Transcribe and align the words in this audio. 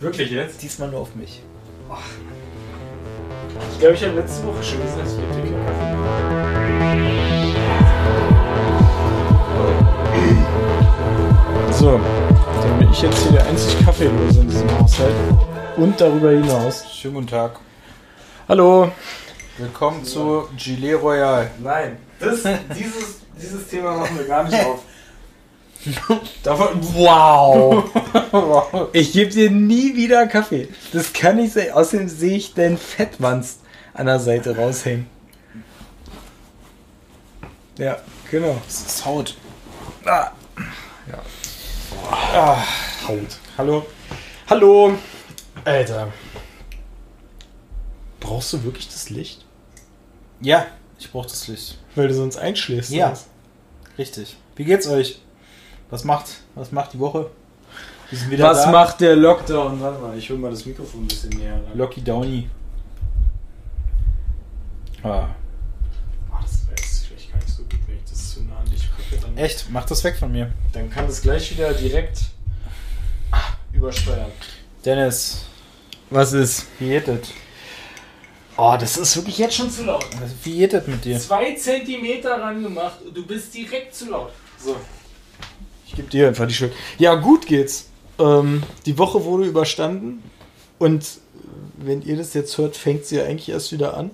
Wirklich 0.00 0.30
jetzt? 0.30 0.62
Diesmal 0.62 0.90
nur 0.90 1.00
auf 1.00 1.14
mich. 1.14 1.40
Ich 3.72 3.78
glaube, 3.78 3.94
ich 3.94 4.04
habe 4.04 4.14
letzte 4.14 4.46
Woche 4.46 4.62
schon 4.62 4.82
gesagt, 4.82 5.06
ich 5.06 5.16
gebe 5.16 5.32
dir 5.32 5.42
keinen 5.42 5.66
Kaffee. 5.66 5.94
So, 11.72 12.00
dann 12.62 12.78
bin 12.78 12.90
ich 12.90 13.02
jetzt 13.02 13.22
hier 13.22 13.32
der 13.32 13.46
einzig 13.46 13.84
Kaffeelose 13.84 14.40
in 14.40 14.48
diesem 14.48 14.78
Haushalt. 14.78 15.14
Und 15.76 16.00
darüber 16.00 16.30
hinaus. 16.30 16.84
Schönen 16.92 17.14
guten 17.14 17.26
Tag. 17.28 17.60
Hallo. 18.48 18.90
Willkommen 19.58 20.04
zu 20.04 20.48
Gilet 20.56 20.94
Royal. 21.00 21.50
Nein, 21.62 21.98
das, 22.18 22.42
dieses, 22.76 23.20
dieses 23.40 23.68
Thema 23.68 23.96
machen 23.96 24.18
wir 24.18 24.26
gar 24.26 24.42
nicht 24.44 24.64
auf. 24.64 24.82
Davon, 26.42 26.80
wow! 26.94 27.84
Ich 28.92 29.12
gebe 29.12 29.30
dir 29.30 29.50
nie 29.50 29.94
wieder 29.96 30.26
Kaffee. 30.26 30.68
Das 30.92 31.12
kann 31.12 31.36
nicht 31.36 31.52
sein. 31.52 31.72
Außerdem 31.72 32.08
sehe 32.08 32.36
ich 32.36 32.54
den 32.54 32.78
Fettwanst 32.78 33.60
an 33.92 34.06
der 34.06 34.18
Seite 34.18 34.56
raushängen. 34.56 35.06
Ja, 37.78 37.98
genau. 38.30 38.60
Das 38.66 38.80
ist 38.80 39.04
Haut. 39.04 39.36
Ah. 40.04 40.30
Ja. 41.10 41.22
Ah, 42.10 42.64
Haut. 43.06 43.38
Hallo. 43.58 43.86
Hallo. 44.48 44.94
Alter. 45.64 46.12
Brauchst 48.20 48.52
du 48.52 48.64
wirklich 48.64 48.88
das 48.88 49.10
Licht? 49.10 49.44
Ja, 50.40 50.66
ich 50.98 51.10
brauche 51.10 51.28
das 51.28 51.48
Licht. 51.48 51.78
Weil 51.94 52.08
du 52.08 52.14
sonst 52.14 52.36
einschläfst. 52.36 52.90
Ja. 52.90 53.14
Richtig. 53.98 54.36
Wie 54.56 54.64
geht's 54.64 54.86
euch? 54.86 55.20
Was 55.94 56.02
macht, 56.02 56.26
was 56.56 56.72
macht 56.72 56.92
die 56.92 56.98
Woche? 56.98 57.30
Wir 58.10 58.18
sind 58.18 58.28
wieder 58.32 58.50
Was 58.50 58.64
da. 58.64 58.72
macht 58.72 59.00
der 59.00 59.14
Lockdown? 59.14 59.80
Warte 59.80 60.00
mal, 60.02 60.18
ich 60.18 60.28
hol 60.28 60.36
mal 60.38 60.50
das 60.50 60.66
Mikrofon 60.66 61.02
ein 61.04 61.06
bisschen 61.06 61.30
näher. 61.30 61.52
ran. 61.54 61.78
Locky 61.78 62.02
Downy? 62.02 62.50
Ah. 65.04 65.28
Oh, 66.32 66.34
das 66.42 66.66
wäre 66.66 66.76
jetzt 66.80 67.06
vielleicht 67.06 67.30
gar 67.30 67.38
nicht 67.38 67.48
so 67.48 67.62
gut, 67.62 67.78
wenn 67.86 67.96
ich 67.98 68.10
das 68.10 68.34
zu 68.34 68.42
nah 68.42 68.56
an 68.58 68.68
dich 68.68 68.90
gucke. 68.90 69.22
Dann, 69.22 69.36
Echt? 69.36 69.66
Mach 69.70 69.84
das 69.86 70.02
weg 70.02 70.16
von 70.16 70.32
mir. 70.32 70.50
dann 70.72 70.90
kann 70.90 71.06
das 71.06 71.22
gleich 71.22 71.52
wieder 71.52 71.72
direkt 71.72 72.22
übersteuern. 73.72 74.32
Dennis, 74.84 75.44
Was 76.10 76.32
ist? 76.32 76.66
wie 76.80 76.88
geht 76.88 77.06
das? 77.06 77.18
Oh, 78.56 78.76
das 78.80 78.96
ist 78.96 79.14
wirklich 79.14 79.38
jetzt 79.38 79.54
schon 79.54 79.70
zu 79.70 79.84
laut. 79.84 80.04
Wie 80.42 80.58
geht 80.58 80.72
das 80.72 80.88
mit 80.88 81.04
dir? 81.04 81.20
Zwei 81.20 81.54
Zentimeter 81.54 82.40
ran 82.40 82.64
gemacht 82.64 82.96
und 83.06 83.16
du 83.16 83.24
bist 83.24 83.54
direkt 83.54 83.94
zu 83.94 84.10
laut. 84.10 84.32
So. 84.58 84.74
Ich 85.86 85.94
gebe 85.96 86.08
dir 86.08 86.28
einfach 86.28 86.46
die 86.46 86.54
Schuld. 86.54 86.72
Ja, 86.98 87.14
gut 87.14 87.46
geht's. 87.46 87.86
Ähm, 88.18 88.62
die 88.86 88.96
Woche 88.98 89.24
wurde 89.24 89.44
überstanden 89.44 90.22
und 90.78 91.04
wenn 91.76 92.02
ihr 92.02 92.16
das 92.16 92.34
jetzt 92.34 92.56
hört, 92.58 92.76
fängt 92.76 93.04
sie 93.04 93.16
ja 93.16 93.24
eigentlich 93.24 93.48
erst 93.48 93.72
wieder 93.72 93.96
an. 93.96 94.10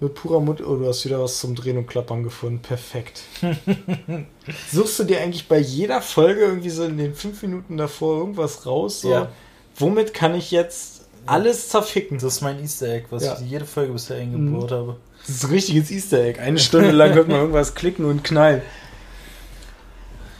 Mit 0.00 0.14
purer 0.14 0.40
Mut. 0.40 0.60
Oh, 0.60 0.76
du 0.76 0.86
hast 0.88 1.04
wieder 1.04 1.20
was 1.22 1.38
zum 1.38 1.54
Drehen 1.54 1.76
und 1.78 1.86
Klappern 1.86 2.24
gefunden. 2.24 2.60
Perfekt. 2.60 3.22
Suchst 4.72 4.98
du 4.98 5.04
dir 5.04 5.20
eigentlich 5.20 5.48
bei 5.48 5.58
jeder 5.58 6.02
Folge 6.02 6.40
irgendwie 6.40 6.70
so 6.70 6.84
in 6.84 6.98
den 6.98 7.14
fünf 7.14 7.42
Minuten 7.42 7.76
davor 7.76 8.18
irgendwas 8.18 8.66
raus? 8.66 9.00
So, 9.02 9.10
Ja. 9.10 9.28
Womit 9.76 10.14
kann 10.14 10.34
ich 10.34 10.50
jetzt 10.50 11.02
alles 11.26 11.68
zerficken? 11.68 12.18
Das 12.18 12.34
ist 12.34 12.40
mein 12.42 12.60
Easter 12.60 12.88
Egg, 12.88 13.06
was 13.10 13.24
Ja. 13.24 13.34
ich 13.40 13.50
jede 13.50 13.64
Folge 13.64 13.92
bisher 13.92 14.16
eingebaut 14.18 14.70
habe. 14.70 14.96
Das 15.26 15.36
ist 15.36 15.44
ein 15.44 15.50
richtiges 15.50 15.90
Easter 15.90 16.22
Egg. 16.22 16.38
Eine 16.40 16.58
Stunde 16.58 16.90
lang 16.92 17.12
hört 17.14 17.28
man 17.28 17.38
irgendwas 17.38 17.74
klicken 17.74 18.04
und 18.04 18.22
knallen. 18.24 18.62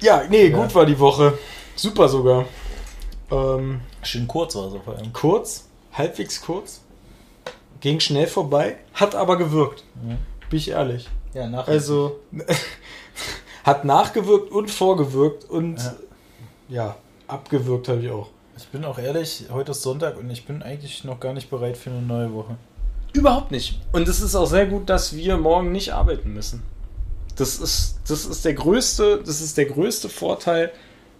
Ja, 0.05 0.23
nee, 0.29 0.49
Ja. 0.49 0.57
gut 0.63 0.75
war 0.75 0.85
die 0.85 0.99
Woche. 0.99 1.39
Super 1.77 2.09
sogar. 2.09 2.45
Ähm, 3.31 3.81
Schön 4.03 4.29
kurz 4.29 4.55
war 4.55 4.67
es 4.67 4.75
vor 4.85 4.95
allem. 4.97 5.13
kurz, 5.15 5.67
halbwegs 5.95 6.41
kurz. 6.43 6.83
Ging 7.81 8.01
schnell 8.01 8.27
vorbei, 8.27 8.77
hat 8.93 9.15
aber 9.15 9.37
gewirkt. 9.39 9.83
Mhm. 10.03 10.19
Bin 10.51 10.59
ich 10.59 10.69
ehrlich. 10.71 11.09
Ja, 11.33 11.49
nach. 11.49 11.67
Also, 11.67 12.21
hat 13.65 13.85
nachgewirkt 13.87 14.53
und 14.53 14.71
vorgewirkt 14.71 15.45
und 15.45 15.79
Ja. 15.79 15.95
ja, 16.69 16.97
abgewirkt 17.27 17.89
habe 17.89 18.01
ich 18.03 18.11
auch. 18.11 18.29
Ich 18.57 18.69
bin 18.69 18.85
auch 18.85 18.99
ehrlich, 18.99 19.47
heute 19.51 19.73
ist 19.73 19.83
Sonntag 19.83 20.19
und 20.19 20.29
ich 20.31 20.45
bin 20.47 20.63
eigentlich 20.63 21.03
noch 21.05 21.19
gar 21.19 21.33
nicht 21.33 21.49
bereit 21.51 21.77
für 21.79 21.91
eine 21.91 22.03
neue 22.03 22.33
Woche. 22.35 22.57
Überhaupt 23.15 23.51
nicht. 23.51 23.81
Und 23.93 24.07
es 24.07 24.21
ist 24.21 24.35
auch 24.35 24.47
sehr 24.47 24.67
gut, 24.67 24.89
dass 24.91 25.17
wir 25.17 25.37
morgen 25.39 25.73
nicht 25.73 25.93
arbeiten 25.95 26.33
müssen. 26.35 26.63
Das 27.37 27.59
ist, 27.59 27.99
das 28.07 28.27
ist 28.27 28.45
der 28.45 28.55
größte, 28.55 29.23
das 29.25 29.41
ist 29.41 29.57
der 29.57 29.67
größte 29.67 30.09
Vorteil, 30.09 30.73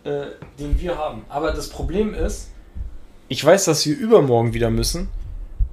äh, 0.05 0.27
den 0.59 0.81
wir 0.81 0.97
haben. 0.97 1.25
Aber 1.29 1.53
das 1.53 1.69
Problem 1.69 2.15
ist, 2.15 2.49
ich 3.29 3.45
weiß, 3.45 3.65
dass 3.65 3.85
wir 3.87 3.97
übermorgen 3.97 4.55
wieder 4.55 4.71
müssen. 4.71 5.09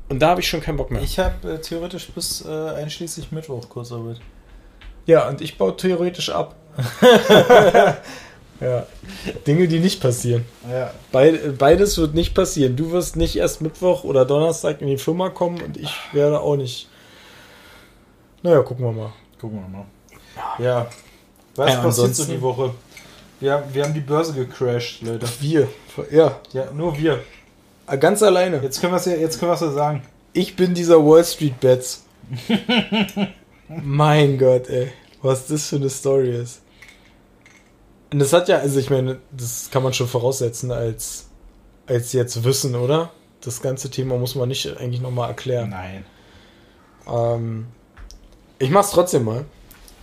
Und 0.09 0.19
da 0.19 0.29
habe 0.29 0.41
ich 0.41 0.47
schon 0.47 0.61
keinen 0.61 0.77
Bock 0.77 0.91
mehr. 0.91 1.01
Ich 1.01 1.19
habe 1.19 1.53
äh, 1.53 1.61
theoretisch 1.61 2.09
bis 2.09 2.43
äh, 2.43 2.49
einschließlich 2.49 3.31
Mittwoch 3.31 3.69
Kurzarbeit. 3.69 4.19
ja, 5.05 5.29
und 5.29 5.41
ich 5.41 5.57
baue 5.57 5.75
theoretisch 5.77 6.29
ab. 6.29 6.55
ja. 8.61 8.85
Dinge, 9.47 9.67
die 9.67 9.79
nicht 9.79 10.01
passieren. 10.01 10.45
Ja. 10.69 10.91
Beid, 11.11 11.57
beides 11.57 11.97
wird 11.97 12.13
nicht 12.13 12.33
passieren. 12.33 12.75
Du 12.75 12.91
wirst 12.91 13.15
nicht 13.15 13.35
erst 13.35 13.61
Mittwoch 13.61 14.03
oder 14.03 14.25
Donnerstag 14.25 14.81
in 14.81 14.87
die 14.87 14.97
Firma 14.97 15.29
kommen 15.29 15.61
und 15.61 15.77
ich 15.77 15.93
werde 16.13 16.39
auch 16.39 16.55
nicht. 16.55 16.89
Naja, 18.43 18.61
gucken 18.63 18.85
wir 18.85 18.91
mal. 18.91 19.13
Gucken 19.39 19.61
wir 19.61 19.67
mal. 19.67 19.85
Ja. 20.59 20.87
Was 21.55 21.73
Ja, 21.73 21.81
passiert 21.81 22.15
so 22.15 22.25
die 22.25 22.41
Woche? 22.41 22.73
Wir 23.39 23.53
haben, 23.53 23.73
wir 23.73 23.83
haben 23.83 23.93
die 23.93 24.01
Börse 24.01 24.33
gecrashed, 24.33 25.01
Leute. 25.01 25.27
Wir. 25.39 25.67
Ja. 26.11 26.39
Ja, 26.53 26.71
nur 26.71 26.97
wir. 26.97 27.19
Ganz 27.99 28.23
alleine. 28.23 28.61
Jetzt 28.61 28.79
können 28.79 28.93
wir 28.93 28.97
es 28.97 29.05
ja, 29.05 29.13
jetzt 29.13 29.39
können 29.39 29.51
wir 29.51 29.55
es 29.55 29.61
ja 29.61 29.71
sagen. 29.71 30.03
Ich 30.33 30.55
bin 30.55 30.73
dieser 30.73 31.03
Wall 31.03 31.25
Street 31.25 31.59
Bets. 31.59 32.05
mein 33.67 34.37
Gott, 34.37 34.69
ey. 34.69 34.91
Was 35.21 35.47
das 35.47 35.67
für 35.67 35.75
eine 35.75 35.89
Story 35.89 36.35
ist. 36.35 36.61
Und 38.11 38.19
das 38.19 38.33
hat 38.33 38.47
ja, 38.47 38.57
also 38.57 38.79
ich 38.79 38.89
meine, 38.89 39.19
das 39.31 39.69
kann 39.71 39.83
man 39.83 39.93
schon 39.93 40.07
voraussetzen 40.07 40.71
als, 40.71 41.27
als 41.87 42.13
jetzt 42.13 42.43
Wissen, 42.43 42.75
oder? 42.75 43.11
Das 43.41 43.61
ganze 43.61 43.89
Thema 43.89 44.17
muss 44.17 44.35
man 44.35 44.49
nicht 44.49 44.77
eigentlich 44.77 45.01
nochmal 45.01 45.29
erklären. 45.29 45.69
Nein. 45.69 46.05
Ähm, 47.07 47.67
ich 48.59 48.69
mach's 48.69 48.91
trotzdem 48.91 49.25
mal. 49.25 49.45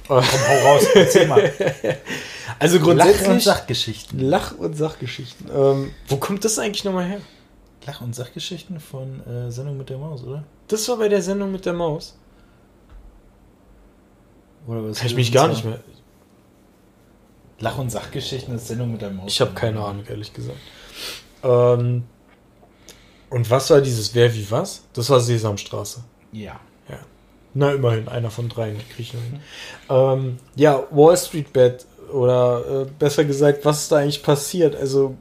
Komm, 0.08 0.24
hau 0.24 0.69
raus, 0.69 0.84
erzähl 0.94 1.26
mal. 1.26 1.52
Also 2.60 2.78
Lach- 2.78 2.86
und 2.88 2.96
grundsätzlich. 2.96 3.44
Sachgeschichten. 3.44 4.19
Lach- 4.19 4.56
und 4.58 4.74
Sachgeschichten. 4.76 5.48
Ähm, 5.54 5.92
wo 6.08 6.16
kommt 6.16 6.44
das 6.44 6.58
eigentlich 6.58 6.82
nochmal 6.84 7.04
her? 7.04 7.20
Lach- 7.86 8.00
und 8.00 8.16
Sachgeschichten 8.16 8.80
von 8.80 9.24
äh, 9.26 9.52
Sendung 9.52 9.76
mit 9.78 9.91
der 9.91 9.98
Maus, 9.98 10.24
oder? 10.24 10.42
Das 10.66 10.88
war 10.88 10.96
bei 10.96 11.08
der 11.08 11.22
Sendung 11.22 11.52
mit 11.52 11.64
der 11.66 11.74
Maus. 11.74 12.16
Oder 14.66 14.82
was? 14.84 14.98
Kann 14.98 15.06
ich 15.06 15.14
mich 15.14 15.30
gar 15.30 15.46
nicht 15.46 15.64
mehr. 15.64 15.78
Lach- 17.60 17.78
und 17.78 17.90
Sachgeschichten 17.90 18.56
ist 18.56 18.66
Sendung 18.66 18.92
mit 18.92 19.02
der 19.02 19.10
Maus. 19.10 19.30
Ich 19.32 19.40
habe 19.40 19.52
keine 19.52 19.80
Ahnung, 19.80 20.04
ehrlich 20.08 20.32
gesagt. 20.32 20.58
Ähm, 21.44 22.04
und 23.30 23.50
was 23.50 23.70
war 23.70 23.80
dieses 23.80 24.14
Wer 24.14 24.34
wie 24.34 24.50
was? 24.50 24.82
Das 24.92 25.10
war 25.10 25.20
Sesamstraße. 25.20 26.02
Ja. 26.32 26.58
Na, 27.58 27.72
immerhin, 27.72 28.06
einer 28.06 28.30
von 28.30 28.48
dreien, 28.48 28.76
ich 28.98 29.14
noch 29.14 29.20
hin. 29.20 29.41
Ähm, 29.91 30.38
ja, 30.54 30.84
Wall 30.92 31.16
Street 31.16 31.52
Bet 31.52 31.86
oder 32.12 32.82
äh, 32.82 32.86
besser 33.00 33.24
gesagt, 33.24 33.64
was 33.64 33.82
ist 33.82 33.91
da 33.91 33.96
eigentlich 33.96 34.22
passiert? 34.22 34.76
Also 34.76 35.16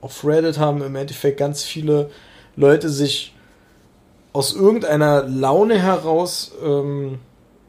auf 0.00 0.24
Reddit 0.24 0.58
haben 0.58 0.82
im 0.82 0.96
Endeffekt 0.96 1.38
ganz 1.38 1.62
viele 1.62 2.10
Leute 2.56 2.88
sich 2.88 3.36
aus 4.32 4.52
irgendeiner 4.52 5.22
Laune 5.22 5.80
heraus 5.80 6.50
ähm, 6.60 7.20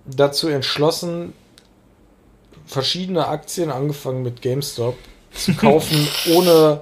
dazu 0.08 0.48
entschlossen, 0.48 1.34
verschiedene 2.66 3.28
Aktien, 3.28 3.70
angefangen 3.70 4.24
mit 4.24 4.42
GameStop, 4.42 4.96
zu 5.32 5.54
kaufen 5.58 6.08
ohne, 6.34 6.82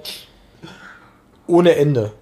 ohne 1.47 1.75
Ende. 1.75 2.13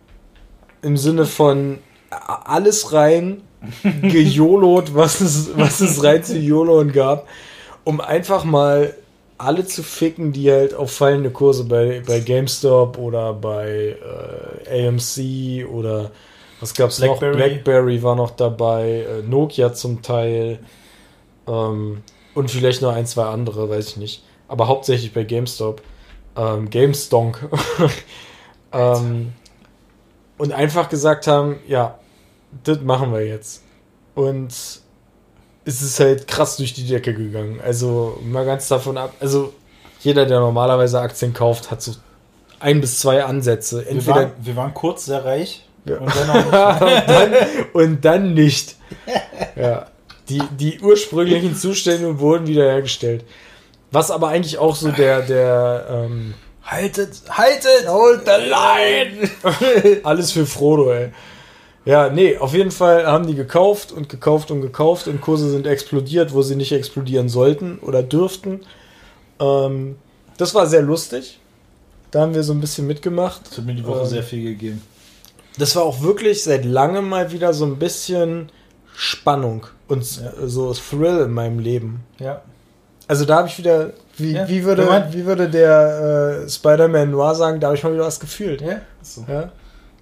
Im 0.81 0.97
Sinne 0.97 1.27
von 1.27 1.77
alles 2.11 2.93
rein, 2.93 3.41
gejolot, 3.83 4.93
was 4.93 5.21
es, 5.21 5.57
was 5.57 5.81
es 5.81 6.03
rein 6.03 6.23
zu 6.23 6.37
YOLOen 6.37 6.91
gab, 6.91 7.27
um 7.83 8.01
einfach 8.01 8.43
mal 8.43 8.95
alle 9.37 9.65
zu 9.65 9.81
ficken, 9.81 10.33
die 10.33 10.51
halt 10.51 10.73
auf 10.73 10.91
fallende 10.91 11.31
Kurse 11.31 11.63
bei, 11.63 12.03
bei 12.05 12.19
GameStop 12.19 12.97
oder 12.97 13.33
bei 13.33 13.95
äh, 14.67 14.87
AMC 14.87 15.67
oder 15.67 16.11
was 16.59 16.75
gab's 16.75 16.99
noch? 16.99 17.19
Blackberry. 17.19 17.35
Blackberry 17.35 18.03
war 18.03 18.15
noch 18.15 18.31
dabei, 18.31 19.05
äh, 19.09 19.21
Nokia 19.23 19.73
zum 19.73 20.03
Teil 20.03 20.59
ähm, 21.47 22.03
und 22.35 22.51
vielleicht 22.51 22.81
noch 22.81 22.93
ein, 22.93 23.07
zwei 23.07 23.25
andere, 23.25 23.69
weiß 23.69 23.89
ich 23.89 23.97
nicht. 23.97 24.23
Aber 24.47 24.67
hauptsächlich 24.67 25.13
bei 25.13 25.23
GameStop. 25.23 25.81
Ähm, 26.35 26.69
GameStonk. 26.69 27.49
ähm, 28.73 29.33
und 30.37 30.51
einfach 30.51 30.89
gesagt 30.89 31.27
haben, 31.27 31.57
ja, 31.67 31.99
das 32.63 32.81
machen 32.81 33.13
wir 33.13 33.25
jetzt. 33.25 33.63
Und 34.15 34.49
es 35.65 35.81
ist 35.81 35.99
halt 35.99 36.27
krass 36.27 36.57
durch 36.57 36.73
die 36.73 36.85
Decke 36.85 37.13
gegangen. 37.13 37.59
Also 37.63 38.19
mal 38.23 38.45
ganz 38.45 38.67
davon 38.67 38.97
ab, 38.97 39.13
also 39.19 39.53
jeder, 40.01 40.25
der 40.25 40.39
normalerweise 40.39 40.99
Aktien 40.99 41.33
kauft, 41.33 41.71
hat 41.71 41.81
so 41.81 41.93
ein 42.59 42.81
bis 42.81 42.99
zwei 42.99 43.23
Ansätze. 43.23 43.83
Wir 43.83 43.91
Entweder 43.91 44.15
waren, 44.15 44.31
wir 44.41 44.55
waren 44.55 44.73
kurz 44.73 45.05
sehr 45.05 45.23
reich. 45.23 45.65
Ja. 45.85 45.97
Und 45.97 46.11
dann 46.15 46.29
und, 46.45 47.09
dann, 47.09 47.33
und 47.73 48.05
dann 48.05 48.33
nicht. 48.33 48.75
Ja. 49.55 49.87
Die, 50.29 50.41
die 50.57 50.79
ursprünglichen 50.79 51.55
Zustände 51.55 52.19
wurden 52.19 52.47
wiederhergestellt. 52.47 53.25
Was 53.91 54.11
aber 54.11 54.29
eigentlich 54.29 54.57
auch 54.57 54.75
so 54.75 54.89
der, 54.91 55.21
der 55.21 55.87
ähm, 55.89 56.33
haltet, 56.63 57.23
haltet! 57.29 57.87
Hold 57.87 58.21
the 58.25 58.49
line! 58.49 60.01
Alles 60.03 60.31
für 60.31 60.45
Frodo, 60.45 60.91
ey. 60.93 61.11
Ja, 61.83 62.09
nee, 62.09 62.37
auf 62.37 62.53
jeden 62.53 62.71
Fall 62.71 63.07
haben 63.07 63.25
die 63.25 63.33
gekauft 63.35 63.91
und 63.91 64.07
gekauft 64.07 64.51
und 64.51 64.61
gekauft 64.61 65.07
und 65.07 65.19
Kurse 65.19 65.49
sind 65.49 65.65
explodiert, 65.65 66.33
wo 66.33 66.41
sie 66.43 66.55
nicht 66.55 66.71
explodieren 66.71 67.27
sollten 67.27 67.79
oder 67.79 68.03
dürften. 68.03 68.61
Ähm, 69.39 69.95
das 70.37 70.53
war 70.53 70.67
sehr 70.67 70.83
lustig. 70.83 71.39
Da 72.11 72.21
haben 72.21 72.35
wir 72.35 72.43
so 72.43 72.53
ein 72.53 72.59
bisschen 72.61 72.85
mitgemacht. 72.87 73.41
Das 73.49 73.57
hat 73.57 73.65
mir 73.65 73.73
die 73.73 73.85
Woche 73.85 74.01
Ähm, 74.01 74.05
sehr 74.07 74.23
viel 74.23 74.43
gegeben. 74.43 74.81
Das 75.57 75.75
war 75.75 75.83
auch 75.83 76.01
wirklich 76.01 76.43
seit 76.43 76.65
langem 76.65 77.09
mal 77.09 77.31
wieder 77.31 77.53
so 77.53 77.65
ein 77.65 77.77
bisschen 77.77 78.49
Spannung 78.95 79.65
und 79.87 80.03
Ja. 80.21 80.31
so 80.45 80.73
Thrill 80.73 81.21
in 81.21 81.31
meinem 81.31 81.59
Leben. 81.59 82.01
Ja. 82.19 82.41
Also 83.07 83.25
da 83.25 83.37
habe 83.37 83.47
ich 83.47 83.57
wieder, 83.57 83.91
wie, 84.17 84.33
Ja, 84.33 84.47
wie, 84.47 84.63
würde, 84.63 85.07
wie 85.11 85.25
würde 85.25 85.49
der 85.49 86.43
äh, 86.45 86.49
Spider-Man 86.49 87.11
Noir 87.11 87.33
sagen, 87.35 87.59
da 87.59 87.67
habe 87.67 87.77
ich 87.77 87.83
mal 87.83 87.93
wieder 87.93 88.05
was 88.05 88.19
gefühlt. 88.19 88.61
Ja, 88.61 88.81
so. 89.01 89.25
Ja? 89.27 89.51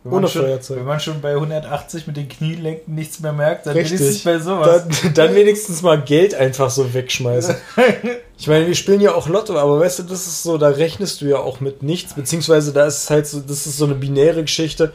Wenn 0.10 0.16
man 0.16 0.24
Ohne 0.24 0.28
schon, 0.32 0.42
Feuerzeug. 0.44 0.78
Wenn 0.78 0.86
man 0.86 1.00
schon 1.00 1.22
bei 1.22 1.34
180 1.34 2.08
mit 2.08 2.18
den 2.18 2.28
Knielenken 2.28 2.96
nichts 2.96 3.20
mehr 3.20 3.34
merkt, 3.34 3.68
dann 3.68 3.76
Richtig. 3.76 4.00
wenigstens 4.00 4.24
bei 4.24 4.40
sowas. 4.40 4.84
Dann, 5.04 5.14
dann 5.14 5.36
wenigstens 5.36 5.82
mal 5.82 6.02
Geld 6.02 6.34
einfach 6.34 6.70
so 6.70 6.94
wegschmeißen. 6.94 7.56
Ich 8.42 8.48
meine, 8.48 8.68
wir 8.68 8.76
spielen 8.76 9.02
ja 9.02 9.14
auch 9.16 9.28
Lotto, 9.28 9.58
aber 9.58 9.82
weißt 9.82 10.00
du, 10.00 10.04
das 10.04 10.26
ist 10.26 10.44
so, 10.44 10.58
da 10.58 10.70
rechnest 10.70 11.20
du 11.20 11.26
ja 11.26 11.40
auch 11.40 11.60
mit 11.60 11.84
nichts, 11.84 12.14
beziehungsweise 12.14 12.72
da 12.72 12.86
ist 12.86 13.04
es 13.04 13.10
halt 13.10 13.28
so, 13.28 13.42
das 13.42 13.68
ist 13.68 13.78
so 13.78 13.84
eine 13.84 13.96
binäre 13.96 14.44
Geschichte, 14.44 14.94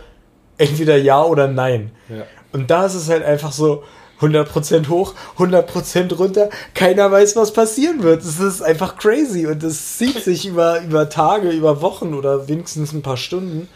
entweder 0.57 0.97
ja 0.97 1.23
oder 1.23 1.47
nein. 1.47 1.91
Ja. 2.09 2.25
Und 2.53 2.71
da 2.71 2.87
ist 2.87 2.95
es 2.95 3.11
halt 3.11 3.23
einfach 3.23 3.53
so 3.53 3.83
100% 4.21 4.89
hoch, 4.89 5.15
100% 5.39 6.15
runter, 6.15 6.49
keiner 6.75 7.11
weiß, 7.11 7.37
was 7.37 7.53
passieren 7.53 8.03
wird. 8.03 8.23
Es 8.23 8.41
ist 8.41 8.63
einfach 8.63 8.97
crazy 8.97 9.47
und 9.47 9.63
es 9.63 9.99
zieht 9.99 10.25
sich 10.25 10.47
über, 10.47 10.81
über 10.81 11.11
Tage, 11.11 11.51
über 11.51 11.83
Wochen 11.83 12.15
oder 12.15 12.49
wenigstens 12.49 12.93
ein 12.93 13.03
paar 13.03 13.17
Stunden. 13.19 13.69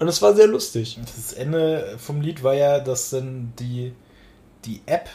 Und 0.00 0.08
es 0.08 0.20
war 0.22 0.34
sehr 0.34 0.46
lustig. 0.48 0.98
Das 1.16 1.32
Ende 1.34 1.96
vom 1.98 2.20
Lied 2.20 2.42
war 2.42 2.54
ja, 2.54 2.80
dass 2.80 3.10
dann 3.10 3.52
die, 3.60 3.92
die 4.64 4.80
App, 4.86 5.08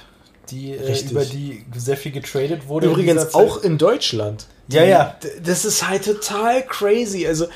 die 0.51 0.71
äh, 0.73 0.99
über 1.09 1.25
die 1.25 1.65
sehr 1.75 1.97
viel 1.97 2.11
getradet 2.11 2.67
wurde. 2.67 2.85
in 2.87 2.91
Übrigens 2.93 3.23
Zeit- 3.23 3.35
auch 3.35 3.63
in 3.63 3.77
Deutschland. 3.77 4.45
Ja, 4.67 4.83
ja. 4.83 5.15
D- 5.23 5.29
Das 5.43 5.65
ist 5.65 5.87
halt 5.87 6.05
total 6.05 6.63
crazy. 6.65 7.25
Also, 7.27 7.47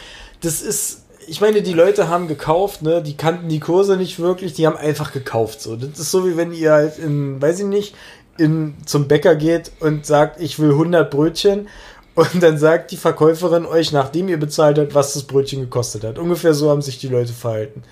das 0.41 0.61
ist, 0.61 1.03
ich 1.27 1.39
meine, 1.39 1.61
die 1.61 1.73
Leute 1.73 2.07
haben 2.07 2.27
gekauft, 2.27 2.81
ne? 2.81 3.01
Die 3.03 3.15
kannten 3.15 3.47
die 3.47 3.59
Kurse 3.59 3.95
nicht 3.95 4.17
wirklich, 4.19 4.53
die 4.53 4.65
haben 4.65 4.77
einfach 4.77 5.11
gekauft. 5.11 5.61
So, 5.61 5.75
das 5.75 5.99
ist 5.99 6.09
so 6.11 6.25
wie 6.27 6.35
wenn 6.35 6.51
ihr 6.51 6.71
halt 6.71 6.97
in, 6.97 7.39
weiß 7.41 7.59
ich 7.59 7.65
nicht, 7.67 7.95
in, 8.39 8.75
zum 8.85 9.07
Bäcker 9.07 9.35
geht 9.35 9.71
und 9.81 10.05
sagt, 10.05 10.41
ich 10.41 10.57
will 10.59 10.71
100 10.71 11.11
Brötchen. 11.11 11.67
Und 12.19 12.43
dann 12.43 12.57
sagt 12.57 12.91
die 12.91 12.97
Verkäuferin 12.97 13.65
euch, 13.65 13.93
nachdem 13.93 14.27
ihr 14.27 14.37
bezahlt 14.37 14.77
habt, 14.77 14.93
was 14.93 15.13
das 15.13 15.23
Brötchen 15.23 15.61
gekostet 15.61 16.03
hat. 16.03 16.19
Ungefähr 16.19 16.53
so 16.53 16.69
haben 16.69 16.81
sich 16.81 16.99
die 16.99 17.07
Leute 17.07 17.31
verhalten. 17.31 17.83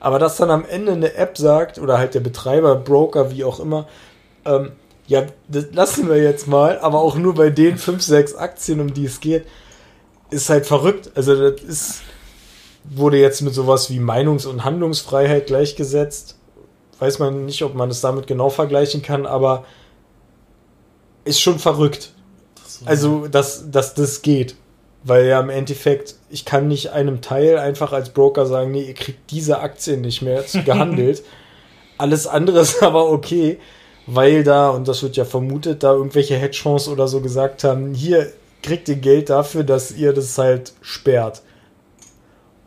Aber 0.00 0.18
dass 0.18 0.36
dann 0.36 0.50
am 0.50 0.66
Ende 0.66 0.92
eine 0.92 1.14
App 1.14 1.38
sagt, 1.38 1.78
oder 1.78 1.96
halt 1.96 2.14
der 2.14 2.20
Betreiber, 2.20 2.76
Broker, 2.76 3.30
wie 3.30 3.42
auch 3.44 3.58
immer, 3.58 3.88
ähm, 4.44 4.72
ja, 5.06 5.24
das 5.48 5.66
lassen 5.72 6.08
wir 6.08 6.22
jetzt 6.22 6.46
mal, 6.46 6.78
aber 6.78 7.00
auch 7.00 7.16
nur 7.16 7.34
bei 7.34 7.48
den 7.48 7.78
5, 7.78 8.02
6 8.02 8.34
Aktien, 8.34 8.80
um 8.80 8.92
die 8.92 9.06
es 9.06 9.20
geht, 9.20 9.46
ist 10.28 10.50
halt 10.50 10.66
verrückt. 10.66 11.10
Also 11.14 11.50
das 11.50 11.62
ist, 11.62 12.02
wurde 12.84 13.18
jetzt 13.18 13.40
mit 13.40 13.54
sowas 13.54 13.88
wie 13.88 13.98
Meinungs- 13.98 14.46
und 14.46 14.64
Handlungsfreiheit 14.64 15.46
gleichgesetzt. 15.46 16.38
Weiß 16.98 17.18
man 17.18 17.46
nicht, 17.46 17.62
ob 17.62 17.74
man 17.74 17.90
es 17.90 18.02
damit 18.02 18.26
genau 18.26 18.50
vergleichen 18.50 19.00
kann, 19.00 19.24
aber 19.24 19.64
ist 21.24 21.40
schon 21.40 21.58
verrückt. 21.58 22.12
Also, 22.84 23.28
dass, 23.28 23.70
dass 23.70 23.94
das 23.94 24.22
geht. 24.22 24.56
Weil 25.02 25.26
ja 25.26 25.40
im 25.40 25.48
Endeffekt, 25.48 26.16
ich 26.28 26.44
kann 26.44 26.68
nicht 26.68 26.90
einem 26.90 27.22
Teil 27.22 27.58
einfach 27.58 27.92
als 27.92 28.10
Broker 28.10 28.44
sagen, 28.44 28.70
nee, 28.70 28.82
ihr 28.82 28.94
kriegt 28.94 29.30
diese 29.30 29.60
Aktien 29.60 30.02
nicht 30.02 30.22
mehr 30.22 30.44
gehandelt. 30.64 31.22
Alles 31.98 32.26
andere 32.26 32.60
ist 32.60 32.82
aber 32.82 33.10
okay, 33.10 33.58
weil 34.06 34.44
da, 34.44 34.70
und 34.70 34.88
das 34.88 35.02
wird 35.02 35.16
ja 35.16 35.24
vermutet, 35.24 35.82
da 35.82 35.92
irgendwelche 35.92 36.36
Hedgefonds 36.36 36.88
oder 36.88 37.08
so 37.08 37.20
gesagt 37.20 37.64
haben, 37.64 37.94
hier 37.94 38.30
kriegt 38.62 38.88
ihr 38.88 38.96
Geld 38.96 39.30
dafür, 39.30 39.64
dass 39.64 39.92
ihr 39.92 40.12
das 40.12 40.36
halt 40.36 40.72
sperrt. 40.82 41.42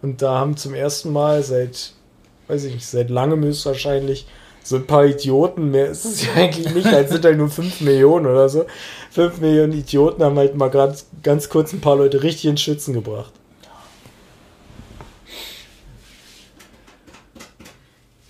Und 0.01 0.21
da 0.21 0.39
haben 0.39 0.57
zum 0.57 0.73
ersten 0.73 1.11
Mal 1.11 1.43
seit, 1.43 1.93
weiß 2.47 2.65
ich 2.65 2.73
nicht, 2.75 2.85
seit 2.85 3.09
langem 3.09 3.43
höchstwahrscheinlich 3.43 4.27
so 4.63 4.77
ein 4.77 4.87
paar 4.87 5.05
Idioten, 5.05 5.71
mehr 5.71 5.87
ist 5.87 6.05
es 6.05 6.25
ja 6.25 6.33
eigentlich 6.35 6.73
nicht, 6.73 6.87
als 6.87 7.11
sind 7.11 7.25
halt 7.25 7.37
nur 7.37 7.49
5 7.49 7.81
Millionen 7.81 8.25
oder 8.25 8.49
so. 8.49 8.65
5 9.13 9.39
Millionen 9.41 9.73
Idioten 9.73 10.23
haben 10.23 10.37
halt 10.37 10.55
mal 10.55 10.69
gerade 10.71 10.97
ganz 11.21 11.47
kurz 11.47 11.71
ein 11.71 11.81
paar 11.81 11.95
Leute 11.95 12.23
richtig 12.23 12.45
in 12.45 12.57
Schützen 12.57 12.93
gebracht. 12.93 13.31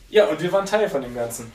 Ja, 0.09 0.27
und 0.27 0.41
wir 0.41 0.51
waren 0.51 0.65
Teil 0.65 0.89
von 0.89 1.01
dem 1.01 1.15
Ganzen. 1.15 1.51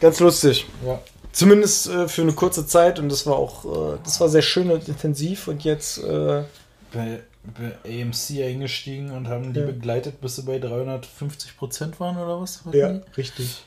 Ganz 0.00 0.20
lustig. 0.20 0.66
Ja. 0.84 1.00
Zumindest 1.32 1.88
äh, 1.88 2.06
für 2.08 2.22
eine 2.22 2.32
kurze 2.32 2.66
Zeit 2.66 2.98
und 2.98 3.08
das 3.10 3.26
war 3.26 3.36
auch, 3.36 3.94
äh, 3.94 3.98
das 4.04 4.20
war 4.20 4.28
sehr 4.28 4.42
schön 4.42 4.70
und 4.70 4.88
intensiv 4.88 5.48
und 5.48 5.64
jetzt, 5.64 5.98
äh, 5.98 6.44
Bei, 6.92 7.20
bei 7.44 7.72
AMC 7.84 8.42
eingestiegen 8.44 9.10
und 9.10 9.28
haben 9.28 9.52
die 9.52 9.60
Ja. 9.60 9.66
begleitet, 9.66 10.20
bis 10.20 10.36
sie 10.36 10.42
bei 10.42 10.58
350 10.58 11.56
Prozent 11.56 11.98
waren 12.00 12.16
oder 12.16 12.40
was? 12.40 12.60
ja, 12.72 13.00
richtig. 13.16 13.64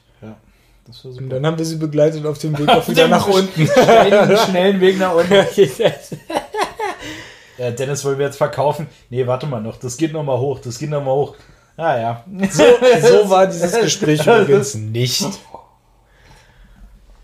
Ja, 0.89 0.93
das 0.93 1.03
war 1.05 1.11
Und 1.11 1.17
super. 1.17 1.29
dann 1.35 1.45
haben 1.45 1.57
wir 1.57 1.65
sie 1.65 1.75
begleitet 1.77 2.25
auf 2.25 2.37
dem 2.39 2.57
Weg 2.57 2.67
auch 2.69 2.87
wieder 2.87 3.07
nach 3.07 3.27
unten. 3.27 3.67
Schnellen, 3.67 4.37
schnellen 4.37 4.81
Weg 4.81 4.97
nach 4.99 5.13
unten. 5.15 5.33
Ja, 7.57 7.71
Dennis 7.71 8.05
wollen 8.05 8.17
wir 8.17 8.25
jetzt 8.25 8.37
verkaufen. 8.37 8.87
Nee, 9.09 9.27
warte 9.27 9.45
mal 9.45 9.59
noch. 9.59 9.75
Das 9.75 9.97
geht 9.97 10.13
noch 10.13 10.23
mal 10.23 10.37
hoch. 10.37 10.59
Das 10.63 10.79
geht 10.79 10.89
noch 10.89 11.03
mal 11.03 11.11
hoch. 11.11 11.35
Ah 11.75 11.97
ja. 11.99 12.23
So, 12.49 12.63
so 13.01 13.29
war 13.29 13.47
dieses 13.47 13.73
Gespräch 13.77 14.25
übrigens 14.25 14.75
nicht. 14.75 15.25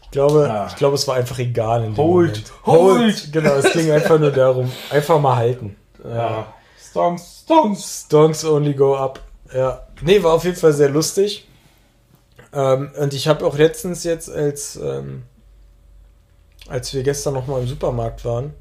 Ich 0.02 0.12
glaube, 0.12 0.50
Ah. 0.52 0.68
ich 0.70 0.76
glaube, 0.76 0.96
es 0.96 1.08
war 1.08 1.16
einfach 1.16 1.40
egal. 1.40 1.86
In 1.86 1.94
dem 1.94 1.98
Hold, 1.98 2.52
Moment. 2.66 2.66
hold. 2.66 3.32
Genau, 3.32 3.54
es 3.56 3.72
ging 3.72 3.90
einfach 3.92 4.20
nur 4.20 4.32
darum, 4.32 4.70
einfach 4.90 5.20
mal 5.22 5.38
halten. 5.38 5.78
ja. 6.04 6.48
Stonks, 6.90 7.42
Stonks. 7.46 8.04
Stonks 8.08 8.44
only 8.46 8.74
go 8.74 8.96
up. 8.96 9.22
Ja. 9.54 9.84
Nee, 10.02 10.22
war 10.22 10.34
auf 10.34 10.44
jeden 10.44 10.58
Fall 10.58 10.74
sehr 10.74 10.90
lustig. 10.90 11.48
Ähm, 12.56 12.92
und 12.98 13.14
ich 13.14 13.28
habe 13.28 13.46
auch 13.46 13.58
letztens 13.58 14.04
jetzt, 14.04 14.32
als, 14.32 14.78
ähm, 14.78 15.24
als 16.68 16.94
wir 16.94 17.04
gestern 17.04 17.34
noch 17.34 17.48
mal 17.48 17.62
im 17.62 17.68
Supermarkt 17.68 18.24
waren, 18.24 18.54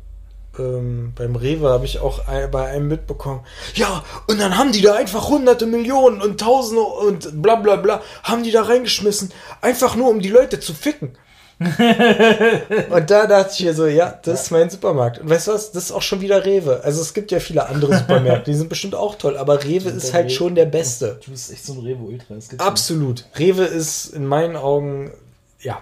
ähm, 0.59 1.13
beim 1.15 1.37
Rewe 1.37 1.71
habe 1.71 1.85
ich 1.85 2.01
auch 2.01 2.25
bei 2.51 2.67
einem 2.67 2.89
mitbekommen, 2.89 3.45
ja, 3.75 4.05
und 4.27 4.41
dann 4.41 4.59
haben 4.59 4.73
die 4.73 4.83
da 4.83 4.95
einfach 4.95 5.29
hunderte 5.29 5.67
Millionen 5.67 6.21
und 6.21 6.41
tausende 6.41 6.83
und 6.83 7.41
bla 7.43 7.57
bla 7.57 7.77
bla, 7.77 8.03
haben 8.23 8.43
die 8.43 8.53
da 8.53 8.63
reingeschmissen, 8.63 9.33
einfach 9.61 9.97
nur 9.97 10.11
um 10.11 10.21
die 10.21 10.29
Leute 10.29 10.61
zu 10.61 10.75
ficken. 10.75 11.17
und 12.90 13.11
da 13.11 13.26
dachte 13.26 13.52
ich 13.52 13.64
mir 13.64 13.75
so, 13.75 13.87
ja, 13.87 14.18
das 14.23 14.42
ist 14.44 14.50
mein 14.50 14.70
Supermarkt. 14.70 15.18
Und 15.20 15.30
weißt 15.30 15.49
du 15.49 15.52
was, 15.52 15.73
das 15.73 15.84
ist 15.84 15.92
auch 15.92 16.02
schon 16.02 16.20
wieder 16.20 16.44
Rewe. 16.44 16.80
Also 16.82 17.00
es 17.00 17.14
gibt 17.14 17.30
ja 17.30 17.40
viele 17.40 17.66
andere 17.68 17.96
Supermärkte, 17.99 18.50
die 18.50 18.56
sind 18.56 18.68
bestimmt 18.68 18.94
auch 18.94 19.14
toll, 19.16 19.37
aber 19.37 19.62
Rewe 19.62 19.90
ist 19.90 20.12
halt 20.12 20.30
Rewe- 20.30 20.34
schon 20.34 20.54
der 20.54 20.66
Beste. 20.66 21.20
Du 21.25 21.30
bist 21.30 21.52
echt 21.52 21.64
so 21.64 21.75
ein 21.75 21.80
Revo 21.80 22.04
Ultra. 22.04 22.34
Das 22.34 22.49
gibt's 22.49 22.64
Absolut. 22.64 23.25
Rewe 23.38 23.64
ist 23.64 24.06
in 24.06 24.26
meinen 24.26 24.56
Augen, 24.56 25.12
ja, 25.61 25.80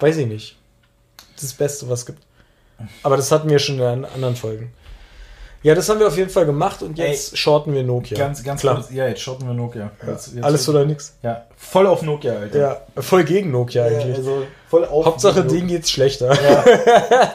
weiß 0.00 0.16
ich 0.18 0.26
nicht, 0.26 0.56
das 1.40 1.52
Beste, 1.52 1.88
was 1.88 2.00
es 2.00 2.06
gibt. 2.06 2.22
Aber 3.02 3.16
das 3.16 3.30
hatten 3.32 3.48
wir 3.48 3.58
schon 3.58 3.78
in 3.80 4.04
anderen 4.04 4.36
Folgen. 4.36 4.72
Ja, 5.62 5.74
das 5.74 5.88
haben 5.88 5.98
wir 5.98 6.06
auf 6.06 6.16
jeden 6.16 6.30
Fall 6.30 6.46
gemacht 6.46 6.82
und 6.82 6.96
jetzt 6.98 7.36
shorten 7.36 7.74
wir 7.74 7.82
Nokia. 7.82 8.16
Ganz, 8.16 8.42
ganz 8.44 8.60
klar. 8.60 8.76
kurz. 8.76 8.90
Ja, 8.90 9.08
jetzt 9.08 9.20
schotten 9.20 9.46
wir 9.48 9.54
Nokia. 9.54 9.90
Ja. 10.02 10.12
Jetzt, 10.12 10.34
jetzt 10.34 10.44
Alles 10.44 10.68
oder 10.68 10.84
nichts. 10.84 11.14
Ja, 11.22 11.46
voll 11.56 11.86
auf 11.86 12.02
Nokia, 12.02 12.34
Alter. 12.34 12.58
Ja, 12.58 12.80
voll 13.02 13.24
gegen 13.24 13.50
Nokia 13.50 13.88
Ja, 13.88 13.98
eigentlich. 13.98 14.16
also 14.18 14.46
voll 14.68 14.84
auf 14.84 15.06
Hauptsache 15.06 15.44
denen 15.44 15.66
geht's 15.68 15.90
schlechter. 15.90 16.32
Ja. 16.42 16.64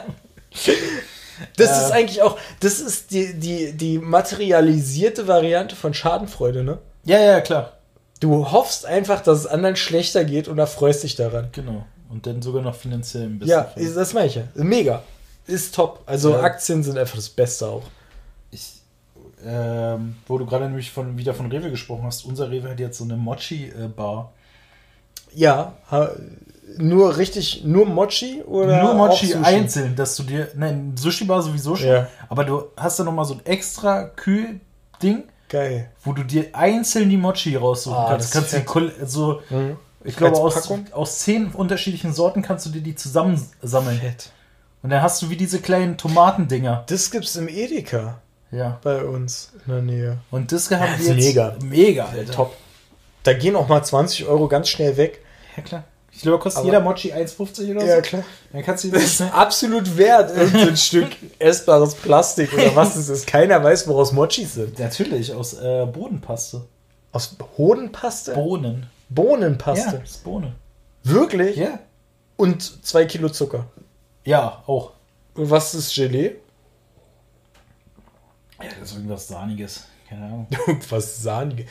Das 1.56 1.70
Ja. 1.70 1.86
ist 1.86 1.90
eigentlich 1.92 2.22
auch, 2.22 2.38
das 2.60 2.78
ist 2.78 3.10
die, 3.10 3.34
die, 3.34 3.72
die 3.72 3.98
materialisierte 3.98 5.26
Variante 5.26 5.74
von 5.74 5.92
Schadenfreude, 5.92 6.62
ne? 6.62 6.78
ja, 7.04 7.18
ja, 7.18 7.40
klar. 7.40 7.72
Du 8.20 8.52
hoffst 8.52 8.86
einfach, 8.86 9.20
dass 9.20 9.40
es 9.40 9.46
anderen 9.48 9.74
schlechter 9.74 10.24
geht 10.24 10.46
und 10.46 10.56
erfreust 10.58 11.02
dich 11.02 11.16
daran. 11.16 11.48
Genau. 11.50 11.84
Und 12.08 12.26
dann 12.28 12.40
sogar 12.40 12.62
noch 12.62 12.76
finanziell 12.76 13.24
ein 13.24 13.40
bisschen. 13.40 13.52
Ja, 13.56 13.72
das 13.94 14.12
meine 14.14 14.26
ich 14.28 14.36
ja. 14.36 14.42
Mega. 14.54 15.02
Ist 15.48 15.74
top. 15.74 16.00
Also. 16.06 16.36
Aktien 16.36 16.84
sind 16.84 16.96
einfach 16.96 17.16
das 17.16 17.28
Beste 17.28 17.66
auch. 17.66 17.82
Ähm, 19.44 20.16
wo 20.28 20.38
du 20.38 20.46
gerade 20.46 20.66
nämlich 20.66 20.90
von, 20.92 21.18
wieder 21.18 21.34
von 21.34 21.50
Rewe 21.50 21.70
gesprochen 21.70 22.04
hast, 22.04 22.24
unser 22.24 22.50
Rewe 22.50 22.70
hat 22.70 22.80
jetzt 22.80 22.98
so 22.98 23.04
eine 23.04 23.16
Mochi-Bar. 23.16 24.32
Ja, 25.34 25.72
nur 26.78 27.16
richtig, 27.16 27.64
nur 27.64 27.86
Mochi 27.86 28.42
oder 28.42 28.82
Nur 28.82 28.94
Mochi 28.94 29.34
einzeln, 29.34 29.96
dass 29.96 30.16
du 30.16 30.22
dir, 30.22 30.48
nein, 30.56 30.94
Sushi-Bar 30.96 31.42
sowieso 31.42 31.76
schon, 31.76 31.88
Ja. 31.88 32.08
aber 32.28 32.44
du 32.44 32.62
hast 32.76 32.98
da 32.98 33.04
nochmal 33.04 33.24
so 33.24 33.34
ein 33.34 33.44
extra 33.46 34.04
Kühl-Ding. 34.04 35.24
Geil. 35.48 35.90
wo 36.02 36.14
du 36.14 36.22
dir 36.22 36.46
einzeln 36.54 37.10
die 37.10 37.18
Mochi 37.18 37.56
raussuchen 37.56 37.98
Ah, 37.98 38.06
kannst. 38.08 38.34
das 38.34 38.50
Kannst 38.50 38.54
die 38.54 39.04
so, 39.04 39.42
Mhm. 39.50 39.76
ich 40.02 40.16
glaube, 40.16 40.38
aus, 40.38 40.70
aus 40.92 41.18
zehn 41.18 41.48
unterschiedlichen 41.52 42.14
Sorten 42.14 42.40
kannst 42.40 42.64
du 42.64 42.70
dir 42.70 42.80
die 42.80 42.94
zusammensammeln. 42.94 43.98
Fett. 43.98 44.30
Und 44.82 44.88
dann 44.88 45.02
hast 45.02 45.20
du 45.20 45.28
wie 45.28 45.36
diese 45.36 45.60
kleinen 45.60 45.98
Tomatendinger. 45.98 46.84
Das 46.86 47.10
gibt's 47.10 47.36
im 47.36 47.48
Edeka 47.48 48.21
Ja. 48.52 48.78
bei 48.82 49.02
uns 49.04 49.50
in 49.66 49.72
der 49.72 49.82
Nähe. 49.82 50.18
Und 50.30 50.52
das 50.52 50.70
haben 50.70 50.80
Ja, 50.82 50.98
wir 50.98 50.98
ist 50.98 51.06
jetzt. 51.08 51.26
mega. 51.26 51.56
Mega, 51.62 52.04
Alter. 52.06 52.32
Top. 52.32 52.56
Da 53.24 53.32
gehen 53.32 53.56
auch 53.56 53.66
mal 53.68 53.82
20 53.82 54.26
Euro 54.26 54.46
ganz 54.48 54.68
schnell 54.68 54.96
weg. 54.96 55.20
Ja, 55.56 55.62
klar. 55.62 55.84
Ich 56.14 56.20
glaube, 56.20 56.38
kostet 56.38 56.58
Aber- 56.60 56.66
jeder 56.66 56.80
Mochi 56.80 57.12
1,50 57.12 57.70
oder 57.70 57.80
so. 57.80 57.86
Ja, 57.86 58.00
klar. 58.02 58.22
Dann 58.52 58.62
kannst 58.62 58.84
du 58.84 58.90
Das 58.90 59.02
ist 59.04 59.20
absolut 59.22 59.96
wert, 59.96 60.30
irgendein 60.36 60.76
Stück 60.76 61.08
essbares 61.38 61.94
Plastik 61.94 62.52
oder 62.52 62.76
was 62.76 62.96
es 62.96 63.08
ist. 63.08 63.26
Keiner 63.26 63.62
weiß, 63.64 63.88
woraus 63.88 64.12
Mochis 64.12 64.54
sind. 64.54 64.78
Natürlich, 64.78 65.32
aus 65.34 65.54
äh, 65.54 65.86
Bodenpaste. 65.86 66.66
Aus 67.12 67.34
Hodenpaste? 67.56 68.34
Bohnen. 68.34 68.86
Bohnenpaste. 69.08 69.86
Ja, 69.86 69.92
das 69.98 70.10
ist 70.10 70.24
Bohne. 70.24 70.52
Wirklich? 71.02 71.56
Ja. 71.56 71.78
Und 72.36 72.84
zwei 72.84 73.04
Kilo 73.06 73.28
Zucker. 73.30 73.66
Ja, 74.24 74.62
auch. 74.66 74.92
Und 75.34 75.50
was 75.50 75.74
ist 75.74 75.94
Gelee? 75.94 76.36
Ja, 78.62 78.70
das 78.80 78.90
ist 78.90 78.94
irgendwas 78.96 79.28
Sahniges. 79.28 79.84
Keine 80.08 80.24
Ahnung. 80.26 80.46
was 80.90 81.22
Sahnige. 81.22 81.66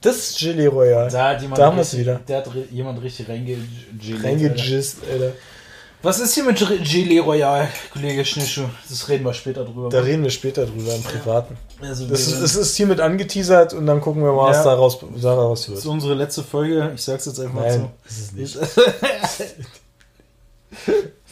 Das 0.00 0.16
ist 0.16 0.38
Gelee 0.38 0.66
Royal. 0.66 1.10
Da 1.10 1.30
hat 1.30 1.42
jemand, 1.42 1.58
Da 1.58 1.66
haben 1.66 1.76
wir's 1.76 1.92
richtig, 1.92 2.00
wieder. 2.06 2.20
Da 2.26 2.36
hat 2.36 2.48
jemand 2.70 3.02
richtig. 3.02 3.28
Reingegist, 3.28 4.98
Alter. 5.10 5.32
Was 6.02 6.20
ist 6.20 6.34
hier 6.34 6.44
mit 6.44 6.56
Ge- 6.58 6.78
Gelee 6.78 7.18
Royal, 7.18 7.68
Kollege 7.92 8.24
Schnischu? 8.24 8.62
Das 8.88 9.08
reden 9.08 9.24
wir 9.24 9.32
später 9.34 9.64
drüber. 9.64 9.88
Da 9.88 10.00
reden 10.00 10.22
wir 10.22 10.30
später 10.30 10.64
drüber 10.66 10.94
im 10.94 11.02
Privaten. 11.02 11.56
also 11.80 12.06
Das 12.06 12.28
wir- 12.28 12.34
ist, 12.36 12.42
es 12.42 12.54
ist 12.54 12.76
hiermit 12.76 13.00
angeteasert 13.00 13.72
und 13.72 13.86
dann 13.86 14.00
gucken 14.00 14.22
wir 14.22 14.30
mal, 14.32 14.48
was 14.50 14.58
Ja. 14.58 14.64
daraus, 14.64 14.98
daraus 15.20 15.66
das 15.66 15.78
ist 15.78 15.84
wird. 15.84 15.92
unsere 15.94 16.14
letzte 16.14 16.44
Folge. 16.44 16.92
Ich 16.94 17.02
sag's 17.02 17.24
jetzt 17.24 17.40
einfach 17.40 17.60
Nein, 17.62 17.80
so. 17.80 17.90
ist 18.08 18.18
es 18.20 18.32
nicht. 18.32 18.56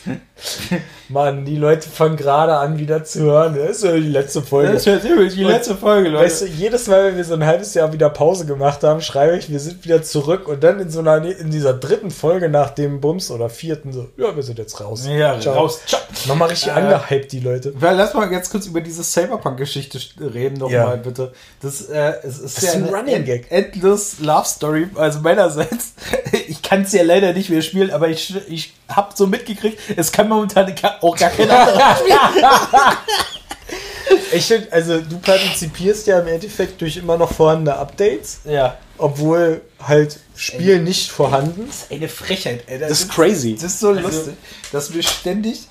Mann, 1.08 1.44
die 1.44 1.56
Leute 1.56 1.88
fangen 1.88 2.16
gerade 2.16 2.56
an, 2.56 2.78
wieder 2.78 3.04
zu 3.04 3.20
hören. 3.20 3.54
Das 3.56 3.76
ist 3.78 3.84
ja 3.84 3.92
die 3.92 4.00
letzte 4.08 4.42
Folge. 4.42 4.72
Das 4.72 4.86
ist 4.86 5.04
ja 5.04 5.14
die 5.28 5.44
letzte 5.44 5.74
Folge, 5.76 6.08
Leute. 6.08 6.24
Weißt 6.24 6.42
du, 6.42 6.46
jedes 6.46 6.86
Mal, 6.88 7.04
wenn 7.06 7.16
wir 7.16 7.24
so 7.24 7.34
ein 7.34 7.44
halbes 7.44 7.72
Jahr 7.74 7.92
wieder 7.92 8.10
Pause 8.10 8.44
gemacht 8.46 8.82
haben, 8.82 9.00
schreibe 9.00 9.36
ich, 9.36 9.48
wir 9.50 9.60
sind 9.60 9.84
wieder 9.84 10.02
zurück 10.02 10.48
und 10.48 10.64
dann 10.64 10.80
in 10.80 10.90
so 10.90 11.00
einer, 11.00 11.24
in 11.24 11.50
dieser 11.50 11.72
dritten 11.74 12.10
Folge 12.10 12.48
nach 12.48 12.70
dem 12.70 13.00
Bums 13.00 13.30
oder 13.30 13.48
vierten 13.48 13.92
so, 13.92 14.08
ja, 14.16 14.34
wir 14.34 14.42
sind 14.42 14.58
jetzt 14.58 14.80
raus. 14.80 15.06
ja, 15.08 15.38
Ciao. 15.38 15.54
raus. 15.54 15.80
Ciao. 15.86 16.00
Nochmal 16.26 16.48
richtig 16.48 16.68
Äh, 16.68 16.72
angehypt, 16.72 17.32
die 17.32 17.40
Leute. 17.40 17.72
Lass 17.80 18.14
mal 18.14 18.26
ganz 18.26 18.50
kurz 18.50 18.66
über 18.66 18.80
diese 18.80 19.04
Cyberpunk-Geschichte 19.04 19.98
reden, 20.34 20.58
noch 20.58 20.70
Ja. 20.70 20.96
bitte. 20.96 21.32
Das, 21.62 21.82
äh, 21.82 22.14
es 22.22 22.38
ist 22.40 22.56
Das 22.56 22.64
ja 22.64 22.70
ist 22.70 22.76
ein 22.76 22.84
Running 22.94 23.24
Gag. 23.24 23.46
endless 23.50 24.16
Love 24.20 24.46
Story. 24.46 24.88
Also 24.96 25.20
meinerseits, 25.20 25.94
ich 26.48 26.62
kann 26.62 26.82
es 26.82 26.92
ja 26.92 27.02
leider 27.02 27.32
nicht 27.34 27.50
mehr 27.50 27.62
spielen, 27.62 27.90
aber 27.90 28.08
ich, 28.08 28.34
ich 28.48 28.74
habe 28.88 29.10
so 29.14 29.26
mitgekriegt, 29.26 29.78
es 29.96 30.12
kann 30.12 30.23
momentan 30.28 30.74
ga- 30.74 30.98
auch 31.00 31.16
gar 31.16 31.30
kein 31.30 31.50
anderer 31.50 31.96
spielen. 31.96 32.18
Ich 34.32 34.46
find, 34.46 34.72
also 34.72 35.00
du 35.00 35.18
partizipierst 35.18 36.06
ja 36.06 36.18
im 36.20 36.26
Endeffekt 36.28 36.80
durch 36.80 36.96
immer 36.96 37.16
noch 37.16 37.32
vorhandene 37.32 37.76
Updates, 37.76 38.40
Ja. 38.44 38.76
obwohl 38.98 39.62
halt 39.82 40.18
Spiel 40.36 40.80
nicht 40.80 41.10
vorhanden. 41.10 41.70
Eine 41.90 42.08
Frechheit, 42.08 42.64
ey. 42.66 42.78
Das 42.78 42.90
ist 42.90 43.10
crazy. 43.10 43.54
Das 43.54 43.64
ist 43.64 43.80
so 43.80 43.92
lustig, 43.92 44.34
dass 44.72 44.92
wir 44.92 45.02
ständig. 45.02 45.68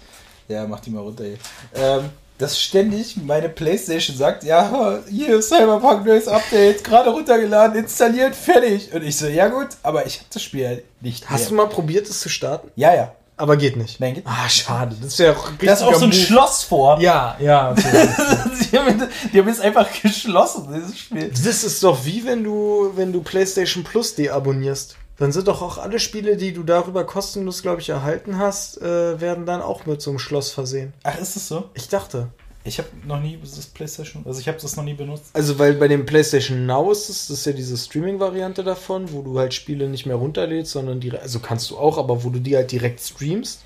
Ja, 0.47 0.65
mach 0.67 0.79
die 0.79 0.89
mal 0.89 1.01
runter 1.01 1.23
hier. 1.25 1.37
Ähm, 1.75 2.09
dass 2.37 2.59
ständig 2.59 3.15
meine 3.17 3.47
Playstation 3.49 4.17
sagt, 4.17 4.43
ja, 4.43 4.99
hier 5.09 5.41
Cyberpunk 5.41 6.05
neues 6.05 6.27
Update, 6.27 6.83
gerade 6.83 7.11
runtergeladen, 7.11 7.77
installiert, 7.77 8.35
fertig. 8.35 8.91
Und 8.93 9.03
ich 9.03 9.15
so, 9.15 9.27
ja 9.27 9.47
gut, 9.47 9.67
aber 9.83 10.05
ich 10.05 10.15
habe 10.17 10.25
das 10.33 10.41
Spiel 10.41 10.67
halt 10.67 10.83
nicht 11.01 11.29
Hast 11.29 11.49
du 11.49 11.53
mehr. 11.55 11.65
mal 11.65 11.69
probiert, 11.69 12.09
es 12.09 12.19
zu 12.19 12.29
starten? 12.29 12.71
Ja, 12.75 12.93
ja. 12.95 13.13
Aber 13.43 13.57
geht 13.57 13.75
nicht. 13.75 13.99
Nein, 13.99 14.13
geht 14.13 14.23
Ah, 14.25 14.47
schade. 14.47 14.95
Das 15.01 15.19
wäre 15.19 15.35
auch 15.35 15.49
Da 15.61 15.73
ist 15.73 15.81
auch 15.81 15.93
so 15.95 16.05
ein 16.05 16.11
richtiger 16.11 16.27
Schloss 16.27 16.63
vor. 16.63 17.01
Ja, 17.01 17.35
ja. 17.41 17.71
Okay. 17.71 17.81
die, 18.71 18.77
haben, 18.77 19.03
die 19.33 19.37
haben 19.37 19.49
es 19.49 19.59
einfach 19.59 19.85
geschlossen, 20.01 20.69
dieses 20.73 20.97
Spiel. 20.97 21.29
das 21.29 21.65
ist 21.65 21.83
doch 21.83 22.05
wie 22.05 22.25
wenn 22.25 22.45
du, 22.45 22.93
wenn 22.95 23.11
du 23.11 23.21
PlayStation 23.21 23.83
Plus 23.83 24.15
deabonnierst. 24.15 24.95
Dann 25.17 25.33
sind 25.33 25.49
doch 25.49 25.61
auch 25.61 25.77
alle 25.77 25.99
Spiele, 25.99 26.37
die 26.37 26.53
du 26.53 26.63
darüber 26.63 27.03
kostenlos, 27.03 27.61
glaube 27.61 27.81
ich, 27.81 27.89
erhalten 27.89 28.37
hast, 28.37 28.81
äh, 28.81 29.19
werden 29.19 29.45
dann 29.45 29.61
auch 29.61 29.85
mit 29.85 30.01
so 30.01 30.11
einem 30.11 30.19
Schloss 30.19 30.49
versehen. 30.51 30.93
Ach, 31.03 31.17
ist 31.17 31.35
es 31.35 31.49
so? 31.49 31.69
Ich 31.73 31.89
dachte. 31.89 32.29
Ich 32.65 32.77
habe 32.77 32.87
noch 33.05 33.19
nie 33.19 33.37
das 33.41 33.65
Playstation, 33.65 34.23
also 34.25 34.39
ich 34.39 34.47
habe 34.47 34.57
das 34.57 34.77
noch 34.77 34.85
nie 34.85 34.93
benutzt. 34.93 35.25
Also, 35.33 35.59
weil 35.59 35.73
bei 35.73 35.89
dem 35.89 36.05
PlayStation 36.05 36.65
Now 36.65 36.91
ist 36.91 37.09
es, 37.09 37.27
das 37.27 37.39
ist 37.39 37.45
ja 37.45 37.51
diese 37.51 37.77
Streaming-Variante 37.77 38.63
davon, 38.63 39.11
wo 39.11 39.21
du 39.21 39.37
halt 39.37 39.53
Spiele 39.53 39.89
nicht 39.89 40.05
mehr 40.05 40.15
runterlädst, 40.15 40.71
sondern 40.71 41.01
direkt, 41.01 41.23
also 41.23 41.39
kannst 41.39 41.69
du 41.71 41.77
auch, 41.77 41.97
aber 41.97 42.23
wo 42.23 42.29
du 42.29 42.39
die 42.39 42.55
halt 42.55 42.71
direkt 42.71 43.01
streamst. 43.01 43.63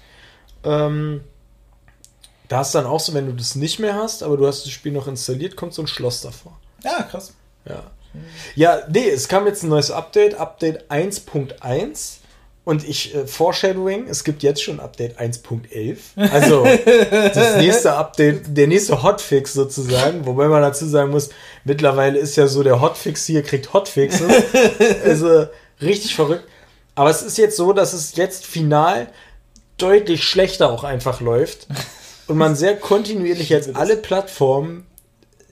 Ähm, 0.63 1.21
da 2.47 2.61
ist 2.61 2.73
dann 2.73 2.87
auch 2.87 2.99
so, 2.99 3.13
wenn 3.13 3.27
du 3.27 3.33
das 3.33 3.55
nicht 3.55 3.77
mehr 3.77 3.95
hast, 3.95 4.23
aber 4.23 4.35
du 4.35 4.47
hast 4.47 4.65
das 4.65 4.71
Spiel 4.71 4.93
noch 4.93 5.07
installiert, 5.07 5.55
kommt 5.55 5.73
so 5.73 5.83
ein 5.83 5.87
Schloss 5.87 6.21
davor. 6.21 6.57
Ja, 6.83 7.03
krass. 7.03 7.33
Ja. 7.65 7.83
Ja, 8.55 8.81
nee, 8.89 9.09
es 9.09 9.27
kam 9.27 9.45
jetzt 9.45 9.63
ein 9.63 9.69
neues 9.69 9.91
Update, 9.91 10.35
Update 10.35 10.89
1.1. 10.89 12.17
Und 12.67 12.85
ich, 12.85 13.15
äh, 13.15 13.25
Foreshadowing, 13.25 14.09
es 14.09 14.25
gibt 14.25 14.43
jetzt 14.43 14.61
schon 14.61 14.81
Update 14.81 15.17
1.11. 15.21 16.17
Also, 16.33 16.65
das 17.33 17.55
nächste 17.55 17.93
Update, 17.93 18.57
der 18.57 18.67
nächste 18.67 19.03
Hotfix 19.03 19.53
sozusagen. 19.53 20.25
Wobei 20.25 20.49
man 20.49 20.61
dazu 20.61 20.85
sagen 20.85 21.11
muss, 21.11 21.29
mittlerweile 21.63 22.19
ist 22.19 22.35
ja 22.35 22.47
so, 22.47 22.63
der 22.63 22.81
Hotfix 22.81 23.25
hier 23.25 23.41
kriegt 23.41 23.71
Hotfixes. 23.71 24.43
also, 25.05 25.45
richtig 25.81 26.13
verrückt. 26.13 26.43
Aber 26.93 27.09
es 27.09 27.21
ist 27.21 27.37
jetzt 27.37 27.55
so, 27.55 27.71
dass 27.71 27.93
es 27.93 28.17
jetzt 28.17 28.45
final 28.45 29.07
deutlich 29.77 30.25
schlechter 30.25 30.69
auch 30.69 30.83
einfach 30.83 31.21
läuft. 31.21 31.67
Und 32.27 32.37
man 32.37 32.57
sehr 32.57 32.75
kontinuierlich 32.75 33.47
jetzt 33.47 33.77
alle 33.77 33.95
Plattformen 33.95 34.85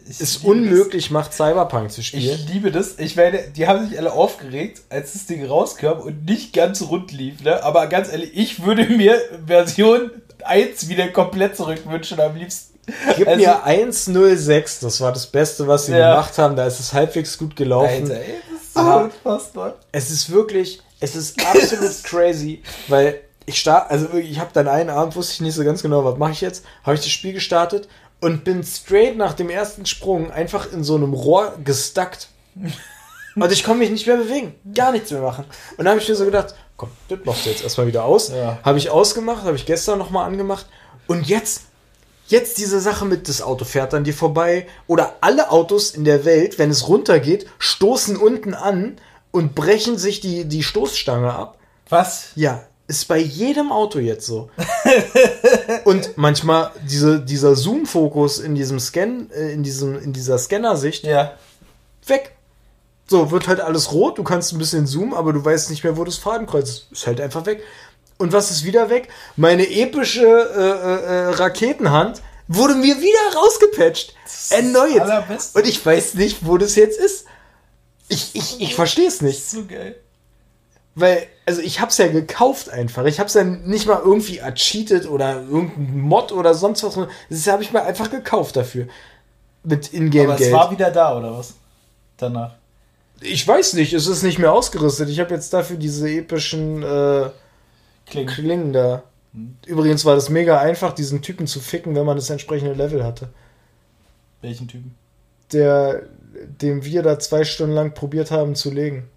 es 0.08 0.38
unmöglich 0.38 1.10
macht, 1.12 1.34
Cyberpunk 1.34 1.92
zu 1.92 2.04
spielen. 2.04 2.40
Ich 2.48 2.54
liebe 2.54 2.72
das. 2.72 3.00
Ich 3.00 3.16
meine, 3.16 3.40
die 3.50 3.68
haben 3.68 3.88
sich 3.88 3.98
alle 3.98 4.14
aufgeregt, 4.14 4.82
als 4.90 5.14
das 5.14 5.26
Ding 5.26 5.46
rauskam 5.46 6.00
und 6.02 6.26
nicht 6.26 6.54
ganz 6.54 6.82
rund 6.84 7.12
lief. 7.12 7.42
Ne? 7.44 7.64
Aber 7.64 7.88
ganz 7.88 8.12
ehrlich, 8.12 8.32
ich 8.36 8.64
würde 8.64 8.86
mir 8.90 9.20
Version 9.48 10.12
1 10.44 10.90
wieder 10.90 11.08
komplett 11.10 11.58
zurückwünschen 11.58 12.20
am 12.20 12.36
liebsten. 12.36 12.78
Gib 13.18 13.28
Also- 13.28 13.40
mir 13.42 13.64
106, 13.64 14.80
das 14.80 15.02
war 15.02 15.12
das 15.12 15.26
Beste, 15.28 15.68
was 15.68 15.88
sie 15.88 15.94
Ja. 15.94 16.12
gemacht 16.12 16.38
haben. 16.38 16.56
Da 16.56 16.68
ist 16.68 16.80
es 16.80 16.94
halbwegs 16.94 17.38
gut 17.38 17.56
gelaufen. 17.56 18.04
Alter, 18.12 18.16
ey, 18.22 18.36
das 18.52 18.62
ist 18.62 18.74
so 18.76 18.80
Aber- 18.80 19.04
unfassbar. 19.06 19.76
Es 19.92 20.12
ist 20.12 20.30
wirklich, 20.32 20.82
es 21.00 21.16
ist 21.16 21.44
absolut 21.46 22.04
crazy, 22.04 22.62
weil 22.88 23.22
ich 23.48 23.60
start, 23.60 23.92
also 23.92 24.14
ich 24.14 24.40
habe 24.40 24.50
dann 24.54 24.68
einen 24.68 24.90
Abend, 24.90 25.16
wusste 25.16 25.34
ich 25.34 25.42
nicht 25.42 25.54
so 25.56 25.64
ganz 25.64 25.82
genau, 25.82 26.04
was 26.04 26.18
mache 26.18 26.32
ich 26.32 26.42
jetzt, 26.42 26.64
habe 26.84 26.96
ich 26.96 27.02
das 27.02 27.10
Spiel 27.12 27.34
gestartet 27.34 27.88
und 28.22 28.44
bin 28.44 28.64
straight 28.64 29.18
nach 29.18 29.34
dem 29.34 29.50
ersten 29.50 29.86
Sprung 29.86 30.32
einfach 30.32 30.72
in 30.72 30.84
so 30.84 30.96
einem 30.96 31.14
Rohr 31.14 31.58
gestuckt. 31.64 32.30
Und 33.36 33.52
ich 33.52 33.66
konnte 33.66 33.80
mich 33.80 33.90
nicht 33.90 34.08
mehr 34.08 34.16
bewegen, 34.16 34.56
gar 34.74 34.94
nichts 34.94 35.12
mehr 35.12 35.20
machen. 35.20 35.44
Und 35.72 35.80
dann 35.80 35.90
habe 35.90 36.00
ich 36.00 36.08
mir 36.08 36.16
so 36.16 36.24
gedacht, 36.24 36.56
komm, 36.78 36.90
das 37.10 37.20
machst 37.26 37.46
du 37.46 37.50
jetzt 37.50 37.64
erstmal 37.64 37.86
wieder 37.86 38.06
aus. 38.06 38.30
Ja. 38.30 38.60
Habe 38.64 38.78
ich 38.78 38.90
ausgemacht, 38.90 39.44
habe 39.44 39.58
ich 39.58 39.66
gestern 39.66 40.00
nochmal 40.00 40.26
angemacht. 40.26 40.66
Und 41.06 41.28
jetzt, 41.28 41.64
jetzt 42.28 42.58
diese 42.58 42.80
Sache 42.80 43.04
mit, 43.04 43.28
das 43.28 43.42
Auto 43.42 43.66
fährt 43.66 43.94
an 43.94 44.06
dir 44.06 44.14
vorbei. 44.14 44.68
Oder 44.88 45.18
alle 45.20 45.52
Autos 45.52 45.92
in 45.92 46.06
der 46.06 46.24
Welt, 46.24 46.58
wenn 46.60 46.70
es 46.70 46.88
runtergeht, 46.88 47.46
stoßen 47.60 48.16
unten 48.16 48.54
an 48.54 48.96
und 49.32 49.54
brechen 49.54 49.98
sich 49.98 50.22
die, 50.22 50.46
die 50.46 50.64
Stoßstange 50.64 51.34
ab. 51.34 51.58
Was? 51.90 52.30
Ja, 52.36 52.64
ist 52.88 53.08
bei 53.08 53.18
jedem 53.18 53.72
Auto 53.72 54.00
jetzt 54.00 54.26
so. 54.28 54.50
und 55.86 56.18
manchmal 56.18 56.72
diese, 56.90 57.20
dieser 57.20 57.56
Zoom-Fokus 57.56 58.40
in 58.40 58.56
diesem 58.56 58.80
Scan, 58.80 59.30
äh, 59.36 59.52
in, 59.52 59.64
diesem, 59.64 60.02
in 60.02 60.14
dieser 60.14 60.38
Scannersicht 60.38 61.04
Ja. 61.04 61.34
weg. 62.06 62.32
So, 63.08 63.30
wird 63.32 63.48
halt 63.48 63.60
alles 63.60 63.92
rot, 63.92 64.18
du 64.18 64.24
kannst 64.24 64.52
ein 64.54 64.58
bisschen 64.58 64.88
zoomen, 64.88 65.14
aber 65.14 65.32
du 65.32 65.44
weißt 65.44 65.70
nicht 65.70 65.84
mehr, 65.84 65.96
wo 65.96 66.04
das 66.04 66.18
Fadenkreuz 66.18 66.70
ist. 66.70 66.88
Ist 66.92 67.08
halt 67.08 67.22
einfach 67.22 67.46
weg. 67.46 67.62
Und 68.18 68.34
was 68.34 68.50
ist 68.50 68.64
wieder 68.64 68.90
weg? 68.90 69.10
Meine 69.36 69.70
epische 69.70 70.26
äh, 70.26 70.60
äh, 70.60 71.30
äh, 71.30 71.34
Raketenhand 71.36 72.22
wurde 72.48 72.76
mir 72.76 73.00
wieder 73.00 73.36
rausgepatcht. 73.38 74.16
Erneut. 74.52 75.02
Und 75.54 75.68
ich 75.68 75.86
weiß 75.86 76.14
nicht, 76.16 76.46
wo 76.46 76.58
das 76.58 76.76
jetzt 76.76 77.00
ist. 77.00 77.26
Ich, 78.08 78.32
ich, 78.34 78.62
ich 78.62 78.76
verstehe 78.76 79.08
es 79.08 79.22
nicht. 79.22 79.48
So 79.50 79.66
geil. 79.66 79.96
Weil, 80.96 81.28
also 81.46 81.62
ich 81.62 81.82
hab's 81.82 81.98
ja 81.98 82.08
gekauft 82.08 82.70
einfach. 82.70 83.06
Ich 83.06 83.20
hab's 83.20 83.34
ja 83.34 83.44
nicht 83.44 83.86
mal 83.86 84.02
irgendwie 84.04 84.38
ercheatet 84.38 85.08
oder 85.08 85.42
irgendein 85.42 86.00
Mod 86.00 86.32
oder 86.32 86.54
sonst 86.54 86.84
was. 86.84 86.98
Das 87.30 87.48
habe 87.48 87.64
ich 87.64 87.74
mir 87.74 87.84
einfach 87.84 88.10
gekauft 88.10 88.56
dafür. 88.56 88.88
Mit 89.64 89.90
Aber 89.90 89.98
Ingame-Geld. 89.98 90.42
es 90.42 90.52
war 90.52 90.72
wieder 90.72 90.92
da, 90.92 91.18
oder 91.18 91.38
was? 91.38 91.56
Danach. 92.18 92.56
Ich 93.22 93.46
weiß 93.46 93.74
nicht, 93.74 93.94
es 93.94 94.08
ist 94.08 94.24
nicht 94.24 94.40
mehr 94.40 94.54
ausgerüstet. 94.54 95.10
Ich 95.10 95.20
habe 95.20 95.34
jetzt 95.34 95.54
dafür 95.54 95.78
diese 95.78 96.10
epischen 96.10 96.84
äh, 96.84 97.30
Klingt. 98.06 98.30
Klingen 98.32 98.72
da. 98.72 99.04
Übrigens 99.66 100.06
war 100.06 100.16
das 100.16 100.30
mega 100.30 100.60
einfach, 100.60 100.94
diesen 100.94 101.22
Typen 101.22 101.46
zu 101.48 101.60
ficken, 101.60 101.96
wenn 101.96 102.06
man 102.06 102.16
das 102.16 102.30
entsprechende 102.30 102.74
Level 102.74 103.04
hatte. 103.04 103.30
Welchen 104.42 104.68
Typen? 104.68 104.96
der, 105.52 106.04
dem 106.62 106.84
wir 106.86 107.04
da 107.04 107.20
zwei 107.20 107.44
Stunden 107.44 107.76
lang 107.76 107.94
probiert 107.94 108.32
haben 108.32 108.56
zu 108.56 108.72
legen. 108.72 109.08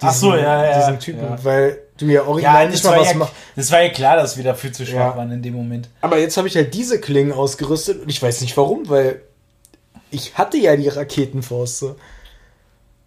Ach 0.00 0.12
so, 0.12 0.34
ja, 0.34 0.64
ja. 0.64 0.78
Diesen 0.80 0.98
Typen, 1.00 1.22
ja. 1.22 1.44
weil 1.44 1.78
du 1.96 2.06
ja 2.06 2.24
original 2.24 2.64
Ja, 2.64 2.70
nicht 2.70 2.84
mal 2.84 2.98
was 3.00 3.08
ja, 3.12 3.14
machst. 3.14 3.34
das 3.56 3.70
war 3.70 3.82
ja 3.82 3.88
klar, 3.90 4.16
dass 4.16 4.36
wir 4.36 4.44
dafür 4.44 4.72
zu 4.72 4.84
schwach 4.84 4.94
Ja. 5.12 5.16
waren 5.16 5.30
in 5.30 5.42
dem 5.42 5.54
Moment. 5.54 5.88
Aber 6.00 6.18
jetzt 6.18 6.36
habe 6.36 6.48
ich 6.48 6.56
halt 6.56 6.74
diese 6.74 7.00
Klingen 7.00 7.32
ausgerüstet 7.32 8.02
und 8.02 8.08
ich 8.08 8.20
weiß 8.22 8.40
nicht 8.40 8.56
warum, 8.56 8.88
weil 8.88 9.22
ich 10.10 10.36
hatte 10.36 10.56
ja 10.56 10.76
die 10.76 10.88
Raketenfaust. 10.88 11.78
So. 11.78 11.96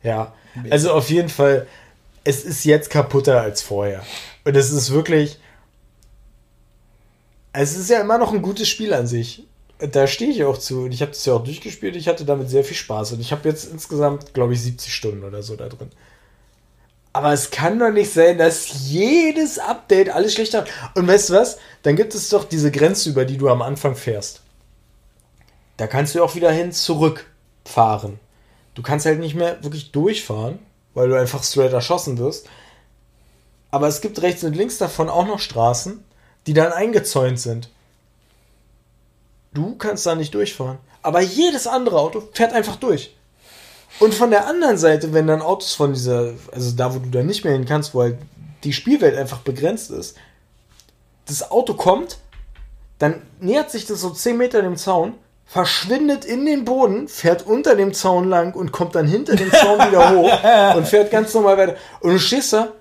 Ja, 0.04 0.34
also 0.70 0.92
auf 0.92 1.10
jeden 1.10 1.30
Fall, 1.30 1.68
es 2.24 2.44
ist 2.46 2.64
jetzt 2.66 2.90
kaputter 2.90 3.42
als 3.42 3.62
vorher. 3.62 4.04
Und 4.46 4.56
es 4.56 4.72
ist 4.72 4.92
wirklich. 4.92 5.40
Es 7.54 7.76
ist 7.76 7.90
ja 7.90 8.02
immer 8.02 8.18
noch 8.18 8.34
ein 8.34 8.42
gutes 8.42 8.68
Spiel 8.68 8.94
an 8.94 9.08
sich. 9.08 9.44
Da 9.80 10.08
stehe 10.08 10.32
ich 10.32 10.44
auch 10.44 10.58
zu. 10.58 10.82
Und 10.84 10.92
ich 10.92 11.02
habe 11.02 11.12
das 11.12 11.26
ja 11.26 11.34
auch 11.34 11.44
durchgespielt. 11.44 11.96
Ich 11.96 12.08
hatte 12.08 12.26
damit 12.26 12.50
sehr 12.50 12.64
viel 12.64 12.78
Spaß. 12.78 13.14
Und 13.14 13.20
ich 13.20 13.32
habe 13.32 13.48
jetzt 13.48 13.72
insgesamt, 13.72 14.34
glaube 14.34 14.54
ich, 14.54 14.62
70 14.62 14.94
Stunden 14.94 15.24
oder 15.24 15.42
so 15.44 15.56
da 15.56 15.68
drin. 15.68 15.90
Aber 17.18 17.34
es 17.34 17.50
kann 17.50 17.80
doch 17.80 17.90
nicht 17.90 18.14
sein, 18.14 18.38
dass 18.38 18.88
jedes 18.92 19.58
Update 19.58 20.12
alles 20.12 20.36
schlechter 20.36 20.62
macht. 20.62 20.96
Und 20.96 21.08
weißt 21.08 21.30
du 21.30 21.34
was? 21.34 21.58
Dann 21.82 21.96
gibt 21.96 22.14
es 22.14 22.30
doch 22.30 22.44
diese 22.44 22.70
Grenze, 22.70 23.10
über 23.10 23.26
die 23.26 23.38
du 23.38 23.50
am 23.50 23.64
Anfang 23.64 23.96
fährst. 23.96 24.42
Da 25.78 25.88
kannst 25.88 26.14
du 26.14 26.24
auch 26.24 26.36
wieder 26.36 26.52
hin 26.52 26.72
zurückfahren. 26.72 28.20
Du 28.76 28.84
kannst 28.84 29.08
halt 29.08 29.20
nicht 29.20 29.34
mehr 29.34 29.64
wirklich 29.64 29.92
durchfahren, 29.92 30.60
weil 30.94 31.10
du 31.10 31.20
einfach 31.20 31.44
straight 31.44 31.74
erschossen 31.74 32.20
wirst. 32.20 32.48
Aber 33.72 33.88
es 33.88 34.02
gibt 34.02 34.22
rechts 34.22 34.44
und 34.44 34.56
links 34.56 34.78
davon 34.78 35.10
auch 35.10 35.26
noch 35.26 35.40
Straßen, 35.40 36.04
die 36.46 36.54
dann 36.54 36.72
eingezäunt 36.72 37.40
sind. 37.40 37.72
Du 39.56 39.74
kannst 39.76 40.06
da 40.06 40.14
nicht 40.14 40.36
durchfahren. 40.36 40.78
Aber 41.02 41.22
jedes 41.22 41.66
andere 41.66 42.00
Auto 42.00 42.30
fährt 42.34 42.54
einfach 42.54 42.76
durch. 42.76 43.17
Und 44.00 44.14
von 44.14 44.30
der 44.30 44.48
anderen 44.48 44.78
Seite, 44.78 45.14
wenn 45.14 45.28
dann 45.28 45.42
Autos 45.42 45.74
von 45.74 45.94
dieser, 45.94 46.34
also 46.52 46.72
da, 46.76 46.94
wo 46.94 47.00
du 47.00 47.10
dann 47.10 47.26
nicht 47.26 47.44
mehr 47.44 47.54
hin 47.54 47.66
kannst, 47.66 47.94
wo 47.94 48.02
halt 48.02 48.18
die 48.64 48.74
Spielwelt 48.74 49.18
einfach 49.18 49.40
begrenzt 49.40 49.92
ist, 49.92 50.16
das 51.26 51.52
Auto 51.52 51.74
kommt, 51.74 52.20
dann 53.00 53.22
nähert 53.40 53.72
sich 53.72 53.86
das 53.86 54.02
so 54.02 54.10
10 54.10 54.38
Meter 54.38 54.62
dem 54.62 54.78
Zaun, 54.78 55.14
verschwindet 55.46 56.26
in 56.26 56.46
den 56.46 56.66
Boden, 56.66 57.08
fährt 57.08 57.46
unter 57.46 57.76
dem 57.76 57.94
Zaun 57.94 58.28
lang 58.30 58.54
und 58.54 58.72
kommt 58.72 58.96
dann 58.96 59.08
hinter 59.08 59.36
dem 59.36 59.52
Zaun 59.52 59.80
wieder 59.80 60.12
hoch 60.16 60.76
und 60.76 60.88
fährt 60.88 61.10
ganz 61.12 61.34
normal 61.34 61.58
weiter. 61.58 61.76
Und 62.02 62.12
du 62.14 62.20
stehst 62.20 62.54
da, 62.54 62.74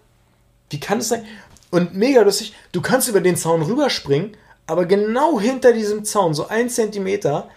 wie 0.71 0.81
kann 0.81 0.99
es 0.99 1.09
sein? 1.09 1.25
Und 1.71 1.95
mega 1.95 2.23
lustig, 2.23 2.55
du 2.73 2.81
kannst 2.81 3.09
über 3.09 3.21
den 3.21 3.37
Zaun 3.37 3.63
rüberspringen, 3.63 4.37
aber 4.67 4.85
genau 4.87 5.39
hinter 5.39 5.73
diesem 5.73 6.05
Zaun, 6.05 6.35
so 6.35 6.49
ein 6.49 6.69
Zentimeter, 6.69 7.49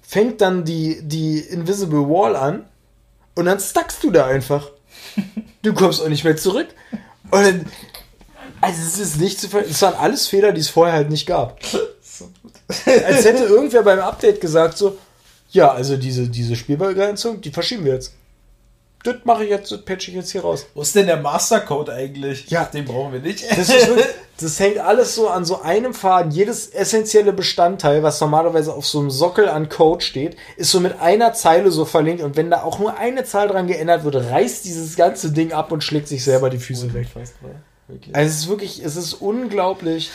fängt 0.00 0.40
dann 0.40 0.64
die, 0.64 1.00
die 1.02 1.40
Invisible 1.40 2.08
Wall 2.08 2.36
an 2.36 2.64
und 3.36 3.44
dann 3.44 3.60
stackst 3.60 4.02
du 4.02 4.10
da 4.10 4.26
einfach. 4.26 4.70
Du 5.62 5.72
kommst 5.72 6.02
auch 6.02 6.08
nicht 6.08 6.24
mehr 6.24 6.36
zurück. 6.36 6.68
Und 7.30 7.44
dann, 7.44 7.66
also 8.60 8.82
es 8.82 8.98
ist 8.98 9.20
nicht 9.20 9.40
zu 9.40 9.48
Es 9.58 9.82
waren 9.82 9.94
alles 9.94 10.26
Fehler, 10.26 10.52
die 10.52 10.60
es 10.60 10.68
vorher 10.68 10.94
halt 10.94 11.10
nicht 11.10 11.26
gab. 11.26 11.58
Als 12.86 13.24
hätte 13.24 13.44
irgendwer 13.44 13.82
beim 13.82 14.00
Update 14.00 14.40
gesagt 14.40 14.76
so, 14.76 14.98
ja, 15.50 15.70
also 15.72 15.96
diese, 15.96 16.28
diese 16.28 16.56
Spielbegrenzung, 16.56 17.40
die 17.40 17.50
verschieben 17.50 17.84
wir 17.84 17.94
jetzt. 17.94 18.14
Das 19.06 19.24
mache 19.24 19.44
ich 19.44 19.50
jetzt, 19.50 19.70
das 19.70 19.82
patche 19.82 20.10
ich 20.10 20.16
jetzt 20.16 20.32
hier 20.32 20.40
raus. 20.40 20.66
Wo 20.74 20.82
ist 20.82 20.94
denn 20.96 21.06
der 21.06 21.18
Mastercode 21.18 21.90
eigentlich? 21.90 22.50
Ja. 22.50 22.64
Den 22.64 22.84
brauchen 22.84 23.12
wir 23.12 23.20
nicht. 23.20 23.44
Das, 23.56 23.68
wirklich, 23.68 24.06
das 24.40 24.58
hängt 24.58 24.78
alles 24.78 25.14
so 25.14 25.28
an 25.28 25.44
so 25.44 25.62
einem 25.62 25.94
Faden. 25.94 26.32
Jedes 26.32 26.68
essentielle 26.68 27.32
Bestandteil, 27.32 28.02
was 28.02 28.20
normalerweise 28.20 28.74
auf 28.74 28.84
so 28.84 28.98
einem 28.98 29.10
Sockel 29.10 29.48
an 29.48 29.68
Code 29.68 30.04
steht, 30.04 30.36
ist 30.56 30.72
so 30.72 30.80
mit 30.80 31.00
einer 31.00 31.32
Zeile 31.34 31.70
so 31.70 31.84
verlinkt. 31.84 32.22
Und 32.22 32.36
wenn 32.36 32.50
da 32.50 32.62
auch 32.62 32.80
nur 32.80 32.98
eine 32.98 33.24
Zahl 33.24 33.46
dran 33.46 33.68
geändert 33.68 34.02
wird, 34.02 34.16
reißt 34.16 34.64
dieses 34.64 34.96
ganze 34.96 35.30
Ding 35.30 35.52
ab 35.52 35.70
und 35.70 35.84
schlägt 35.84 36.08
sich 36.08 36.24
selber 36.24 36.50
die 36.50 36.58
Füße 36.58 36.92
weg. 36.92 37.06
Also 38.12 38.28
es 38.28 38.38
ist 38.40 38.48
wirklich, 38.48 38.84
es 38.84 38.96
ist 38.96 39.14
unglaublich, 39.14 40.10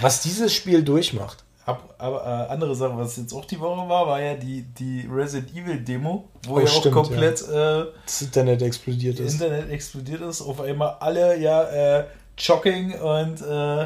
was 0.00 0.22
dieses 0.22 0.54
Spiel 0.54 0.84
durchmacht. 0.84 1.43
Ab, 1.66 1.94
aber 1.96 2.22
äh, 2.24 2.52
andere 2.52 2.74
Sache, 2.74 2.94
was 2.96 3.16
jetzt 3.16 3.32
auch 3.32 3.46
die 3.46 3.58
Woche 3.58 3.88
war, 3.88 4.06
war 4.06 4.20
ja 4.20 4.34
die, 4.34 4.62
die 4.62 5.08
Resident 5.10 5.50
Evil 5.56 5.80
Demo, 5.80 6.28
wo 6.46 6.56
Oh, 6.56 6.58
ja 6.60 6.66
auch 6.66 6.68
stimmt, 6.68 6.94
komplett 6.94 7.40
äh, 7.48 7.84
Das 8.04 8.20
Internet 8.20 8.60
explodiert 8.60 9.18
das 9.18 9.26
ist. 9.26 9.32
Internet 9.40 9.70
explodiert 9.70 10.20
ist. 10.20 10.42
Auf 10.42 10.60
einmal 10.60 10.96
alle 11.00 11.38
ja 11.38 11.62
äh, 12.00 12.04
Jogging 12.36 12.92
und 13.00 13.40
äh, 13.40 13.84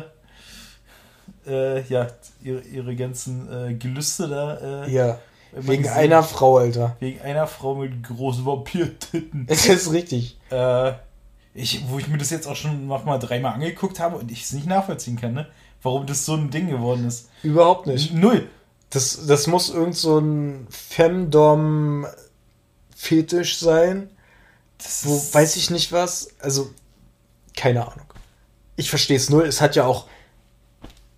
äh, 1.46 1.82
ja, 1.88 2.08
ihre, 2.42 2.60
ihre 2.62 2.96
ganzen 2.96 3.48
äh, 3.70 3.74
Gelüste 3.74 4.26
da. 4.28 4.84
Äh, 4.84 4.90
Ja, 4.92 5.18
wegen 5.52 5.84
gesehen. 5.84 5.96
einer 5.98 6.22
Frau, 6.22 6.58
Alter. 6.58 6.96
Wegen 7.00 7.20
einer 7.20 7.46
Frau 7.46 7.74
mit 7.76 8.02
großen 8.02 8.44
Vampirtitten. 8.44 9.46
Es 9.48 9.66
ist 9.66 9.92
richtig. 9.92 10.36
ich, 11.54 11.88
wo 11.88 11.98
ich 11.98 12.08
mir 12.08 12.18
das 12.18 12.30
jetzt 12.30 12.46
auch 12.48 12.56
schon 12.56 12.86
noch 12.86 13.04
mal 13.04 13.18
dreimal 13.18 13.54
angeguckt 13.54 14.00
habe 14.00 14.16
und 14.16 14.30
ich 14.32 14.42
es 14.42 14.52
nicht 14.52 14.66
nachvollziehen 14.66 15.16
kann, 15.18 15.34
ne? 15.34 15.46
Warum 15.82 16.06
das 16.06 16.24
so 16.24 16.34
ein 16.34 16.50
Ding 16.50 16.68
geworden 16.68 17.06
ist. 17.06 17.28
Überhaupt 17.42 17.86
nicht. 17.86 18.14
Null. 18.14 18.48
Das, 18.90 19.26
das 19.26 19.46
muss 19.46 19.70
irgend 19.70 19.96
so 19.96 20.18
ein 20.18 20.66
Femdom-Fetisch 20.70 23.58
sein. 23.58 24.10
Das 24.78 25.06
Wo 25.06 25.22
weiß 25.32 25.56
ich 25.56 25.70
nicht 25.70 25.92
was. 25.92 26.28
Also, 26.40 26.70
keine 27.56 27.86
Ahnung. 27.86 28.06
Ich 28.76 28.90
verstehe 28.90 29.16
es 29.16 29.28
null. 29.28 29.44
Es 29.44 29.60
hat 29.60 29.76
ja 29.76 29.84
auch. 29.84 30.06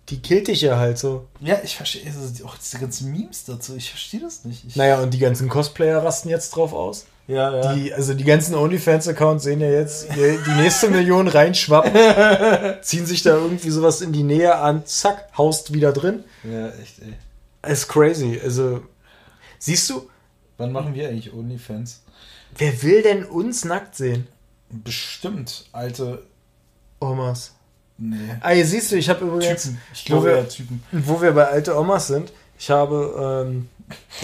Die 0.09 0.19
killt 0.19 0.47
dich 0.47 0.61
ja 0.61 0.77
halt 0.77 0.97
so. 0.97 1.27
Ja, 1.39 1.59
ich 1.63 1.77
verstehe 1.77 2.03
also 2.05 2.45
auch 2.45 2.57
diese 2.57 2.79
ganzen 2.79 3.11
Memes 3.11 3.45
dazu. 3.45 3.75
Ich 3.75 3.89
verstehe 3.89 4.19
das 4.19 4.43
nicht. 4.43 4.65
Ich, 4.65 4.75
Naja, 4.75 4.99
und 4.99 5.13
die 5.13 5.19
ganzen 5.19 5.47
Cosplayer 5.47 6.03
rasten 6.03 6.27
jetzt 6.27 6.55
drauf 6.55 6.73
aus. 6.73 7.05
Ja, 7.27 7.55
ja. 7.55 7.73
Die, 7.75 7.93
also 7.93 8.13
die 8.13 8.23
ganzen 8.23 8.55
OnlyFans-Accounts 8.55 9.43
sehen 9.43 9.61
ja 9.61 9.69
jetzt 9.69 10.07
die 10.15 10.51
nächste 10.61 10.89
Million 10.89 11.27
reinschwappen, 11.27 11.93
ziehen 12.81 13.05
sich 13.05 13.23
da 13.23 13.35
irgendwie 13.35 13.69
sowas 13.69 14.01
in 14.01 14.11
die 14.11 14.23
Nähe 14.23 14.55
an, 14.55 14.85
zack, 14.85 15.29
haust 15.37 15.73
wieder 15.73 15.93
drin. 15.93 16.23
ja, 16.43 16.67
echt, 16.69 16.99
ey. 16.99 17.71
ist 17.71 17.87
crazy. 17.87 18.39
Also, 18.43 18.81
siehst 19.59 19.89
du, 19.89 20.09
Wann 20.57 20.71
machen 20.71 20.93
wir 20.93 21.07
eigentlich 21.09 21.33
OnlyFans? 21.33 22.01
wer 22.57 22.81
will 22.83 23.01
denn 23.01 23.23
uns 23.25 23.63
nackt 23.65 23.95
sehen? 23.95 24.27
Bestimmt, 24.69 25.65
alte. 25.71 26.23
Omas. 26.99 27.53
Nee. 27.97 28.17
Ah, 28.41 28.49
hier 28.51 28.65
siehst 28.65 28.91
du, 28.91 28.95
ich 28.95 29.09
habe 29.09 29.25
übrigens, 29.25 29.63
Typen. 29.63 29.77
Ich 29.93 30.03
wo 30.03 30.05
glaube 30.07 30.25
wir- 30.27 30.37
ja, 30.37 30.43
Typen. 30.43 30.83
wo 30.91 31.21
wir 31.21 31.31
bei 31.31 31.47
alte 31.47 31.77
Omas 31.77 32.07
sind, 32.07 32.31
ich 32.57 32.69
habe 32.69 33.45
ähm, 33.47 33.69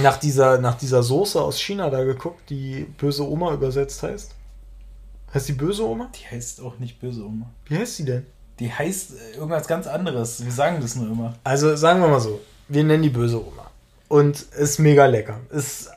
nach, 0.01 0.17
dieser, 0.17 0.57
nach 0.59 0.75
dieser 0.75 1.03
Soße 1.03 1.41
aus 1.41 1.59
China 1.59 1.89
da 1.89 2.03
geguckt, 2.03 2.49
die 2.49 2.85
böse 2.97 3.27
Oma 3.27 3.53
übersetzt 3.53 4.03
heißt. 4.03 4.35
Heißt 5.33 5.47
die 5.47 5.53
böse 5.53 5.87
Oma? 5.87 6.09
Die 6.15 6.35
heißt 6.35 6.61
auch 6.61 6.79
nicht 6.79 6.99
böse 6.99 7.25
Oma. 7.25 7.49
Wie 7.65 7.77
heißt 7.77 7.97
sie 7.97 8.05
denn? 8.05 8.25
Die 8.59 8.71
heißt 8.71 9.11
äh, 9.11 9.35
irgendwas 9.35 9.67
ganz 9.67 9.87
anderes. 9.87 10.43
Wir 10.43 10.51
sagen 10.51 10.79
das 10.81 10.95
nur 10.95 11.07
immer. 11.07 11.33
Also 11.43 11.75
sagen 11.75 12.01
wir 12.01 12.07
mal 12.07 12.19
so, 12.19 12.39
wir 12.67 12.83
nennen 12.83 13.03
die 13.03 13.09
böse 13.09 13.39
Oma. 13.39 13.69
Und 14.07 14.41
ist 14.41 14.79
mega 14.79 15.05
lecker. 15.05 15.39
Ist 15.51 15.91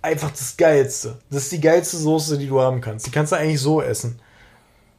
einfach 0.00 0.30
das 0.30 0.56
Geilste. 0.56 1.16
Das 1.30 1.44
ist 1.44 1.52
die 1.52 1.60
geilste 1.60 1.96
Soße, 1.96 2.38
die 2.38 2.48
du 2.48 2.60
haben 2.60 2.80
kannst. 2.80 3.06
Die 3.06 3.10
kannst 3.10 3.32
du 3.32 3.36
eigentlich 3.36 3.60
so 3.60 3.82
essen. 3.82 4.18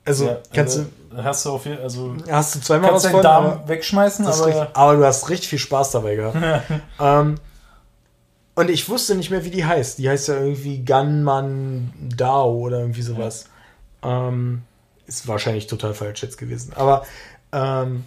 Also 0.06 0.28
ja, 0.28 0.38
kannst 0.54 0.78
also, 0.78 1.24
hast 1.24 1.46
du 1.46 1.50
auf 1.52 1.66
jeden 1.66 1.82
also 1.82 2.14
du, 2.14 2.32
hast 2.32 2.56
du 2.56 2.60
zweimal 2.62 2.92
kannst 2.92 3.06
was 3.06 3.12
deinen 3.12 3.12
von, 3.14 3.24
Darm 3.24 3.46
aber, 3.46 3.68
wegschmeißen, 3.68 4.28
aber 4.28 4.46
richtig, 4.46 4.68
aber 4.74 4.96
du 4.98 5.06
hast 5.06 5.30
richtig 5.30 5.50
viel 5.50 5.60
Spaß 5.60 5.92
dabei 5.92 6.16
gehabt. 6.16 6.38
ähm, 7.00 7.36
und 8.56 8.70
ich 8.70 8.88
wusste 8.90 9.16
nicht 9.16 9.30
mehr, 9.32 9.44
wie 9.44 9.50
die 9.52 9.66
heißt. 9.66 10.00
Die 10.00 10.10
heißt 10.10 10.30
ja 10.30 10.36
irgendwie 10.36 10.84
Gunman 10.84 11.94
Dao 12.16 12.54
oder 12.54 12.80
irgendwie 12.80 13.02
sowas. 13.02 13.46
Ähm, 14.02 14.64
ist 15.08 15.28
wahrscheinlich 15.28 15.68
total 15.68 15.94
falsch 15.94 16.24
jetzt 16.24 16.38
gewesen. 16.38 16.74
Aber 16.76 17.06
ähm, 17.52 18.06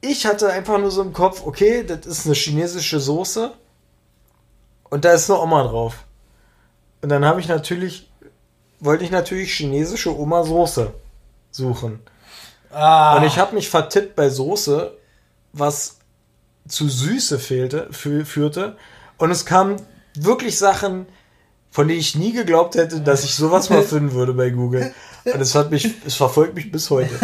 ich 0.00 0.26
hatte 0.26 0.50
einfach 0.50 0.78
nur 0.78 0.90
so 0.90 1.02
im 1.02 1.12
Kopf, 1.12 1.42
okay, 1.46 1.84
das 1.84 2.06
ist 2.06 2.26
eine 2.26 2.34
chinesische 2.34 3.00
Soße 3.00 3.52
und 4.84 5.04
da 5.04 5.12
ist 5.12 5.30
eine 5.30 5.40
Oma 5.40 5.64
drauf. 5.64 6.04
Und 7.02 7.08
dann 7.10 7.24
habe 7.24 7.40
ich 7.40 7.48
natürlich, 7.48 8.08
wollte 8.80 9.04
ich 9.04 9.10
natürlich 9.10 9.52
chinesische 9.52 10.16
Oma 10.16 10.44
Soße 10.44 10.92
suchen. 11.50 12.00
ah, 12.72 13.16
Und 13.16 13.24
ich 13.24 13.38
habe 13.38 13.54
mich 13.54 13.68
vertippt 13.68 14.16
bei 14.16 14.28
Soße, 14.28 14.96
was 15.52 15.98
zu 16.68 16.88
Süße 16.88 17.38
fehlte, 17.38 17.88
fü 17.92 18.24
führte. 18.24 18.76
Und 19.18 19.30
es 19.30 19.44
kamen 19.46 19.76
wirklich 20.14 20.58
Sachen, 20.58 21.06
von 21.70 21.88
denen 21.88 22.00
ich 22.00 22.14
nie 22.16 22.32
geglaubt 22.32 22.74
hätte, 22.74 23.00
dass 23.00 23.24
ich 23.24 23.34
sowas 23.34 23.70
mal 23.70 23.82
finden 23.84 24.12
würde 24.12 24.32
bei 24.34 24.50
Google. 24.50 24.92
Und 25.24 25.40
es 25.40 25.54
hat 25.54 25.70
mich, 25.70 25.94
es 26.06 26.14
verfolgt 26.14 26.54
mich 26.54 26.70
bis 26.70 26.88
heute. 26.90 27.14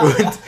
Und 0.00 0.38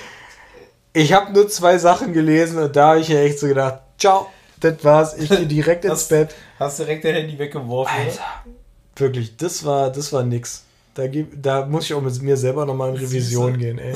ich 0.92 1.12
habe 1.12 1.32
nur 1.32 1.48
zwei 1.48 1.78
Sachen 1.78 2.12
gelesen 2.12 2.58
und 2.58 2.74
da 2.76 2.88
habe 2.88 3.00
ich 3.00 3.08
mir 3.08 3.20
echt 3.20 3.38
so 3.38 3.46
gedacht, 3.48 3.80
ciao, 3.98 4.28
das 4.60 4.82
war's, 4.82 5.14
ich 5.18 5.28
gehe 5.28 5.46
direkt 5.46 5.84
ins 5.84 5.92
hast, 5.94 6.08
Bett. 6.08 6.34
hast 6.58 6.78
direkt 6.78 7.04
dein 7.04 7.14
Handy 7.14 7.38
weggeworfen. 7.38 7.94
oder? 8.06 8.54
Wirklich, 8.96 9.36
das 9.36 9.64
war, 9.64 9.90
das 9.90 10.12
war 10.12 10.22
nix. 10.22 10.62
Da, 10.94 11.02
da 11.34 11.66
muss 11.66 11.84
ich 11.84 11.92
auch 11.94 12.00
mit 12.00 12.22
mir 12.22 12.36
selber 12.38 12.64
nochmal 12.64 12.90
in 12.90 12.96
Revision 12.96 13.52
Süße. 13.54 13.58
gehen, 13.58 13.78
ey. 13.78 13.94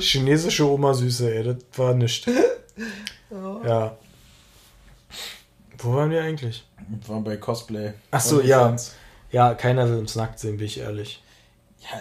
Chinesische 0.00 0.68
Oma 0.68 0.92
Süße, 0.92 1.32
ey, 1.32 1.44
das 1.44 1.56
war 1.76 1.94
nichts. 1.94 2.26
Ja. 3.64 3.96
Wo 5.78 5.94
waren 5.94 6.10
wir 6.10 6.22
eigentlich? 6.22 6.66
Wir 6.88 7.08
waren 7.08 7.24
bei 7.24 7.36
Cosplay. 7.36 7.92
Ach 8.10 8.20
so, 8.20 8.40
ja. 8.40 8.76
Ja, 9.32 9.54
keiner 9.54 9.88
will 9.88 9.98
uns 9.98 10.14
nackt 10.14 10.38
sehen, 10.38 10.56
bin 10.56 10.66
ich 10.66 10.78
ehrlich. 10.78 11.22
Ja, 11.80 12.00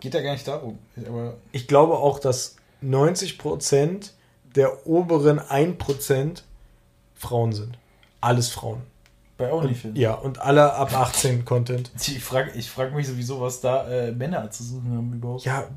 geht 0.00 0.14
ja 0.14 0.20
gar 0.20 0.32
nicht 0.32 0.46
darum. 0.46 0.78
Aber 1.06 1.36
ich 1.52 1.68
glaube 1.68 1.98
auch, 1.98 2.18
dass 2.18 2.56
90% 2.82 4.10
der 4.54 4.86
oberen 4.86 5.40
1% 5.40 6.42
Frauen 7.14 7.52
sind. 7.52 7.78
Alles 8.20 8.48
Frauen. 8.48 8.82
Bei 9.36 9.52
OnlyFans? 9.52 9.96
Ja, 9.96 10.14
und 10.14 10.40
alle 10.40 10.74
ab 10.74 10.92
18 10.92 11.44
Content. 11.44 11.92
Ich 11.96 12.22
frage 12.22 12.50
ich 12.56 12.68
frag 12.68 12.92
mich 12.92 13.06
sowieso, 13.06 13.40
was 13.40 13.60
da 13.60 13.88
äh, 13.88 14.10
Männer 14.10 14.50
zu 14.50 14.64
suchen 14.64 14.96
haben 14.96 15.12
überhaupt. 15.12 15.44
Ja. 15.44 15.68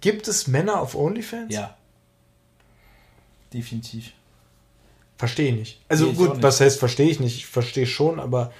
Gibt 0.00 0.26
es 0.26 0.48
Männer 0.48 0.80
auf 0.80 0.96
OnlyFans? 0.96 1.54
Ja. 1.54 1.76
Definitiv. 3.52 4.12
Verstehe 5.16 5.50
ich 5.50 5.56
nicht. 5.56 5.84
Also 5.88 6.06
nee, 6.06 6.12
gut, 6.14 6.30
nicht. 6.30 6.42
was 6.42 6.60
heißt 6.60 6.78
verstehe 6.78 7.08
ich 7.08 7.20
nicht? 7.20 7.36
Ich 7.36 7.46
verstehe 7.46 7.86
schon, 7.86 8.18
aber 8.18 8.52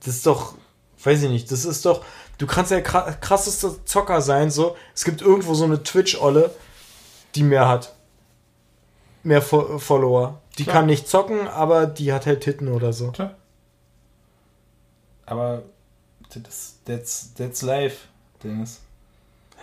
das 0.00 0.16
ist 0.16 0.26
doch, 0.26 0.54
weiß 1.02 1.22
ich 1.22 1.30
nicht, 1.30 1.50
das 1.50 1.64
ist 1.64 1.86
doch, 1.86 2.04
du 2.38 2.46
kannst 2.46 2.70
ja 2.70 2.80
krassester 2.80 3.84
Zocker 3.84 4.20
sein, 4.20 4.50
so. 4.50 4.76
Es 4.94 5.04
gibt 5.04 5.22
irgendwo 5.22 5.54
so 5.54 5.64
eine 5.64 5.82
Twitch-Olle, 5.82 6.54
die 7.34 7.42
mehr 7.42 7.68
hat. 7.68 7.94
Mehr 9.22 9.42
Fo 9.42 9.78
Follower. 9.78 10.40
Die 10.58 10.64
Klar. 10.64 10.76
kann 10.76 10.86
nicht 10.86 11.08
zocken, 11.08 11.48
aber 11.48 11.86
die 11.86 12.12
hat 12.12 12.26
halt 12.26 12.42
Titten 12.42 12.68
oder 12.68 12.92
so. 12.92 13.10
Klar. 13.10 13.34
Aber 15.24 15.62
das, 16.28 16.76
that's, 16.84 17.34
that's 17.34 17.62
life, 17.62 18.06
Dennis. 18.42 18.80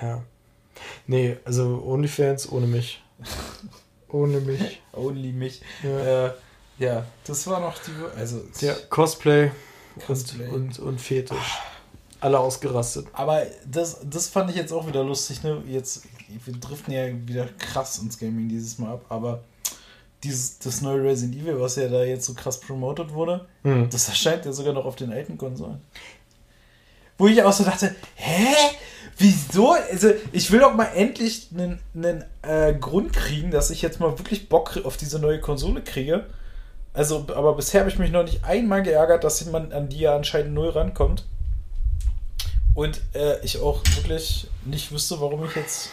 Ja. 0.01 0.23
Nee, 1.07 1.37
also 1.45 1.83
OnlyFans 1.85 2.51
ohne 2.51 2.67
mich. 2.67 3.01
ohne 4.13 4.39
mich. 4.39 4.81
Only 4.93 5.33
mich. 5.33 5.61
Ja. 5.83 6.27
Äh, 6.27 6.31
ja, 6.79 7.05
das 7.25 7.45
war 7.47 7.59
noch 7.59 7.77
die. 7.79 7.91
Also, 8.17 8.41
ja, 8.61 8.73
Cosplay, 8.89 9.51
Cosplay. 10.05 10.47
Und, 10.47 10.79
und, 10.79 10.79
und 10.79 11.01
Fetisch. 11.01 11.59
Alle 12.19 12.39
ausgerastet. 12.39 13.07
Aber 13.11 13.45
das, 13.65 13.99
das 14.09 14.29
fand 14.29 14.49
ich 14.49 14.55
jetzt 14.55 14.71
auch 14.71 14.87
wieder 14.87 15.03
lustig, 15.03 15.43
ne? 15.43 15.61
Jetzt, 15.67 16.03
wir 16.45 16.53
driften 16.53 16.93
ja 16.93 17.07
wieder 17.27 17.47
krass 17.59 17.99
ins 17.99 18.17
Gaming 18.17 18.47
dieses 18.47 18.79
Mal 18.79 18.93
ab, 18.93 19.05
aber 19.09 19.43
dieses, 20.23 20.57
das 20.59 20.81
neue 20.81 21.03
Resident 21.03 21.35
Evil, 21.35 21.59
was 21.59 21.75
ja 21.75 21.89
da 21.89 22.03
jetzt 22.03 22.25
so 22.25 22.33
krass 22.33 22.61
promotet 22.61 23.13
wurde, 23.13 23.45
hm. 23.63 23.89
das 23.89 24.07
erscheint 24.07 24.45
ja 24.45 24.53
sogar 24.53 24.73
noch 24.73 24.85
auf 24.85 24.95
den 24.95 25.11
alten 25.11 25.37
Konsolen. 25.37 25.81
Wo 27.17 27.27
ich 27.27 27.43
auch 27.43 27.51
so 27.51 27.65
dachte, 27.65 27.93
hä? 28.15 28.55
Wieso? 29.17 29.71
Also, 29.71 30.11
ich 30.31 30.51
will 30.51 30.59
doch 30.59 30.73
mal 30.73 30.89
endlich 30.95 31.49
einen, 31.53 31.79
einen 31.95 32.23
äh, 32.41 32.73
Grund 32.73 33.13
kriegen, 33.13 33.51
dass 33.51 33.69
ich 33.69 33.81
jetzt 33.81 33.99
mal 33.99 34.17
wirklich 34.17 34.49
Bock 34.49 34.79
auf 34.83 34.97
diese 34.97 35.19
neue 35.19 35.39
Konsole 35.39 35.81
kriege. 35.81 36.25
Also, 36.93 37.25
aber 37.33 37.55
bisher 37.55 37.81
habe 37.81 37.89
ich 37.89 37.97
mich 37.97 38.11
noch 38.11 38.23
nicht 38.23 38.43
einmal 38.43 38.83
geärgert, 38.83 39.23
dass 39.23 39.43
jemand 39.43 39.73
an 39.73 39.89
die 39.89 39.99
ja 39.99 40.15
anscheinend 40.15 40.53
null 40.53 40.69
rankommt. 40.69 41.25
Und 42.75 43.01
äh, 43.13 43.43
ich 43.43 43.59
auch 43.59 43.83
wirklich 43.95 44.47
nicht 44.65 44.91
wüsste, 44.91 45.19
warum 45.19 45.45
ich 45.45 45.55
jetzt 45.55 45.89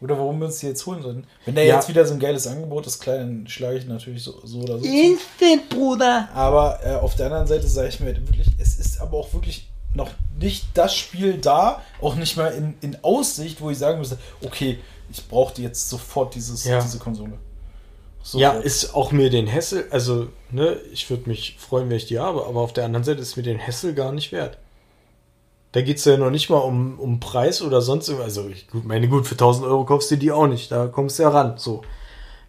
oder 0.00 0.16
warum 0.16 0.38
wir 0.38 0.46
uns 0.46 0.58
die 0.58 0.66
jetzt 0.66 0.84
holen 0.86 1.02
sollten. 1.02 1.24
Wenn 1.44 1.54
da 1.54 1.62
ja. 1.62 1.74
jetzt 1.74 1.88
wieder 1.88 2.06
so 2.06 2.14
ein 2.14 2.20
geiles 2.20 2.46
Angebot 2.46 2.86
ist, 2.86 3.00
klar, 3.00 3.18
dann 3.18 3.46
schlage 3.46 3.78
ich 3.78 3.86
natürlich 3.86 4.22
so, 4.22 4.40
so 4.44 4.60
oder 4.60 4.78
so. 4.78 4.84
Instant, 4.84 5.68
Bruder! 5.68 6.28
Aber 6.34 6.80
äh, 6.82 6.94
auf 6.94 7.16
der 7.16 7.26
anderen 7.26 7.46
Seite 7.46 7.66
sage 7.66 7.88
ich 7.88 8.00
mir 8.00 8.16
wirklich, 8.16 8.48
es 8.58 8.78
ist 8.78 9.00
aber 9.00 9.18
auch 9.18 9.32
wirklich 9.34 9.68
noch 9.94 10.10
nicht 10.38 10.66
das 10.74 10.94
Spiel 10.94 11.38
da, 11.38 11.82
auch 12.00 12.14
nicht 12.14 12.36
mal 12.36 12.48
in, 12.48 12.74
in 12.80 12.96
Aussicht, 13.02 13.60
wo 13.60 13.70
ich 13.70 13.78
sagen 13.78 13.98
müsste, 13.98 14.18
okay, 14.42 14.78
ich 15.10 15.26
brauche 15.26 15.60
jetzt 15.60 15.88
sofort 15.88 16.34
dieses, 16.34 16.64
ja. 16.64 16.80
diese 16.80 16.98
Konsole. 16.98 17.32
Sofort. 18.22 18.40
Ja, 18.40 18.52
ist 18.52 18.94
auch 18.94 19.12
mir 19.12 19.30
den 19.30 19.46
Hessel, 19.46 19.86
also, 19.90 20.28
ne, 20.50 20.76
ich 20.92 21.08
würde 21.10 21.28
mich 21.28 21.56
freuen, 21.58 21.88
wenn 21.88 21.96
ich 21.96 22.06
die 22.06 22.18
habe, 22.18 22.46
aber 22.46 22.60
auf 22.60 22.72
der 22.72 22.84
anderen 22.84 23.04
Seite 23.04 23.20
ist 23.20 23.36
mir 23.36 23.42
den 23.42 23.58
Hessel 23.58 23.94
gar 23.94 24.12
nicht 24.12 24.30
wert. 24.30 24.58
Da 25.72 25.82
geht 25.82 25.98
es 25.98 26.04
ja 26.04 26.16
noch 26.16 26.30
nicht 26.30 26.50
mal 26.50 26.58
um, 26.58 26.98
um 26.98 27.20
Preis 27.20 27.62
oder 27.62 27.80
sonst 27.80 28.08
irgendwas. 28.08 28.36
Also, 28.36 28.48
ich 28.48 28.66
meine, 28.72 29.08
gut, 29.08 29.26
für 29.26 29.34
1000 29.34 29.66
Euro 29.66 29.84
kaufst 29.84 30.10
du 30.10 30.16
die 30.16 30.32
auch 30.32 30.48
nicht. 30.48 30.72
Da 30.72 30.88
kommst 30.88 31.18
du 31.18 31.22
ja 31.22 31.28
ran. 31.28 31.58
So. 31.58 31.82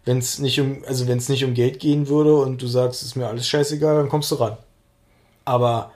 Wenn 0.04 0.18
es 0.18 0.40
nicht 0.40 0.60
um, 0.60 0.82
also 0.88 1.06
wenn 1.06 1.18
es 1.18 1.28
nicht 1.28 1.44
um 1.44 1.54
Geld 1.54 1.78
gehen 1.78 2.08
würde 2.08 2.34
und 2.34 2.60
du 2.60 2.66
sagst, 2.66 3.02
ist 3.02 3.14
mir 3.14 3.28
alles 3.28 3.46
scheißegal, 3.46 3.96
dann 3.96 4.08
kommst 4.08 4.32
du 4.32 4.34
ran. 4.34 4.56
Aber 5.44 5.92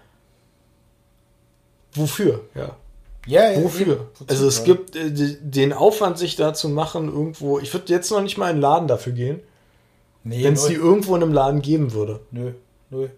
wofür? 1.96 2.42
Ja. 2.54 2.76
Ja, 3.26 3.50
ja 3.50 3.62
Wofür? 3.62 4.08
Also 4.28 4.46
es 4.46 4.64
gibt 4.64 4.94
äh, 4.94 5.10
den 5.10 5.72
Aufwand, 5.72 6.16
sich 6.16 6.36
da 6.36 6.54
zu 6.54 6.68
machen, 6.68 7.08
irgendwo. 7.08 7.58
Ich 7.58 7.72
würde 7.72 7.92
jetzt 7.92 8.10
noch 8.10 8.22
nicht 8.22 8.38
mal 8.38 8.50
in 8.50 8.56
den 8.56 8.62
Laden 8.62 8.88
dafür 8.88 9.12
gehen. 9.12 9.40
Nee, 10.22 10.44
wenn 10.44 10.54
es 10.54 10.66
die 10.66 10.74
irgendwo 10.74 11.14
in 11.16 11.22
einem 11.22 11.32
Laden 11.32 11.62
geben 11.62 11.92
würde. 11.92 12.20
Nö, 12.30 12.52
nö. 12.90 13.08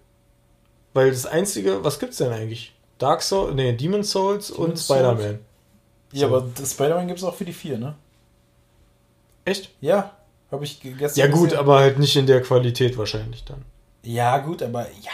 Weil 0.95 1.11
das 1.11 1.27
Einzige, 1.27 1.85
was 1.85 1.99
gibt's 1.99 2.19
denn 2.19 2.33
eigentlich? 2.33 2.75
Dark 2.99 3.23
Souls, 3.23 3.55
nee, 3.55 3.73
Demon 3.73 4.03
Souls 4.03 4.49
Demon 4.49 4.71
und 4.71 4.79
Spider-Man. 4.79 5.39
Ja, 6.13 6.29
so. 6.29 6.37
aber 6.37 6.47
Spider-Man 6.65 7.07
gibt 7.07 7.19
es 7.19 7.25
auch 7.25 7.35
für 7.35 7.45
die 7.45 7.53
vier, 7.53 7.79
ne? 7.79 7.95
Echt? 9.45 9.71
Ja, 9.81 10.17
habe 10.51 10.65
ich 10.65 10.81
gestern. 10.81 11.21
Ja, 11.21 11.27
gut, 11.29 11.51
gesehen. 11.51 11.59
aber 11.59 11.79
halt 11.79 11.99
nicht 11.99 12.17
in 12.17 12.27
der 12.27 12.43
Qualität 12.43 12.97
wahrscheinlich 12.99 13.45
dann. 13.45 13.65
Ja, 14.03 14.39
gut, 14.39 14.63
aber 14.63 14.83
ja. 14.83 15.13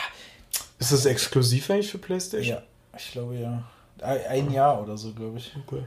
Ist 0.78 0.92
das 0.92 1.06
exklusiv 1.06 1.70
eigentlich 1.70 1.90
für 1.90 1.98
PlayStation? 1.98 2.56
Ja, 2.56 2.62
ich 2.96 3.12
glaube 3.12 3.36
ja. 3.36 3.62
Ein 4.00 4.50
Jahr 4.50 4.82
oder 4.82 4.96
so, 4.96 5.12
glaube 5.12 5.38
ich. 5.38 5.52
Okay. 5.66 5.84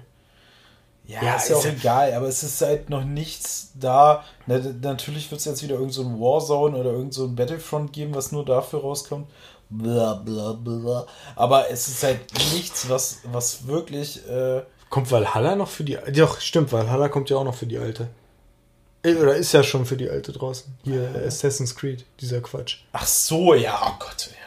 Ja, 1.05 1.23
ja, 1.23 1.35
ist 1.35 1.49
ja 1.49 1.55
auch 1.55 1.65
egal, 1.65 2.13
aber 2.13 2.27
es 2.27 2.43
ist 2.43 2.61
halt 2.61 2.89
noch 2.89 3.03
nichts 3.03 3.71
da. 3.75 4.23
Na, 4.45 4.59
natürlich 4.81 5.29
wird 5.31 5.39
es 5.39 5.45
jetzt 5.45 5.63
wieder 5.63 5.75
irgend 5.75 5.93
so 5.93 6.03
ein 6.03 6.19
Warzone 6.19 6.75
oder 6.77 6.91
irgend 6.91 7.13
so 7.13 7.25
ein 7.25 7.35
Battlefront 7.35 7.93
geben, 7.93 8.13
was 8.13 8.31
nur 8.31 8.43
dafür 8.43 8.81
rauskommt 8.81 9.27
bla 9.69 10.13
bla 10.13 10.53
bla. 10.53 11.05
Aber 11.35 11.69
es 11.69 11.87
ist 11.87 12.03
halt 12.03 12.19
nichts, 12.53 12.89
was, 12.89 13.19
was 13.31 13.67
wirklich. 13.67 14.27
Äh 14.27 14.61
kommt 14.89 15.11
Valhalla 15.11 15.55
noch 15.55 15.69
für 15.69 15.83
die. 15.83 15.97
Doch, 16.13 16.39
stimmt, 16.39 16.71
Valhalla 16.71 17.09
kommt 17.09 17.29
ja 17.29 17.37
auch 17.37 17.43
noch 17.43 17.55
für 17.55 17.67
die 17.67 17.77
alte. 17.77 18.07
Äh, 19.03 19.15
oder 19.15 19.35
ist 19.35 19.51
ja 19.51 19.63
schon 19.63 19.85
für 19.85 19.97
die 19.97 20.09
alte 20.09 20.31
draußen. 20.31 20.73
Hier, 20.83 21.11
ja. 21.11 21.27
Assassin's 21.27 21.75
Creed, 21.75 22.05
dieser 22.19 22.41
Quatsch. 22.41 22.79
Ach 22.93 23.05
so, 23.05 23.53
ja, 23.53 23.79
oh 23.85 23.95
Gott, 23.99 24.29
ja, 24.31 24.46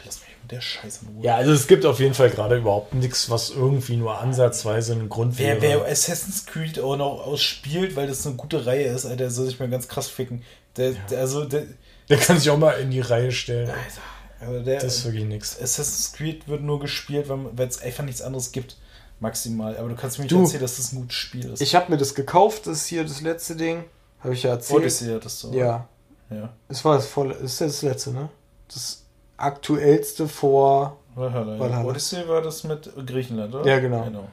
der 0.51 0.61
Scheiße 0.61 1.05
in 1.05 1.15
Ruhe. 1.15 1.23
Ja, 1.23 1.35
also 1.35 1.51
es 1.53 1.67
gibt 1.67 1.85
auf 1.85 1.99
jeden 1.99 2.13
Fall 2.13 2.29
gerade 2.29 2.57
überhaupt 2.57 2.93
nichts, 2.93 3.29
was 3.29 3.49
irgendwie 3.49 3.95
nur 3.95 4.19
ansatzweise 4.19 4.93
einen 4.93 5.09
Grund 5.09 5.39
wer, 5.39 5.61
wäre. 5.61 5.81
Wer 5.81 5.91
Assassin's 5.91 6.45
Creed 6.45 6.79
auch 6.79 6.97
noch 6.97 7.25
ausspielt, 7.25 7.95
weil 7.95 8.07
das 8.07 8.25
eine 8.27 8.35
gute 8.35 8.65
Reihe 8.65 8.87
ist, 8.87 9.05
Alter, 9.05 9.31
soll 9.31 9.45
sich 9.45 9.59
mal 9.59 9.69
ganz 9.69 9.87
krass 9.87 10.07
ficken. 10.07 10.43
Der, 10.77 10.91
ja. 10.91 10.97
der 11.09 11.19
also, 11.19 11.45
der, 11.45 11.63
der 12.09 12.17
kann 12.17 12.37
sich 12.37 12.49
auch 12.49 12.57
mal 12.57 12.73
in 12.73 12.91
die 12.91 13.01
Reihe 13.01 13.31
stellen. 13.31 13.69
Alter. 13.69 14.01
Also 14.41 14.59
der, 14.63 14.79
das 14.79 14.97
ist 14.97 15.05
wirklich 15.05 15.25
nichts. 15.25 15.55
Assassin's 15.61 16.13
Creed 16.13 16.47
wird 16.47 16.61
nur 16.61 16.79
gespielt, 16.79 17.27
weil 17.29 17.67
es 17.67 17.81
einfach 17.81 18.03
nichts 18.03 18.21
anderes 18.21 18.51
gibt. 18.51 18.77
Maximal. 19.19 19.77
Aber 19.77 19.87
du 19.87 19.95
kannst 19.95 20.17
mir 20.17 20.23
nicht 20.23 20.31
du, 20.31 20.41
erzählen, 20.41 20.61
dass 20.61 20.77
das 20.77 20.93
ein 20.93 21.01
gutes 21.01 21.15
Spiel 21.15 21.53
ist. 21.53 21.61
Ich 21.61 21.75
habe 21.75 21.91
mir 21.91 21.97
das 21.97 22.15
gekauft, 22.15 22.65
das 22.65 22.79
ist 22.79 22.87
hier 22.87 23.03
das 23.03 23.21
letzte 23.21 23.55
Ding. 23.55 23.83
Habe 24.19 24.33
ich 24.33 24.43
ja 24.43 24.51
erzählt. 24.51 24.79
Odyssey 24.79 25.13
hattest 25.13 25.43
du. 25.43 25.53
Ja. 25.53 25.87
ja. 26.31 26.49
Es 26.67 26.83
war 26.83 26.95
das 26.95 27.05
volle, 27.05 27.35
das 27.35 27.53
ist 27.53 27.59
ja 27.59 27.67
das 27.67 27.81
letzte, 27.83 28.11
ne? 28.11 28.29
Das 28.67 29.00
aktuellste 29.43 30.27
vor 30.27 30.97
Valhalla. 31.15 31.59
Valhalla. 31.59 31.89
Odyssey 31.89 32.27
war 32.27 32.41
das 32.41 32.63
mit 32.63 32.89
Griechenland, 33.05 33.53
oder? 33.55 33.69
Ja, 33.69 33.79
genau. 33.79 34.03
genau. 34.03 34.27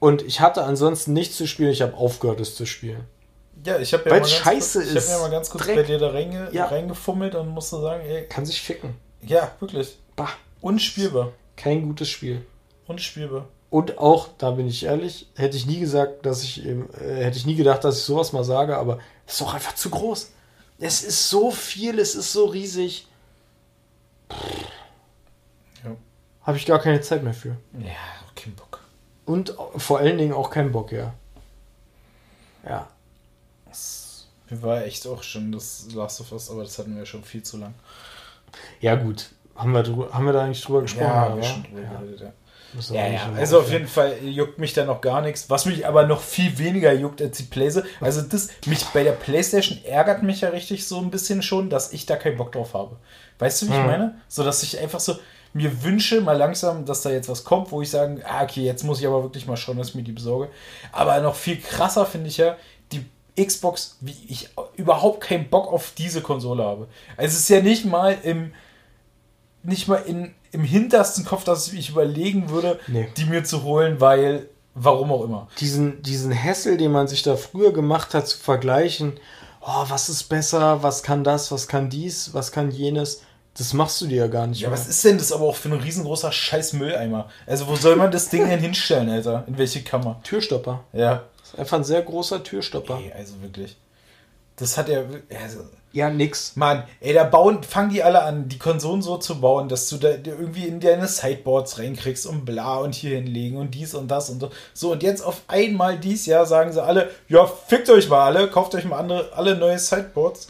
Und 0.00 0.22
ich 0.22 0.40
hatte 0.40 0.64
ansonsten 0.64 1.12
nichts 1.12 1.36
zu 1.36 1.46
spielen, 1.46 1.70
ich 1.70 1.82
habe 1.82 1.94
aufgehört, 1.94 2.40
es 2.40 2.54
zu 2.54 2.66
spielen. 2.66 3.04
Ja, 3.64 3.78
ich 3.78 3.92
habe 3.92 4.08
ja, 4.08 4.18
mal 4.18 4.24
scheiße 4.24 4.80
kurz, 4.80 4.92
ich 4.92 4.96
hab 4.96 5.16
ja 5.16 5.18
mal 5.18 5.30
ganz 5.30 5.50
kurz 5.50 5.64
Dreck. 5.64 5.76
bei 5.76 5.82
dir 5.82 5.98
da 5.98 6.10
reinge 6.10 6.48
ja. 6.52 6.66
reingefummelt 6.66 7.34
und 7.34 7.48
musste 7.48 7.80
sagen, 7.80 8.04
ey. 8.04 8.26
Kann 8.28 8.46
sich 8.46 8.60
ficken. 8.62 8.94
Ja, 9.22 9.50
wirklich. 9.58 9.98
Bah. 10.14 10.28
Unspielbar. 10.60 11.32
Kein 11.56 11.82
gutes 11.82 12.08
Spiel. 12.08 12.44
Unspielbar. 12.86 13.46
Und 13.70 13.98
auch, 13.98 14.28
da 14.38 14.52
bin 14.52 14.68
ich 14.68 14.84
ehrlich, 14.84 15.28
hätte 15.34 15.56
ich 15.56 15.66
nie 15.66 15.80
gesagt, 15.80 16.24
dass 16.24 16.42
ich, 16.42 16.64
äh, 16.64 16.76
hätte 17.00 17.36
ich 17.36 17.46
nie 17.46 17.56
gedacht, 17.56 17.84
dass 17.84 17.98
ich 17.98 18.04
sowas 18.04 18.32
mal 18.32 18.44
sage, 18.44 18.78
aber 18.78 18.98
es 19.26 19.34
ist 19.34 19.40
doch 19.40 19.54
einfach 19.54 19.74
zu 19.74 19.90
groß. 19.90 20.30
Es 20.78 21.02
ist 21.02 21.28
so 21.28 21.50
viel, 21.50 21.98
es 21.98 22.14
ist 22.14 22.32
so 22.32 22.46
riesig. 22.46 23.07
Ja. 25.84 25.96
Habe 26.42 26.56
ich 26.56 26.66
gar 26.66 26.78
keine 26.78 27.00
Zeit 27.00 27.22
mehr 27.22 27.34
für. 27.34 27.56
Ja, 27.78 27.96
kein 28.34 28.54
Bock. 28.54 28.80
Und 29.24 29.54
vor 29.76 29.98
allen 29.98 30.18
Dingen 30.18 30.32
auch 30.32 30.50
keinen 30.50 30.72
Bock, 30.72 30.92
ja. 30.92 31.12
Ja. 32.64 32.88
Mir 34.50 34.62
war 34.62 34.84
echt 34.84 35.06
auch 35.06 35.22
schon 35.22 35.52
das 35.52 35.92
Last 35.92 36.20
of 36.20 36.32
Us, 36.32 36.50
aber 36.50 36.62
das 36.62 36.78
hatten 36.78 36.96
wir 36.96 37.04
schon 37.04 37.22
viel 37.22 37.42
zu 37.42 37.58
lang. 37.58 37.74
Ja, 38.80 38.94
gut. 38.94 39.30
Haben 39.54 39.72
wir, 39.72 39.84
haben 40.12 40.24
wir 40.24 40.32
da 40.32 40.44
eigentlich 40.44 40.62
drüber 40.62 40.82
gesprochen? 40.82 41.04
Ja, 41.06 41.36
ja? 41.36 41.42
Schon 41.42 41.64
drüber 41.64 41.82
ja. 41.82 42.00
Geredet, 42.00 42.20
ja. 42.20 42.32
Ja, 42.90 43.06
ja. 43.06 43.32
Also 43.36 43.60
auf 43.60 43.70
jeden 43.70 43.88
Fall 43.88 44.16
juckt 44.22 44.58
mich 44.58 44.74
da 44.74 44.84
noch 44.84 45.00
gar 45.00 45.22
nichts. 45.22 45.48
Was 45.48 45.64
mich 45.66 45.86
aber 45.86 46.06
noch 46.06 46.20
viel 46.20 46.58
weniger 46.58 46.92
juckt 46.92 47.22
als 47.22 47.38
die 47.38 47.44
Playstation. 47.44 47.90
Also 48.00 48.22
das, 48.22 48.48
mich 48.66 48.84
bei 48.86 49.04
der 49.04 49.12
Playstation 49.12 49.78
ärgert 49.84 50.22
mich 50.22 50.42
ja 50.42 50.50
richtig 50.50 50.86
so 50.86 50.98
ein 51.00 51.10
bisschen 51.10 51.42
schon, 51.42 51.70
dass 51.70 51.92
ich 51.92 52.06
da 52.06 52.16
keinen 52.16 52.36
Bock 52.36 52.52
drauf 52.52 52.74
habe. 52.74 52.96
Weißt 53.38 53.62
du, 53.62 53.66
wie 53.68 53.72
hm. 53.72 53.80
ich 53.80 53.86
meine? 53.86 54.14
So, 54.28 54.44
dass 54.44 54.62
ich 54.62 54.78
einfach 54.78 55.00
so 55.00 55.16
mir 55.54 55.82
wünsche 55.82 56.20
mal 56.20 56.36
langsam, 56.36 56.84
dass 56.84 57.02
da 57.02 57.10
jetzt 57.10 57.28
was 57.28 57.42
kommt, 57.42 57.72
wo 57.72 57.80
ich 57.80 57.90
sage, 57.90 58.22
ah, 58.26 58.42
okay, 58.42 58.62
jetzt 58.64 58.84
muss 58.84 59.00
ich 59.00 59.06
aber 59.06 59.22
wirklich 59.22 59.46
mal 59.46 59.56
schauen, 59.56 59.78
dass 59.78 59.88
ich 59.88 59.94
mir 59.94 60.02
die 60.02 60.12
besorge. 60.12 60.50
Aber 60.92 61.18
noch 61.20 61.34
viel 61.34 61.58
krasser 61.58 62.04
finde 62.04 62.28
ich 62.28 62.36
ja, 62.36 62.56
Xbox, 63.46 63.96
wie 64.00 64.16
ich 64.28 64.50
überhaupt 64.76 65.22
keinen 65.22 65.48
Bock 65.48 65.72
auf 65.72 65.92
diese 65.96 66.20
Konsole 66.22 66.64
habe. 66.64 66.88
Also 67.16 67.34
es 67.34 67.40
ist 67.40 67.48
ja 67.48 67.60
nicht 67.60 67.84
mal 67.84 68.16
im 68.22 68.52
nicht 69.62 69.88
mal 69.88 70.02
in, 70.06 70.34
im 70.52 70.64
hintersten 70.64 71.24
Kopf, 71.24 71.44
dass 71.44 71.72
ich 71.72 71.90
überlegen 71.90 72.50
würde, 72.50 72.78
Nee. 72.88 73.08
die 73.16 73.24
mir 73.24 73.44
zu 73.44 73.62
holen, 73.62 74.00
weil 74.00 74.48
warum 74.74 75.12
auch 75.12 75.24
immer. 75.24 75.48
diesen, 75.60 76.02
diesen 76.02 76.32
Hassel, 76.32 76.76
den 76.76 76.92
man 76.92 77.08
sich 77.08 77.22
da 77.22 77.36
früher 77.36 77.72
gemacht 77.72 78.14
hat, 78.14 78.26
zu 78.28 78.38
vergleichen, 78.38 79.14
oh, 79.60 79.84
was 79.88 80.08
ist 80.08 80.24
besser, 80.24 80.82
was 80.82 81.02
kann 81.02 81.24
das, 81.24 81.50
was 81.52 81.68
kann 81.68 81.90
dies, 81.90 82.32
was 82.32 82.52
kann 82.52 82.70
jenes, 82.70 83.22
das 83.56 83.72
machst 83.72 84.00
du 84.00 84.06
dir 84.06 84.18
ja 84.18 84.26
gar 84.28 84.46
nicht 84.46 84.60
Ja, 84.60 84.68
mehr. 84.68 84.78
was 84.78 84.86
ist 84.86 85.04
denn 85.04 85.18
das 85.18 85.32
aber 85.32 85.44
auch 85.46 85.56
für 85.56 85.68
ein 85.68 85.80
riesengroßer 85.80 86.30
scheiß 86.30 86.74
Mülleimer? 86.74 87.28
Also 87.44 87.66
wo 87.66 87.74
soll 87.74 87.96
man 87.96 88.12
das 88.12 88.28
Ding 88.28 88.46
denn 88.48 88.60
hinstellen, 88.60 89.10
Alter? 89.10 89.42
In 89.48 89.58
welche 89.58 89.82
Kammer? 89.82 90.20
Türstopper. 90.22 90.84
Ja. 90.92 91.24
Das 91.40 91.54
ist 91.54 91.58
einfach 91.58 91.78
ein 91.78 91.84
sehr 91.84 92.02
großer 92.02 92.42
Türstopper. 92.44 92.98
Ey, 93.04 93.12
also 93.12 93.34
wirklich. 93.42 93.76
Das 94.58 94.76
hat 94.76 94.88
ja. 94.88 95.04
Also, 95.42 95.60
Ja, 95.92 96.10
nix. 96.10 96.56
Mann, 96.56 96.84
ey, 97.00 97.14
da 97.14 97.24
bauen, 97.24 97.62
fangen 97.62 97.90
die 97.90 98.02
alle 98.02 98.22
an, 98.22 98.48
die 98.48 98.58
Konsolen 98.58 99.02
so 99.02 99.16
zu 99.16 99.40
bauen, 99.40 99.68
dass 99.68 99.88
du 99.88 99.96
da 99.96 100.08
irgendwie 100.08 100.66
in 100.66 100.80
deine 100.80 101.06
Sideboards 101.06 101.78
reinkriegst 101.78 102.26
und 102.26 102.44
bla 102.44 102.78
und 102.78 102.94
hier 102.94 103.16
hinlegen 103.16 103.56
und 103.56 103.74
dies 103.74 103.94
und 103.94 104.08
das 104.08 104.30
und 104.30 104.40
so. 104.40 104.50
So, 104.74 104.92
und 104.92 105.02
jetzt 105.02 105.22
auf 105.22 105.42
einmal 105.46 105.98
dies 105.98 106.26
Jahr 106.26 106.44
sagen 106.44 106.72
sie 106.72 106.82
alle, 106.82 107.10
ja, 107.28 107.46
fickt 107.46 107.88
euch 107.88 108.08
mal 108.08 108.26
alle, 108.26 108.50
kauft 108.50 108.74
euch 108.74 108.84
mal 108.84 108.98
andere, 108.98 109.32
alle 109.32 109.56
neue 109.56 109.78
Sideboards. 109.78 110.48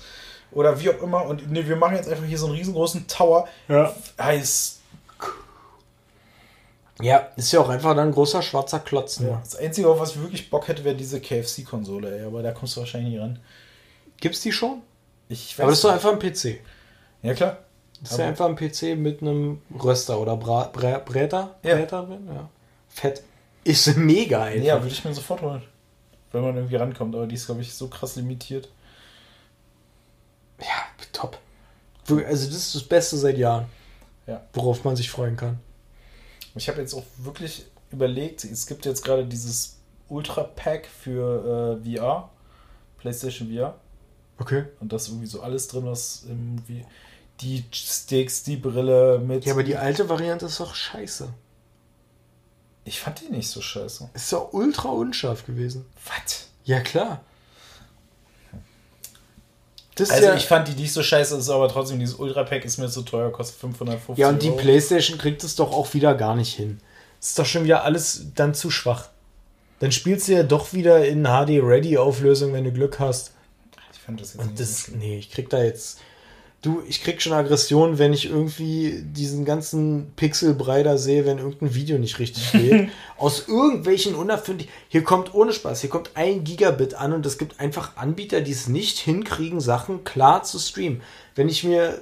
Oder 0.51 0.81
wie 0.81 0.89
auch 0.89 1.03
immer. 1.03 1.27
Und 1.27 1.51
nee, 1.51 1.67
wir 1.67 1.77
machen 1.77 1.97
jetzt 1.97 2.09
einfach 2.09 2.25
hier 2.25 2.39
so 2.39 2.47
einen 2.47 2.57
riesengroßen 2.57 3.07
Tower. 3.07 3.47
Ja. 3.69 3.95
Heißt, 4.19 4.81
Ja, 7.01 7.29
ist 7.37 7.53
ja 7.53 7.61
auch 7.61 7.69
einfach 7.69 7.95
dann 7.95 8.09
ein 8.09 8.13
großer 8.13 8.43
schwarzer 8.43 8.81
Klotz. 8.81 9.21
Ne? 9.21 9.39
das 9.43 9.57
Einzige, 9.57 9.89
auf 9.89 10.01
was 10.01 10.13
ich 10.13 10.21
wirklich 10.21 10.51
Bock 10.51 10.67
hätte, 10.67 10.85
wäre 10.85 10.97
diese 10.97 11.21
KFC-Konsole, 11.21 12.19
ey. 12.19 12.25
Aber 12.25 12.43
da 12.43 12.53
kommst 12.53 12.77
du 12.77 12.81
wahrscheinlich 12.81 13.13
nicht 13.13 13.23
ran. 13.23 13.39
Gibt's 14.21 14.41
die 14.41 14.53
schon? 14.53 14.83
Ich 15.29 15.59
weiß 15.59 15.63
Aber 15.63 15.71
das 15.71 15.79
ist 15.79 15.85
doch 15.85 15.93
einfach 15.93 16.13
ein 16.13 16.19
PC. 16.19 16.61
Ja, 17.23 17.35
klar. 17.35 17.59
Das 18.01 18.13
ist 18.13 18.19
ja 18.19 18.29
einfach 18.29 18.47
ein 18.47 18.57
PC 18.57 18.97
mit 18.97 19.23
einem 19.23 19.61
Röster 19.83 20.21
oder 20.21 20.37
Bra 20.37 20.71
Brä 20.73 21.01
Bräter, 21.05 21.57
Ja. 21.63 21.75
Bräter 21.75 22.05
drin. 22.07 22.29
Ja. 22.33 22.49
Fett. 22.89 23.23
Ist 23.65 23.97
mega, 23.97 24.43
Alter. 24.43 24.63
Ja, 24.63 24.81
würde 24.81 24.93
ich 24.93 25.05
mir 25.05 25.13
sofort 25.13 25.43
holen. 25.43 25.63
Wenn 26.33 26.43
man 26.43 26.57
irgendwie 26.57 26.77
rankommt. 26.77 27.15
Aber 27.15 27.27
die 27.27 27.35
ist, 27.35 27.47
glaube 27.47 27.61
ich, 27.61 27.75
so 27.75 27.89
krass 27.89 28.17
limitiert. 28.17 28.69
Ja, 30.61 30.67
top. 31.13 31.39
Also 32.09 32.47
das 32.47 32.55
ist 32.55 32.75
das 32.75 32.85
Beste 32.85 33.17
seit 33.17 33.37
Jahren. 33.37 33.67
Ja. 34.27 34.43
Worauf 34.53 34.85
man 34.85 34.97
sich 34.97 35.11
freuen 35.11 35.37
kann. 35.37 35.59
Ich 36.55 36.69
habe 36.69 36.81
jetzt 36.81 36.95
auch 36.95 37.05
wirklich 37.19 37.67
überlegt, 37.91 38.45
es 38.45 38.67
gibt 38.67 38.87
jetzt 38.87 39.05
gerade 39.05 39.25
dieses 39.27 39.79
Ultra 40.09 40.45
Pack 40.45 40.87
für 40.87 41.81
äh, 41.85 41.97
VR, 41.97 42.31
PlayStation 42.99 43.49
VR. 43.53 43.75
Okay. 44.39 44.65
Und 44.81 44.93
das 44.93 45.03
ist 45.05 45.09
irgendwie 45.09 45.27
so 45.27 45.43
alles 45.43 45.69
drin, 45.69 45.85
was 45.87 46.25
irgendwie 46.27 46.85
die 47.41 47.65
Sticks, 47.73 48.43
die 48.43 48.57
Brille 48.57 49.19
mit. 49.19 49.45
Ja, 49.45 49.53
aber 49.53 49.63
die 49.63 49.77
alte 49.77 50.09
Variante 50.09 50.47
ist 50.47 50.61
doch 50.61 50.75
scheiße. 50.75 51.29
ich 52.85 53.01
fand 53.01 53.21
die 53.21 53.31
nicht 53.31 53.49
so 53.49 53.61
scheiße. 53.61 54.11
Ist 54.15 54.33
doch 54.33 54.53
ultra 54.53 54.89
unscharf 54.91 55.45
gewesen. 55.47 55.85
Was? 56.07 56.49
Ja, 56.65 56.81
klar. 56.81 57.21
Das 59.95 60.11
Also 60.11 60.27
ja, 60.27 60.35
ich 60.37 60.47
fand 60.47 60.69
die 60.69 60.75
nicht 60.75 60.93
so 60.93 61.03
scheiße, 61.03 61.37
ist 61.37 61.51
aber 61.51 61.69
trotzdem 61.69 61.99
dieses 61.99 62.15
Ultra 62.15 62.45
Pack 62.45 62.65
ist 62.65 62.79
mir 62.79 62.89
zu 62.89 63.03
teuer, 63.03 63.33
kostet 63.33 63.59
550 63.59 64.17
ja, 64.17 64.29
und 64.29 64.43
die 64.43 64.51
Euro. 64.51 64.59
Playstation 64.59 65.19
kriegt 65.19 65.43
es 65.43 65.57
doch 65.57 65.73
auch 65.73 65.93
wieder 65.93 66.15
gar 66.15 66.37
nicht 66.37 66.55
hin. 66.55 66.81
Das 67.19 67.31
ist 67.31 67.39
doch 67.39 67.47
schon 67.47 67.65
wieder 67.65 67.83
alles 67.83 68.27
dann 68.37 68.55
zu 68.55 68.71
schwach. 68.71 69.09
Dann 69.81 69.91
spielst 69.91 70.29
du 70.29 70.33
ja 70.33 70.45
doch 70.45 70.73
wieder 70.73 71.05
in 71.05 71.25
HD-Ready-Auflösung, 71.25 72.53
wenn 72.53 72.65
du 72.65 72.73
Glück 72.73 73.01
hast. 73.01 73.33
Fand 74.09 74.23
das 74.23 74.33
jetzt 74.33 74.41
Und 74.41 74.49
nicht 74.53 74.61
das, 74.61 74.89
nee, 74.89 75.19
ich 75.19 75.31
krieg 75.31 75.51
da 75.51 75.63
jetzt. 75.63 76.01
Du, 76.63 76.83
ich 76.89 77.03
krieg 77.03 77.21
schon 77.21 77.35
Aggression, 77.35 77.99
wenn 77.99 78.15
ich 78.15 78.25
irgendwie 78.25 79.03
diesen 79.05 79.45
ganzen 79.45 80.13
Pixelbrei 80.17 80.83
da 80.83 80.97
sehe, 80.97 81.27
wenn 81.27 81.37
irgendein 81.37 81.75
Video 81.75 81.99
nicht 81.99 82.19
richtig 82.19 82.51
geht. 82.53 82.89
Aus 83.19 83.49
irgendwelchen 83.49 84.15
unerfindlichen. 84.15 84.73
Hier 84.89 85.05
kommt 85.05 85.35
ohne 85.35 85.53
Spaß, 85.53 85.83
hier 85.83 85.91
kommt 85.91 86.13
ein 86.15 86.43
Gigabit 86.43 86.95
an 86.95 87.13
und 87.13 87.27
es 87.27 87.37
gibt 87.37 87.61
einfach 87.61 87.99
Anbieter, 87.99 88.41
die 88.41 88.53
es 88.53 88.67
nicht 88.67 88.99
hinkriegen, 88.99 89.61
Sachen 89.61 90.05
klar 90.05 90.43
zu 90.43 90.59
streamen. 90.59 91.03
Wenn 91.35 91.51
ich 91.51 91.63
mir. 91.63 92.01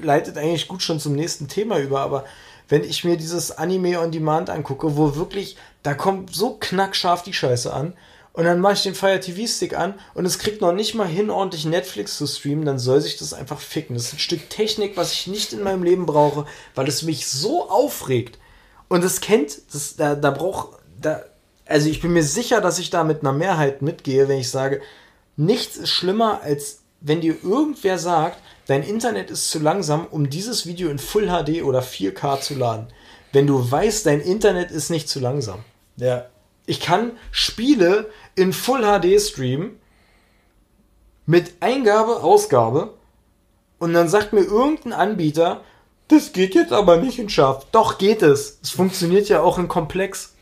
Leitet 0.00 0.36
eigentlich 0.38 0.66
gut 0.66 0.82
schon 0.82 0.98
zum 0.98 1.14
nächsten 1.14 1.46
Thema 1.46 1.78
über, 1.78 2.00
aber 2.00 2.24
wenn 2.68 2.82
ich 2.82 3.04
mir 3.04 3.16
dieses 3.16 3.52
Anime 3.52 4.00
on 4.00 4.10
Demand 4.10 4.50
angucke, 4.50 4.96
wo 4.96 5.14
wirklich, 5.14 5.56
da 5.84 5.94
kommt 5.94 6.34
so 6.34 6.56
knackscharf 6.58 7.22
die 7.22 7.34
Scheiße 7.34 7.72
an 7.72 7.92
und 8.32 8.44
dann 8.44 8.60
mache 8.60 8.74
ich 8.74 8.82
den 8.82 8.94
Fire 8.94 9.20
TV 9.20 9.46
Stick 9.46 9.76
an 9.76 9.94
und 10.14 10.24
es 10.24 10.38
kriegt 10.38 10.62
noch 10.62 10.72
nicht 10.72 10.94
mal 10.94 11.06
hin, 11.06 11.28
ordentlich 11.28 11.66
Netflix 11.66 12.16
zu 12.16 12.26
streamen, 12.26 12.64
dann 12.64 12.78
soll 12.78 13.00
sich 13.00 13.18
das 13.18 13.34
einfach 13.34 13.60
ficken. 13.60 13.94
Das 13.94 14.06
ist 14.06 14.14
ein 14.14 14.18
Stück 14.18 14.48
Technik, 14.48 14.96
was 14.96 15.12
ich 15.12 15.26
nicht 15.26 15.52
in 15.52 15.62
meinem 15.62 15.82
Leben 15.82 16.06
brauche, 16.06 16.46
weil 16.74 16.88
es 16.88 17.02
mich 17.02 17.26
so 17.26 17.68
aufregt. 17.68 18.38
Und 18.88 19.04
es 19.04 19.20
kennt, 19.20 19.60
das, 19.72 19.96
da, 19.96 20.14
da 20.14 20.30
braucht, 20.30 20.78
da, 21.00 21.22
also 21.66 21.88
ich 21.88 22.00
bin 22.00 22.12
mir 22.12 22.22
sicher, 22.22 22.60
dass 22.60 22.78
ich 22.78 22.90
da 22.90 23.04
mit 23.04 23.20
einer 23.20 23.32
Mehrheit 23.32 23.82
mitgehe, 23.82 24.28
wenn 24.28 24.38
ich 24.38 24.50
sage, 24.50 24.80
nichts 25.36 25.76
ist 25.76 25.90
schlimmer, 25.90 26.40
als 26.42 26.80
wenn 27.00 27.20
dir 27.20 27.36
irgendwer 27.42 27.98
sagt, 27.98 28.38
dein 28.66 28.82
Internet 28.82 29.30
ist 29.30 29.50
zu 29.50 29.58
langsam, 29.58 30.06
um 30.06 30.30
dieses 30.30 30.66
Video 30.66 30.88
in 30.88 30.98
Full 30.98 31.26
HD 31.26 31.62
oder 31.62 31.80
4K 31.80 32.40
zu 32.40 32.54
laden. 32.54 32.86
Wenn 33.32 33.46
du 33.46 33.70
weißt, 33.70 34.06
dein 34.06 34.20
Internet 34.20 34.70
ist 34.70 34.90
nicht 34.90 35.08
zu 35.08 35.20
langsam. 35.20 35.64
Ja. 35.96 36.26
Ich 36.66 36.80
kann 36.80 37.12
Spiele 37.30 38.10
in 38.34 38.52
Full 38.52 38.82
HD 38.82 39.20
streamen 39.20 39.80
mit 41.26 41.54
Eingabe, 41.60 42.22
Ausgabe 42.22 42.94
und 43.78 43.92
dann 43.94 44.08
sagt 44.08 44.32
mir 44.32 44.42
irgendein 44.42 44.92
Anbieter, 44.92 45.62
das 46.08 46.32
geht 46.32 46.54
jetzt 46.54 46.72
aber 46.72 46.98
nicht 46.98 47.18
in 47.18 47.28
scharf. 47.28 47.66
Doch 47.72 47.98
geht 47.98 48.22
es. 48.22 48.58
Es 48.62 48.70
funktioniert 48.70 49.28
ja 49.28 49.40
auch 49.40 49.58
in 49.58 49.68
komplex. 49.68 50.34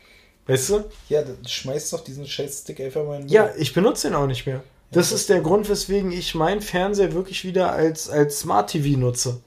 Weißt 0.47 0.69
du? 0.69 0.83
Ja, 1.07 1.21
dann 1.21 1.37
schmeißt 1.47 1.93
doch 1.93 2.03
diesen 2.03 2.27
scheiß 2.27 2.61
Stick 2.61 2.81
einfach 2.81 3.05
mal 3.05 3.21
in 3.21 3.27
den 3.27 3.29
Ja, 3.29 3.51
ich 3.57 3.73
benutze 3.73 4.07
den 4.07 4.15
auch 4.15 4.27
nicht 4.27 4.45
mehr. 4.45 4.63
Das 4.91 5.13
ist 5.13 5.29
der 5.29 5.39
Grund, 5.39 5.69
weswegen 5.69 6.11
ich 6.11 6.35
meinen 6.35 6.61
Fernseher 6.61 7.13
wirklich 7.13 7.45
wieder 7.45 7.71
als, 7.71 8.09
als 8.09 8.41
Smart 8.41 8.71
TV 8.71 8.99
nutze. 8.99 9.39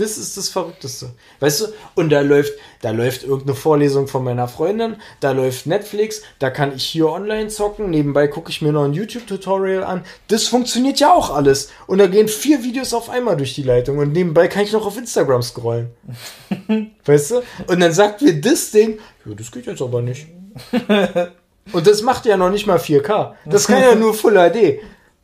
Das 0.00 0.16
ist 0.16 0.38
das 0.38 0.48
Verrückteste. 0.48 1.10
Weißt 1.40 1.60
du, 1.60 1.66
und 1.94 2.08
da 2.08 2.22
läuft, 2.22 2.54
da 2.80 2.90
läuft 2.90 3.22
irgendeine 3.22 3.54
Vorlesung 3.54 4.08
von 4.08 4.24
meiner 4.24 4.48
Freundin, 4.48 4.96
da 5.20 5.32
läuft 5.32 5.66
Netflix, 5.66 6.22
da 6.38 6.48
kann 6.48 6.74
ich 6.74 6.84
hier 6.84 7.08
online 7.08 7.48
zocken, 7.48 7.90
nebenbei 7.90 8.26
gucke 8.26 8.50
ich 8.50 8.62
mir 8.62 8.72
noch 8.72 8.84
ein 8.84 8.94
YouTube-Tutorial 8.94 9.84
an. 9.84 10.02
Das 10.28 10.46
funktioniert 10.46 11.00
ja 11.00 11.12
auch 11.12 11.28
alles. 11.28 11.70
Und 11.86 11.98
da 11.98 12.06
gehen 12.06 12.28
vier 12.28 12.64
Videos 12.64 12.94
auf 12.94 13.10
einmal 13.10 13.36
durch 13.36 13.54
die 13.54 13.62
Leitung 13.62 13.98
und 13.98 14.12
nebenbei 14.12 14.48
kann 14.48 14.62
ich 14.62 14.72
noch 14.72 14.86
auf 14.86 14.96
Instagram 14.96 15.42
scrollen. 15.42 15.90
weißt 17.04 17.30
du? 17.32 17.42
Und 17.66 17.80
dann 17.80 17.92
sagt 17.92 18.22
mir 18.22 18.40
das 18.40 18.70
Ding, 18.70 18.98
ja, 19.26 19.34
das 19.34 19.52
geht 19.52 19.66
jetzt 19.66 19.82
aber 19.82 20.00
nicht. 20.00 20.28
Und 21.72 21.86
das 21.86 22.02
macht 22.02 22.26
ja 22.26 22.36
noch 22.36 22.50
nicht 22.50 22.66
mal 22.66 22.78
4K. 22.78 23.34
Das 23.44 23.68
kann 23.68 23.80
ja 23.80 23.94
nur 23.94 24.14
Full 24.14 24.34
HD. 24.34 24.80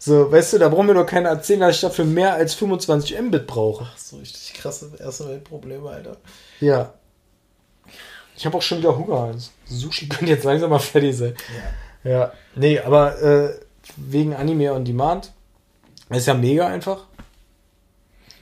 So, 0.06 0.30
weißt 0.30 0.52
du, 0.52 0.58
da 0.58 0.68
brauchen 0.68 0.86
wir 0.86 0.94
doch 0.94 1.04
keiner 1.04 1.30
erzählen, 1.30 1.58
dass 1.58 1.74
ich 1.74 1.80
dafür 1.80 2.04
mehr 2.04 2.34
als 2.34 2.54
25 2.54 3.20
Mbit 3.22 3.48
brauche. 3.48 3.88
So 3.96 4.18
richtig 4.18 4.54
krasse 4.54 4.92
erste 5.00 5.28
Weltprobleme, 5.28 5.90
Alter. 5.90 6.16
Ja. 6.60 6.94
Ich 8.36 8.46
habe 8.46 8.56
auch 8.56 8.62
schon 8.62 8.78
wieder 8.78 8.96
Hunger. 8.96 9.18
Also, 9.24 9.50
Sushi 9.68 10.08
könnte 10.08 10.26
jetzt 10.32 10.44
langsam 10.44 10.70
mal 10.70 10.78
fertig 10.78 11.16
sein. 11.16 11.34
Ja. 12.04 12.10
Ja. 12.10 12.32
Nee, 12.54 12.78
aber 12.78 13.20
äh, 13.20 13.58
wegen 13.96 14.32
Anime 14.32 14.72
on 14.72 14.84
Demand 14.84 15.32
ist 16.10 16.28
ja 16.28 16.34
mega 16.34 16.68
einfach, 16.68 17.06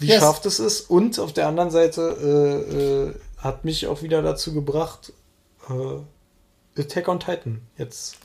wie 0.00 0.08
Yes. 0.08 0.20
scharf 0.20 0.42
das 0.42 0.60
ist. 0.60 0.90
Und 0.90 1.18
auf 1.18 1.32
der 1.32 1.46
anderen 1.48 1.70
Seite 1.70 2.02
äh, 2.20 2.76
äh, 2.76 3.14
hat 3.38 3.64
mich 3.64 3.86
auch 3.86 4.02
wieder 4.02 4.20
dazu 4.20 4.52
gebracht, 4.52 5.14
äh, 5.70 6.78
Attack 6.78 7.08
on 7.08 7.20
Titan 7.20 7.62
jetzt 7.78 8.18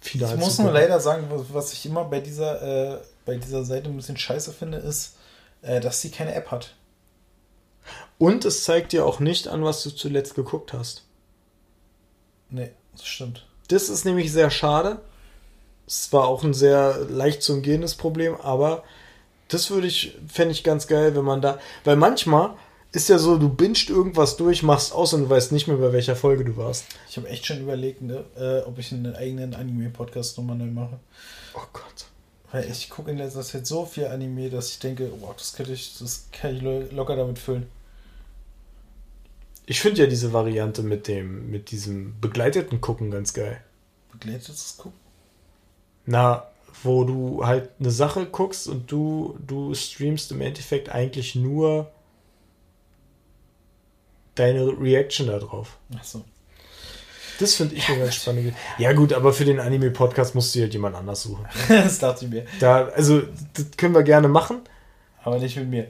final 0.00 0.34
Ich 0.34 0.40
muss 0.40 0.56
zu 0.56 0.62
nur 0.62 0.72
leider 0.72 1.00
sagen, 1.00 1.26
was, 1.30 1.42
was 1.52 1.72
ich 1.72 1.86
immer 1.86 2.04
bei 2.04 2.20
dieser, 2.20 2.94
äh, 2.96 2.98
bei 3.24 3.36
dieser 3.36 3.64
Seite 3.64 3.88
ein 3.88 3.96
bisschen 3.96 4.16
scheiße 4.16 4.52
finde, 4.52 4.78
ist, 4.78 5.16
äh, 5.62 5.80
dass 5.80 6.00
sie 6.00 6.10
keine 6.10 6.34
App 6.34 6.50
hat. 6.50 6.74
Und 8.18 8.44
es 8.44 8.64
zeigt 8.64 8.92
dir 8.92 9.06
auch 9.06 9.20
nicht 9.20 9.48
an, 9.48 9.64
was 9.64 9.82
du 9.82 9.90
zuletzt 9.90 10.34
geguckt 10.34 10.72
hast. 10.72 11.04
Nee, 12.50 12.72
das 12.92 13.06
stimmt. 13.06 13.46
Das 13.68 13.88
ist 13.88 14.04
nämlich 14.04 14.32
sehr 14.32 14.50
schade. 14.50 15.00
Es 15.86 16.12
war 16.12 16.26
auch 16.26 16.42
ein 16.42 16.54
sehr 16.54 16.98
leicht 17.08 17.42
zu 17.42 17.54
umgehendes 17.54 17.94
Problem, 17.94 18.36
aber 18.40 18.82
das 19.48 19.70
würde 19.70 19.86
ich, 19.86 20.18
fände 20.26 20.52
ich 20.52 20.64
ganz 20.64 20.86
geil, 20.86 21.14
wenn 21.14 21.24
man 21.24 21.40
da, 21.40 21.58
weil 21.84 21.96
manchmal 21.96 22.54
ist 22.92 23.08
ja 23.08 23.18
so, 23.18 23.36
du 23.36 23.48
bingst 23.48 23.90
irgendwas 23.90 24.36
durch, 24.36 24.62
machst 24.62 24.92
aus 24.92 25.12
und 25.12 25.22
du 25.22 25.30
weißt 25.30 25.52
nicht 25.52 25.68
mehr, 25.68 25.76
bei 25.76 25.92
welcher 25.92 26.16
Folge 26.16 26.44
du 26.44 26.56
warst. 26.56 26.86
Ich 27.08 27.16
habe 27.16 27.28
echt 27.28 27.44
schon 27.44 27.60
überlegt, 27.60 28.00
ne, 28.00 28.24
äh, 28.36 28.60
ob 28.66 28.78
ich 28.78 28.92
einen 28.92 29.14
eigenen 29.14 29.54
Anime-Podcast 29.54 30.38
nochmal 30.38 30.56
neu 30.56 30.66
mache. 30.66 30.98
Oh 31.54 31.66
Gott. 31.72 32.06
Weil 32.50 32.64
ich 32.70 32.88
gucke 32.88 33.10
in 33.10 33.18
letzter 33.18 33.42
Zeit 33.42 33.66
so 33.66 33.84
viel 33.84 34.06
Anime, 34.06 34.48
dass 34.48 34.70
ich 34.70 34.78
denke, 34.78 35.10
wow, 35.20 35.34
das 35.36 35.52
könnte 35.52 35.72
ich, 35.72 35.98
das 35.98 36.28
kann 36.32 36.56
ich 36.56 36.62
lo- 36.62 36.86
locker 36.90 37.14
damit 37.14 37.38
füllen. 37.38 37.66
Ich 39.66 39.82
finde 39.82 40.00
ja 40.00 40.06
diese 40.06 40.32
Variante 40.32 40.82
mit 40.82 41.08
dem, 41.08 41.50
mit 41.50 41.70
diesem 41.70 42.18
begleiteten 42.20 42.80
Gucken 42.80 43.10
ganz 43.10 43.34
geil. 43.34 43.62
Begleitet 44.12 44.48
das 44.48 44.78
Gucken? 44.78 44.98
Na, 46.06 46.46
wo 46.82 47.04
du 47.04 47.44
halt 47.44 47.68
eine 47.78 47.90
Sache 47.90 48.24
guckst 48.24 48.66
und 48.66 48.90
du, 48.90 49.38
du 49.46 49.74
streamst 49.74 50.32
im 50.32 50.40
Endeffekt 50.40 50.88
eigentlich 50.88 51.34
nur 51.34 51.90
deine 54.38 54.66
Reaction 54.80 55.26
darauf. 55.26 55.78
Ach 55.98 56.04
so. 56.04 56.24
Das 57.38 57.54
finde 57.54 57.76
ich 57.76 57.88
eine 57.88 58.00
ganz 58.00 58.16
spannende. 58.16 58.52
Ja, 58.78 58.92
gut, 58.92 59.12
aber 59.12 59.32
für 59.32 59.44
den 59.44 59.60
Anime-Podcast 59.60 60.34
musst 60.34 60.54
du 60.54 60.60
halt 60.60 60.72
jemand 60.72 60.96
anders 60.96 61.22
suchen. 61.22 61.46
das 61.68 61.98
dachte 61.98 62.24
ich 62.24 62.30
mir. 62.30 62.46
Da, 62.58 62.86
also, 62.88 63.22
das 63.54 63.66
können 63.76 63.94
wir 63.94 64.02
gerne 64.02 64.28
machen. 64.28 64.62
Aber 65.22 65.38
nicht 65.38 65.56
mit 65.56 65.68
mir. 65.68 65.88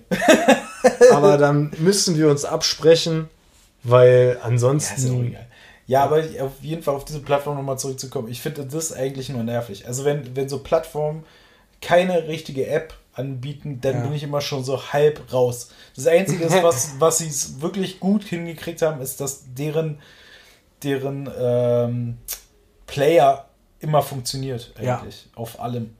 aber 1.12 1.38
dann 1.38 1.72
müssen 1.78 2.18
wir 2.18 2.28
uns 2.28 2.44
absprechen, 2.44 3.28
weil 3.82 4.38
ansonsten. 4.42 5.32
Ja, 5.32 5.38
ja, 5.86 6.04
aber 6.04 6.22
auf 6.40 6.52
jeden 6.60 6.82
Fall 6.82 6.94
auf 6.94 7.06
diese 7.06 7.20
Plattform 7.20 7.56
nochmal 7.56 7.78
zurückzukommen. 7.78 8.28
Ich 8.28 8.42
finde 8.42 8.66
das 8.66 8.92
eigentlich 8.92 9.30
nur 9.30 9.42
nervig. 9.42 9.86
Also 9.86 10.04
wenn, 10.04 10.36
wenn 10.36 10.48
so 10.48 10.58
Plattformen 10.58 11.24
keine 11.80 12.28
richtige 12.28 12.66
App 12.66 12.92
anbieten, 13.18 13.80
dann 13.80 13.96
ja. 13.96 14.00
bin 14.02 14.12
ich 14.12 14.22
immer 14.22 14.40
schon 14.40 14.64
so 14.64 14.92
halb 14.92 15.32
raus. 15.32 15.70
Das 15.94 16.06
Einzige, 16.06 16.50
was, 16.62 16.92
was 16.98 17.18
sie 17.18 17.60
wirklich 17.60 18.00
gut 18.00 18.24
hingekriegt 18.24 18.82
haben, 18.82 19.00
ist, 19.00 19.20
dass 19.20 19.54
deren, 19.54 19.98
deren 20.82 21.30
ähm, 21.38 22.18
Player 22.86 23.48
immer 23.80 24.02
funktioniert 24.02 24.74
eigentlich. 24.76 25.26
Ja. 25.26 25.38
Auf 25.38 25.60
allem. 25.60 25.94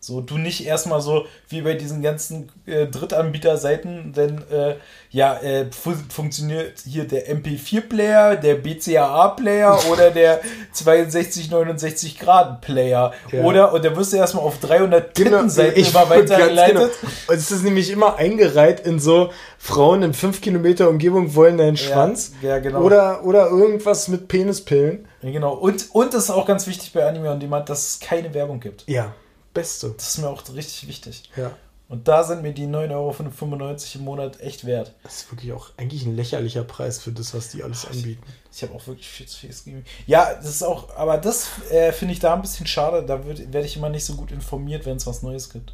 So, 0.00 0.20
du 0.20 0.38
nicht 0.38 0.64
erstmal 0.64 1.00
so 1.00 1.26
wie 1.48 1.62
bei 1.62 1.74
diesen 1.74 2.02
ganzen 2.02 2.52
äh, 2.66 2.86
Drittanbieter-Seiten, 2.86 4.12
denn 4.12 4.42
äh, 4.48 4.76
ja, 5.10 5.36
äh, 5.38 5.66
fu 5.72 5.92
funktioniert 6.08 6.74
hier 6.86 7.04
der 7.04 7.28
MP4-Player, 7.28 8.36
der 8.36 8.54
BCAA-Player 8.54 9.76
oder 9.92 10.10
der 10.12 10.40
6269 10.72 12.18
Grad 12.20 12.60
Player. 12.60 13.12
Ja. 13.32 13.42
Oder, 13.42 13.72
und 13.72 13.84
da 13.84 13.96
wirst 13.96 14.12
du 14.12 14.18
erstmal 14.18 14.44
auf 14.44 14.60
300 14.60 15.16
genau, 15.16 15.48
Seiten 15.48 15.80
immer 15.80 16.08
weitergeleitet. 16.08 16.92
Genau. 17.00 17.12
Und 17.26 17.34
es 17.34 17.50
ist 17.50 17.64
nämlich 17.64 17.90
immer 17.90 18.16
eingereiht 18.16 18.80
in 18.80 19.00
so 19.00 19.30
Frauen 19.58 20.04
in 20.04 20.14
5 20.14 20.40
Kilometer 20.40 20.88
Umgebung 20.88 21.34
wollen 21.34 21.58
deinen 21.58 21.76
Schwanz. 21.76 22.34
Ja, 22.40 22.50
ja, 22.50 22.58
genau. 22.60 22.82
Oder, 22.82 23.24
oder 23.24 23.48
irgendwas 23.48 24.06
mit 24.06 24.28
Penispillen. 24.28 25.08
Ja, 25.22 25.32
genau. 25.32 25.54
Und, 25.54 25.88
und 25.92 26.14
das 26.14 26.24
ist 26.24 26.30
auch 26.30 26.46
ganz 26.46 26.68
wichtig 26.68 26.92
bei 26.92 27.04
Anime 27.04 27.32
und 27.32 27.42
Demand, 27.42 27.68
dass 27.68 27.88
es 27.88 28.00
keine 28.00 28.32
Werbung 28.32 28.60
gibt. 28.60 28.84
Ja. 28.86 29.12
Beste. 29.58 29.94
Das 29.96 30.10
ist 30.10 30.18
mir 30.18 30.28
auch 30.28 30.42
richtig 30.54 30.86
wichtig. 30.86 31.22
Ja. 31.36 31.52
Und 31.88 32.06
da 32.06 32.22
sind 32.22 32.42
mir 32.42 32.52
die 32.52 32.66
9,95 32.66 32.92
Euro 32.92 33.76
im 33.94 34.04
Monat 34.04 34.40
echt 34.40 34.66
wert. 34.66 34.92
Das 35.02 35.22
ist 35.22 35.32
wirklich 35.32 35.52
auch 35.52 35.70
eigentlich 35.78 36.04
ein 36.04 36.16
lächerlicher 36.16 36.62
Preis 36.62 36.98
für 36.98 37.12
das, 37.12 37.32
was 37.34 37.48
die 37.48 37.62
alles 37.62 37.86
anbieten. 37.86 38.22
Ich, 38.50 38.58
ich 38.58 38.62
habe 38.62 38.74
auch 38.74 38.86
wirklich 38.86 39.08
viel 39.08 39.26
zu 39.26 39.38
viel 39.38 39.50
gegeben. 39.50 39.84
Ja, 40.06 40.34
das 40.34 40.50
ist 40.50 40.62
auch, 40.62 40.94
aber 40.96 41.16
das 41.16 41.48
äh, 41.70 41.92
finde 41.92 42.12
ich 42.12 42.20
da 42.20 42.34
ein 42.34 42.42
bisschen 42.42 42.66
schade. 42.66 43.04
Da 43.06 43.26
werde 43.26 43.64
ich 43.64 43.76
immer 43.76 43.88
nicht 43.88 44.04
so 44.04 44.14
gut 44.14 44.30
informiert, 44.32 44.84
wenn 44.84 44.98
es 44.98 45.06
was 45.06 45.22
Neues 45.22 45.48
gibt. 45.48 45.72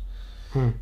Hm. 0.53 0.75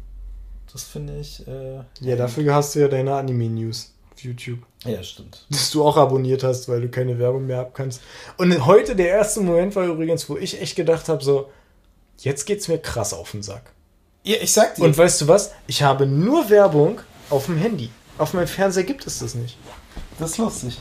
Das 0.70 0.84
finde 0.84 1.18
ich. 1.18 1.46
Äh, 1.48 1.80
ja, 2.00 2.16
dafür 2.16 2.54
hast 2.54 2.74
du 2.74 2.80
ja 2.80 2.88
deine 2.88 3.14
Anime-News 3.14 3.94
auf 4.12 4.20
YouTube. 4.20 4.58
Ja, 4.84 5.02
stimmt. 5.02 5.46
Das 5.48 5.70
du 5.70 5.82
auch 5.82 5.96
abonniert 5.96 6.44
hast, 6.44 6.68
weil 6.68 6.82
du 6.82 6.90
keine 6.90 7.18
Werbung 7.18 7.46
mehr 7.46 7.60
abkannst. 7.60 8.02
Und 8.36 8.66
heute 8.66 8.94
der 8.94 9.08
erste 9.08 9.40
Moment 9.40 9.74
war 9.76 9.86
übrigens, 9.86 10.28
wo 10.28 10.36
ich 10.36 10.60
echt 10.60 10.76
gedacht 10.76 11.08
habe, 11.08 11.24
so, 11.24 11.48
Jetzt 12.22 12.46
geht's 12.46 12.68
mir 12.68 12.78
krass 12.78 13.12
auf 13.12 13.32
den 13.32 13.42
Sack. 13.42 13.72
Ja, 14.22 14.36
ich 14.40 14.52
sag 14.52 14.76
dir. 14.76 14.84
Und 14.84 14.96
weißt 14.96 15.20
du 15.22 15.28
was? 15.28 15.52
Ich 15.66 15.82
habe 15.82 16.06
nur 16.06 16.48
Werbung 16.50 17.00
auf 17.30 17.46
dem 17.46 17.58
Handy. 17.58 17.90
Auf 18.16 18.32
meinem 18.32 18.46
Fernseher 18.46 18.84
gibt 18.84 19.06
es 19.06 19.18
das 19.18 19.34
nicht. 19.34 19.58
Das 20.18 20.32
ist 20.32 20.38
lustig. 20.38 20.78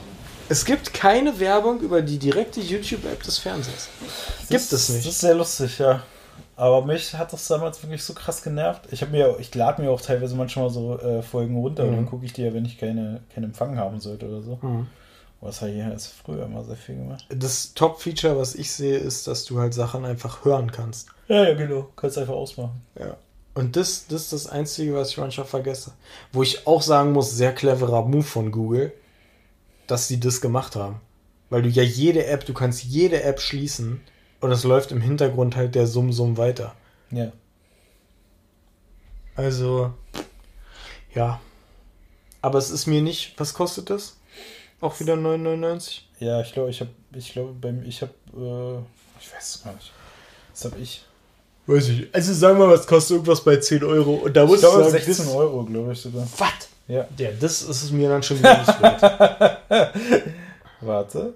Es 0.49 0.65
gibt 0.65 0.93
keine 0.93 1.39
Werbung 1.39 1.79
über 1.79 2.01
die 2.01 2.19
direkte 2.19 2.59
YouTube-App 2.59 3.23
des 3.23 3.39
Fernsehers. 3.39 3.89
Das 4.01 4.49
gibt 4.49 4.73
es 4.73 4.89
nicht. 4.89 5.05
Das 5.05 5.13
ist 5.13 5.21
sehr 5.21 5.33
lustig, 5.33 5.79
ja. 5.79 6.03
Aber 6.57 6.85
mich 6.85 7.15
hat 7.15 7.33
das 7.33 7.47
damals 7.47 7.81
wirklich 7.81 8.03
so 8.03 8.13
krass 8.13 8.43
genervt. 8.43 8.83
Ich 8.91 9.01
habe 9.01 9.11
mir, 9.11 9.37
ich 9.39 9.55
lade 9.55 9.81
mir 9.81 9.89
auch 9.89 10.01
teilweise 10.01 10.35
manchmal 10.35 10.69
so 10.69 10.99
äh, 10.99 11.23
Folgen 11.23 11.55
runter 11.57 11.85
mhm. 11.85 11.89
und 11.89 11.95
dann 11.95 12.05
gucke 12.05 12.25
ich 12.25 12.33
die 12.33 12.43
ja, 12.43 12.53
wenn 12.53 12.65
ich 12.65 12.77
keine, 12.77 13.21
keinen 13.33 13.45
Empfang 13.45 13.77
haben 13.77 13.99
sollte 13.99 14.27
oder 14.27 14.43
so. 14.43 14.59
Mhm. 14.61 14.87
Was 15.41 15.61
habe 15.61 15.71
ich 15.71 15.77
jetzt 15.77 16.07
früher 16.07 16.45
immer 16.45 16.63
sehr 16.63 16.75
viel 16.75 16.95
gemacht. 16.95 17.25
Das 17.29 17.73
Top-Feature, 17.73 18.37
was 18.37 18.53
ich 18.53 18.71
sehe, 18.71 18.97
ist, 18.97 19.25
dass 19.27 19.43
du 19.45 19.59
halt 19.59 19.73
Sachen 19.73 20.05
einfach 20.05 20.45
hören 20.45 20.71
kannst. 20.71 21.07
Ja, 21.27 21.47
ja, 21.47 21.55
genau. 21.55 21.89
Kannst 21.95 22.19
einfach 22.19 22.35
ausmachen. 22.35 22.83
Ja. 22.97 23.17
Und 23.55 23.75
das, 23.75 24.05
das 24.07 24.23
ist 24.23 24.33
das 24.33 24.47
Einzige, 24.47 24.93
was 24.93 25.09
ich 25.09 25.17
manchmal 25.17 25.47
vergesse. 25.47 25.93
Wo 26.31 26.43
ich 26.43 26.67
auch 26.67 26.83
sagen 26.83 27.11
muss, 27.11 27.31
sehr 27.31 27.53
cleverer 27.53 28.03
Move 28.03 28.23
von 28.23 28.51
Google, 28.51 28.93
dass 29.87 30.07
sie 30.07 30.19
das 30.19 30.41
gemacht 30.41 30.75
haben. 30.75 31.01
Weil 31.49 31.63
du 31.63 31.69
ja 31.69 31.83
jede 31.83 32.27
App, 32.27 32.45
du 32.45 32.53
kannst 32.53 32.83
jede 32.83 33.23
App 33.23 33.41
schließen 33.41 33.99
und 34.41 34.51
es 34.51 34.63
läuft 34.63 34.91
im 34.91 35.01
Hintergrund 35.01 35.55
halt 35.55 35.73
der 35.73 35.87
Summ-Summ 35.87 36.37
weiter. 36.37 36.75
Ja. 37.09 37.31
Also, 39.35 39.93
ja. 41.15 41.41
Aber 42.43 42.59
es 42.59 42.69
ist 42.69 42.85
mir 42.85 43.01
nicht, 43.01 43.33
was 43.37 43.53
kostet 43.53 43.89
das? 43.89 44.17
Auch 44.81 44.99
wieder 44.99 45.13
9,99? 45.13 46.01
Ja, 46.19 46.41
ich 46.41 46.53
glaube, 46.53 46.71
ich 46.71 46.81
habe, 46.81 46.89
ich 47.13 47.31
glaube, 47.31 47.53
beim, 47.53 47.83
ich 47.83 48.01
habe, 48.01 48.13
äh, 48.33 49.21
ich 49.21 49.33
weiß 49.33 49.55
es 49.55 49.63
gar 49.63 49.73
nicht. 49.73 49.91
Was 50.51 50.65
habe 50.65 50.79
ich? 50.79 51.05
Weiß 51.67 51.89
ich. 51.89 52.13
Also 52.13 52.33
sagen 52.33 52.57
wir 52.59 52.67
mal, 52.67 52.73
was 52.73 52.87
kostet 52.87 53.15
irgendwas 53.15 53.43
bei 53.43 53.57
10 53.57 53.83
Euro? 53.83 54.15
Und 54.15 54.35
da 54.35 54.45
muss 54.45 54.55
ich 54.55 54.61
glaube, 54.61 54.89
sagen, 54.89 55.03
16 55.03 55.27
Euro, 55.29 55.63
glaube 55.63 55.93
ich 55.93 56.01
sogar. 56.01 56.27
Was? 56.37 56.69
Ja. 56.87 57.07
Ja, 57.17 57.31
das 57.39 57.61
ist 57.61 57.83
es 57.83 57.91
mir 57.91 58.09
dann 58.09 58.23
schon 58.23 58.39
wieder 58.39 58.57
nicht 58.57 58.81
wert. 58.81 59.59
Warte. 60.81 61.35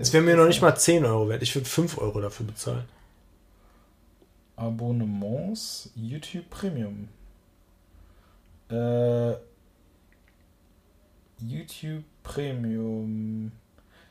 Es 0.00 0.12
wäre 0.12 0.24
mir 0.24 0.36
noch 0.36 0.46
nicht 0.46 0.62
mal 0.62 0.74
10 0.74 1.04
Euro 1.04 1.28
wert. 1.28 1.42
Ich 1.42 1.54
würde 1.54 1.68
5 1.68 1.98
Euro 1.98 2.20
dafür 2.20 2.46
bezahlen. 2.46 2.84
Abonnements, 4.56 5.90
YouTube 5.94 6.48
Premium. 6.48 7.08
Äh, 8.70 9.34
YouTube 11.40 12.04
Premium. 12.22 13.52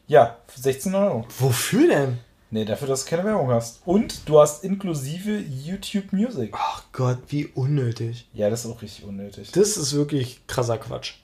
Ja, 0.07 0.37
16 0.53 0.93
Euro. 0.95 1.25
Wofür 1.39 1.87
denn? 1.87 2.19
Nee, 2.51 2.63
dafür, 2.63 2.87
dass 2.87 3.03
du 3.03 3.09
keine 3.09 3.25
Werbung 3.25 3.49
hast. 3.49 3.81
Und 3.85 4.29
du 4.29 4.39
hast 4.39 4.63
inklusive 4.63 5.39
YouTube 5.39 6.13
Music. 6.13 6.53
Ach 6.53 6.83
Gott, 6.91 7.17
wie 7.29 7.47
unnötig. 7.47 8.27
Ja, 8.33 8.49
das 8.49 8.65
ist 8.65 8.71
auch 8.71 8.81
richtig 8.81 9.03
unnötig. 9.03 9.51
Das 9.51 9.77
ist 9.77 9.93
wirklich 9.93 10.45
krasser 10.47 10.77
Quatsch. 10.77 11.15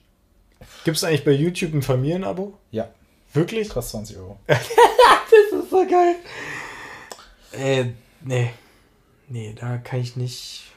Gibt 0.84 0.96
es 0.96 1.04
eigentlich 1.04 1.24
bei 1.24 1.32
YouTube 1.32 1.74
ein 1.74 1.82
Familienabo? 1.82 2.58
Ja. 2.70 2.90
Wirklich? 3.32 3.68
Krass 3.68 3.90
20 3.90 4.18
Euro. 4.18 4.38
das 4.46 4.60
ist 4.60 5.70
so 5.70 5.86
geil. 5.86 6.16
Äh, 7.52 7.92
nee. 8.20 8.50
Nee, 9.28 9.54
da 9.58 9.78
kann 9.78 10.00
ich 10.00 10.16
nicht. 10.16 10.71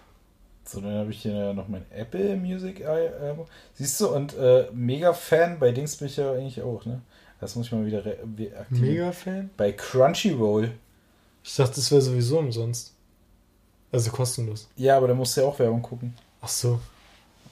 So, 0.65 0.81
dann 0.81 0.95
habe 0.95 1.11
ich 1.11 1.21
hier 1.21 1.53
noch 1.53 1.67
mein 1.67 1.85
Apple 1.91 2.35
Music 2.35 2.83
Abo. 2.85 3.47
Siehst 3.75 4.01
du, 4.01 4.09
und 4.09 4.35
äh, 4.35 4.65
mega 4.73 5.13
Fan, 5.13 5.59
bei 5.59 5.71
Dings 5.71 5.95
bin 5.97 6.07
ich 6.07 6.17
ja 6.17 6.31
eigentlich 6.31 6.61
auch, 6.61 6.85
ne? 6.85 7.01
Das 7.39 7.55
muss 7.55 7.67
ich 7.67 7.71
mal 7.71 7.85
wieder 7.85 7.99
aktivieren. 7.99 8.65
Mega 8.69 9.11
Fan? 9.11 9.49
Bei 9.57 9.71
Crunchyroll. 9.71 10.71
Ich 11.43 11.55
dachte, 11.55 11.75
das 11.75 11.91
wäre 11.91 12.01
sowieso 12.01 12.39
umsonst. 12.39 12.93
Also 13.91 14.09
kostenlos. 14.09 14.67
Ja, 14.75 14.97
aber 14.97 15.09
da 15.09 15.13
musst 15.13 15.37
du 15.37 15.41
ja 15.41 15.47
auch 15.47 15.59
Werbung 15.59 15.81
gucken. 15.81 16.15
Ach 16.41 16.47
so. 16.47 16.79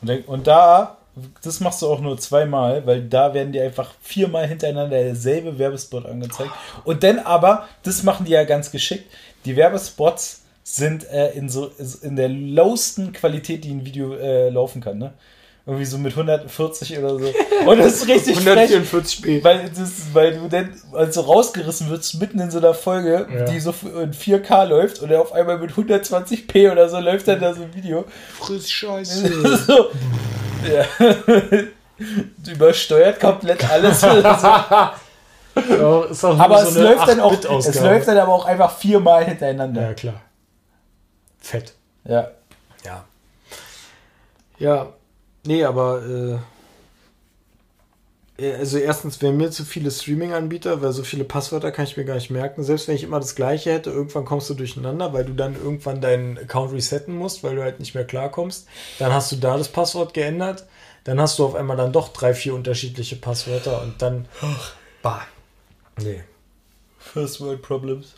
Und, 0.02 0.28
und 0.28 0.47
da, 0.47 0.97
das 1.41 1.60
machst 1.60 1.82
du 1.82 1.88
auch 1.88 1.99
nur 1.99 2.17
zweimal, 2.17 2.86
weil 2.88 3.08
da 3.08 3.34
werden 3.34 3.54
dir 3.54 3.63
einfach 3.63 3.93
viermal 4.02 4.47
hintereinander 4.47 4.97
derselbe 5.04 5.60
Werbespot 5.60 6.06
angezeigt. 6.06 6.52
Und 6.84 7.04
dann 7.04 7.19
aber, 7.19 7.67
das 7.84 8.04
machen 8.04 8.26
die 8.26 8.32
ja 8.32 8.45
ganz 8.45 8.71
geschickt, 8.71 9.06
die 9.45 9.56
Werbespots 9.56 10.42
sind 10.63 11.10
äh, 11.10 11.32
in 11.32 11.49
so 11.49 11.71
in 12.02 12.15
der 12.15 12.30
lowsten 12.30 13.12
Qualität, 13.13 13.63
die 13.63 13.71
ein 13.71 13.86
Video 13.86 14.15
äh, 14.15 14.49
laufen 14.49 14.82
kann, 14.82 14.97
ne? 14.97 15.13
Irgendwie 15.65 15.86
so 15.86 15.97
mit 15.97 16.12
140 16.12 16.99
oder 16.99 17.17
so. 17.17 17.34
Und 17.65 17.78
das 17.80 17.93
ist 17.93 18.08
richtig 18.10 18.38
144p. 18.38 19.41
Weil, 19.45 19.69
das, 19.69 19.91
weil 20.12 20.34
du 20.34 20.49
dann 20.49 20.73
also 20.91 21.21
rausgerissen 21.21 21.89
wirst 21.89 22.19
mitten 22.19 22.39
in 22.39 22.52
so 22.52 22.58
einer 22.58 22.73
Folge, 22.73 23.28
ja. 23.34 23.45
die 23.45 23.62
so 23.62 23.73
in 24.02 24.13
4K 24.13 24.65
läuft 24.65 24.99
und 24.99 25.13
auf 25.13 25.32
einmal 25.32 25.58
mit 25.60 25.71
120p 25.71 26.69
oder 26.69 26.90
so 26.90 27.00
läuft 27.00 27.29
dann 27.29 27.40
da 27.40 27.54
so 27.54 27.63
ein 27.63 27.73
Video. 27.73 28.04
Friss 28.42 28.69
Scheiße. 28.69 29.58
so. 29.67 29.90
ja. 30.69 30.85
Übersteuert 32.52 33.21
komplett 33.21 33.69
alles. 33.69 34.02
ja, 34.02 34.94
ist 36.10 36.25
auch 36.25 36.40
aber 36.40 36.65
so 36.65 36.69
es 36.69 36.75
läuft 36.75 37.08
dann 37.08 37.19
auch, 37.21 37.60
es 37.60 37.79
läuft 37.79 38.08
dann 38.10 38.17
aber 38.17 38.33
auch 38.33 38.46
einfach 38.46 38.75
viermal 38.77 39.23
hintereinander. 39.23 39.81
Ja, 39.81 39.94
klar. 39.94 40.21
Fett. 41.44 41.75
Ja. 42.06 42.31
Ja. 42.83 43.06
Ja, 44.58 44.94
Nee, 45.46 45.63
aber 45.65 46.39
äh, 48.37 48.54
also 48.56 48.77
erstens 48.77 49.21
wären 49.21 49.37
mir 49.37 49.52
zu 49.52 49.65
viele 49.65 49.91
Streaming-Anbieter, 49.91 50.81
weil 50.81 50.91
so 50.94 51.04
viele 51.04 51.25
Passwörter 51.25 51.71
kann 51.71 51.85
ich 51.85 51.98
mir 51.98 52.06
gar 52.06 52.15
nicht 52.15 52.31
merken. 52.31 52.63
Selbst 52.63 52.87
wenn 52.87 52.96
ich 52.96 53.04
immer 53.04 53.19
das 53.19 53.35
gleiche 53.35 53.71
hätte, 53.71 53.89
irgendwann 53.89 54.25
kommst 54.25 54.50
du 54.50 54.54
durcheinander, 54.54 55.13
weil 55.13 55.25
du 55.25 55.33
dann 55.33 55.56
irgendwann 55.56 56.02
deinen 56.02 56.37
Account 56.37 56.71
resetten 56.71 57.15
musst, 57.15 57.44
weil 57.44 57.56
du 57.56 57.62
halt 57.63 57.79
nicht 57.79 57.94
mehr 57.94 58.06
klarkommst. 58.06 58.67
Dann 59.00 59.13
hast 59.13 59.31
du 59.31 59.35
da 59.35 59.58
das 59.58 59.67
Passwort 59.67 60.13
geändert. 60.13 60.65
Dann 61.04 61.19
hast 61.19 61.37
du 61.37 61.46
auf 61.46 61.56
einmal 61.56 61.75
dann 61.75 61.91
doch 61.91 62.10
drei, 62.10 62.33
vier 62.33 62.56
unterschiedliche 62.56 63.17
Passwörter 63.17 63.81
und 63.81 64.02
dann. 64.02 64.25
Ach, 64.41 64.73
bah. 65.02 65.27
Nee. 66.02 66.23
First 66.98 67.41
World 67.41 67.62
Problems. 67.62 68.15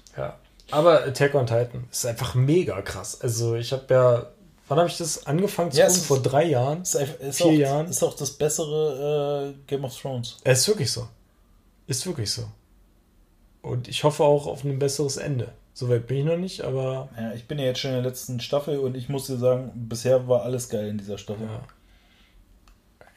Aber 0.72 1.04
Attack 1.06 1.36
on 1.36 1.46
Titan 1.46 1.86
ist 1.92 2.06
einfach 2.06 2.36
mega 2.36 2.82
krass. 2.82 3.22
Also 3.22 3.56
ich 3.56 3.72
habe 3.72 3.86
ja, 3.94 4.26
wann 4.68 4.78
habe 4.80 4.90
ich 4.90 4.98
das 4.98 5.26
angefangen 5.28 5.72
zu 5.72 5.80
Ja, 5.80 5.88
gucken? 5.88 6.02
Vor 6.02 6.22
drei 6.22 6.46
Jahren? 6.46 6.82
Ist, 6.82 6.96
ist 6.96 7.38
Vier 7.38 7.46
auch, 7.46 7.52
Jahren? 7.52 7.88
Ist 7.88 8.04
auch 8.04 8.16
das 8.16 8.32
bessere 8.32 9.54
äh, 9.54 9.60
Game 9.68 9.86
of 9.86 9.96
Thrones. 10.00 10.38
Es 10.44 10.62
ist 10.62 10.68
wirklich 10.68 10.92
so. 10.92 11.08
Ist 11.88 12.06
wirklich 12.08 12.32
so. 12.32 12.48
Und 13.62 13.88
ich 13.88 14.04
hoffe 14.04 14.24
auch 14.24 14.48
auf 14.48 14.64
ein 14.64 14.80
besseres 14.80 15.18
Ende. 15.18 15.52
Soweit 15.74 16.08
bin 16.08 16.18
ich 16.20 16.26
noch 16.26 16.38
nicht, 16.38 16.62
aber 16.62 17.10
Ja, 17.18 17.34
ich 17.34 17.48
bin 17.48 17.60
ja 17.60 17.66
jetzt 17.66 17.80
schon 17.80 17.92
in 17.92 17.98
der 18.02 18.06
letzten 18.10 18.40
Staffel 18.40 18.80
und 18.80 18.96
ich 18.96 19.10
muss 19.10 19.28
dir 19.28 19.38
sagen, 19.38 19.72
bisher 19.76 20.28
war 20.28 20.44
alles 20.44 20.70
geil 20.70 20.88
in 20.88 20.98
dieser 20.98 21.18
Staffel. 21.18 21.46
ja. 21.48 21.62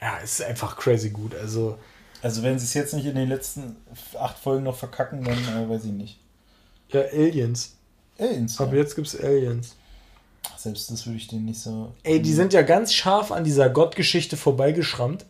Ja, 0.01 0.19
es 0.23 0.35
ist 0.39 0.47
einfach 0.47 0.77
crazy 0.77 1.11
gut. 1.11 1.35
Also, 1.35 1.77
Also 2.23 2.43
wenn 2.43 2.59
sie 2.59 2.65
es 2.67 2.75
jetzt 2.75 2.95
nicht 2.95 3.07
in 3.07 3.17
den 3.17 3.29
letzten 3.29 3.77
acht 4.19 4.39
Folgen 4.39 4.63
noch 4.65 4.77
verkacken, 4.77 5.25
dann 5.25 5.39
äh, 5.39 5.69
weiß 5.69 5.85
ich 5.87 5.93
nicht. 5.93 6.21
Ja, 6.91 7.03
Aliens. 7.13 7.77
Aliens. 8.19 8.61
Ab 8.61 8.73
Ja. 8.73 8.79
jetzt 8.79 8.95
gibt's 8.97 9.19
Aliens. 9.19 9.77
Selbst 10.57 10.91
das 10.91 11.07
würde 11.07 11.19
ich 11.19 11.29
denen 11.29 11.45
nicht 11.45 11.61
so. 11.61 11.93
Ey, 12.03 12.21
die 12.21 12.33
sind 12.33 12.53
ja 12.53 12.63
ganz 12.63 12.93
scharf 12.93 13.31
an 13.31 13.45
dieser 13.45 13.69
Gottgeschichte 13.69 14.37
vorbeigeschrammt. 14.37 15.25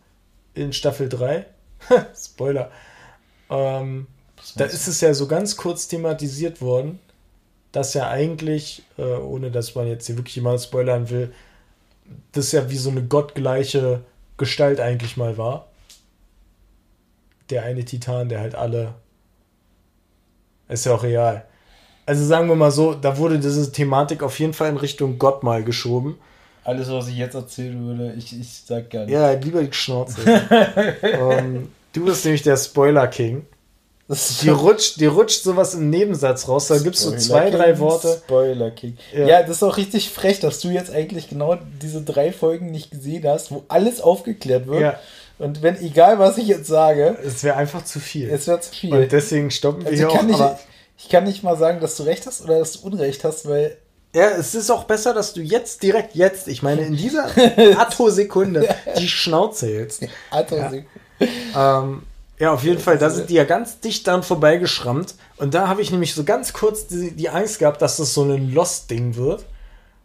In 0.55 0.73
Staffel 0.73 1.09
3. 1.09 1.47
Spoiler. 2.17 2.71
Ähm, 3.51 4.07
da 4.57 4.65
ist 4.65 4.89
es 4.89 5.01
ja 5.01 5.15
so 5.15 5.27
ganz 5.27 5.57
kurz 5.57 5.89
thematisiert 5.89 6.61
worden, 6.61 6.99
dass 7.73 7.95
ja 7.95 8.09
eigentlich, 8.09 8.83
äh, 8.97 9.03
ohne 9.03 9.51
dass 9.51 9.75
man 9.75 9.87
jetzt 9.87 10.07
hier 10.07 10.17
wirklich 10.17 10.37
jemand 10.37 10.61
spoilern 10.61 11.11
will, 11.11 11.33
das 12.33 12.53
ja 12.53 12.71
wie 12.71 12.77
so 12.77 12.91
eine 12.91 13.05
gottgleiche 13.05 14.03
Gestalt 14.37 14.81
eigentlich 14.81 15.17
mal 15.17 15.37
war. 15.37 15.69
Der 17.51 17.65
eine 17.65 17.85
Titan, 17.85 18.29
der 18.29 18.41
halt 18.41 18.55
alle. 18.55 18.95
Ist 20.69 20.87
ja 20.87 20.95
auch 20.95 21.03
real. 21.03 21.48
Also 22.09 22.25
sagen 22.25 22.49
wir 22.49 22.57
mal 22.57 22.71
so, 22.71 22.95
da 22.95 23.19
wurde 23.19 23.39
diese 23.39 23.71
Thematik 23.71 24.23
auf 24.23 24.39
jeden 24.41 24.55
Fall 24.55 24.71
in 24.71 24.79
Richtung 24.79 25.19
Gott 25.19 25.43
mal 25.43 25.63
geschoben. 25.63 26.19
Alles, 26.65 26.91
was 26.91 27.07
ich 27.09 27.19
jetzt 27.19 27.35
erzählen 27.35 27.87
würde, 27.87 28.15
ich, 28.17 28.33
ich 28.33 28.63
sag 28.67 28.89
gar 28.89 29.05
nicht. 29.05 29.13
Ja, 29.13 29.31
lieber 29.33 29.63
die 29.63 29.75
Schnauze. 29.75 30.17
ähm, 31.03 31.69
du 31.93 32.07
bist 32.07 32.25
nämlich 32.25 32.43
der 32.43 32.57
Spoiler-King. 32.57 33.45
Die 34.41 34.49
rutscht, 34.49 34.99
die 35.01 35.05
rutscht 35.05 35.43
sowas 35.43 35.75
im 35.75 35.91
Nebensatz 35.91 36.49
raus. 36.49 36.69
Da 36.69 36.79
gibt's 36.79 37.03
so 37.03 37.15
zwei, 37.15 37.51
drei 37.51 37.73
King, 37.73 37.81
Worte. 37.81 38.23
Spoiler 38.25 38.71
King. 38.71 38.97
Ja. 39.13 39.27
Ja. 39.27 39.43
das 39.43 39.57
ist 39.57 39.63
auch 39.63 39.77
richtig 39.77 40.09
frech, 40.09 40.41
dass 40.41 40.61
du 40.61 40.71
jetzt 40.71 40.91
eigentlich 40.91 41.29
genau 41.29 41.59
diese 41.83 42.01
drei 42.01 42.33
Folgen 42.33 42.71
nicht 42.71 42.91
gesehen 42.91 43.29
hast, 43.29 43.51
wo 43.51 43.65
alles 43.69 44.01
aufgeklärt 44.01 44.67
wird. 44.67 44.81
Ja. 44.81 44.99
Und 45.39 45.61
wenn, 45.63 45.79
egal 45.83 46.19
was 46.19 46.39
ich 46.39 46.49
jetzt 46.49 46.69
sage, 46.69 47.19
Es 47.23 47.45
wäre 47.45 47.57
einfach 47.57 47.85
zu 47.85 48.01
viel. 48.01 48.31
es 48.31 48.47
wird 48.47 48.65
zu 48.65 48.75
viel. 48.75 48.95
Und 48.95 49.13
deswegen 49.13 49.51
stoppen 49.51 49.83
wir 49.83 49.91
also 49.91 50.09
hier 50.09 50.31
ich, 50.31 50.35
auch. 50.35 50.41
aber, 50.41 50.59
ich 50.99 51.09
kann 51.09 51.25
nicht 51.25 51.43
mal 51.43 51.57
sagen, 51.57 51.81
dass 51.81 51.97
du 51.97 52.03
recht 52.03 52.27
hast 52.27 52.43
oder 52.43 52.59
dass 52.59 52.73
du 52.73 52.87
Unrecht 52.87 53.25
hast, 53.25 53.49
weil 53.49 53.77
ja, 54.15 54.31
es 54.31 54.55
ist 54.55 54.71
auch 54.71 54.85
besser, 54.85 55.13
dass 55.13 55.35
du 55.35 55.41
jetzt 55.43 55.83
direkt 55.83 56.15
jetzt, 56.15 56.49
ich 56.49 56.63
meine 56.63 56.83
in 56.83 56.97
dieser 56.97 57.27
Attosekunde, 57.79 58.75
die 58.99 59.09
Schnauze 59.09 59.67
hältst. 59.67 60.03
Alter, 60.31 60.73
Ähm, 61.55 62.03
ja, 62.39 62.53
auf 62.53 62.63
jeden 62.65 62.79
Fall, 62.79 62.99
da 62.99 63.11
sind 63.11 63.29
die 63.29 63.35
ja 63.35 63.45
ganz 63.45 63.81
dicht 63.81 64.07
dran 64.07 64.23
vorbeigeschrammt. 64.23 65.15
Und 65.37 65.55
da 65.55 65.69
habe 65.69 65.83
ich 65.83 65.91
nämlich 65.91 66.15
so 66.15 66.25
ganz 66.25 66.53
kurz 66.53 66.87
die, 66.87 67.11
die 67.11 67.29
Angst 67.29 67.59
gehabt, 67.59 67.83
dass 67.83 67.99
das 67.99 68.15
so 68.15 68.23
ein 68.23 68.53
Lost-Ding 68.55 69.17
wird, 69.17 69.45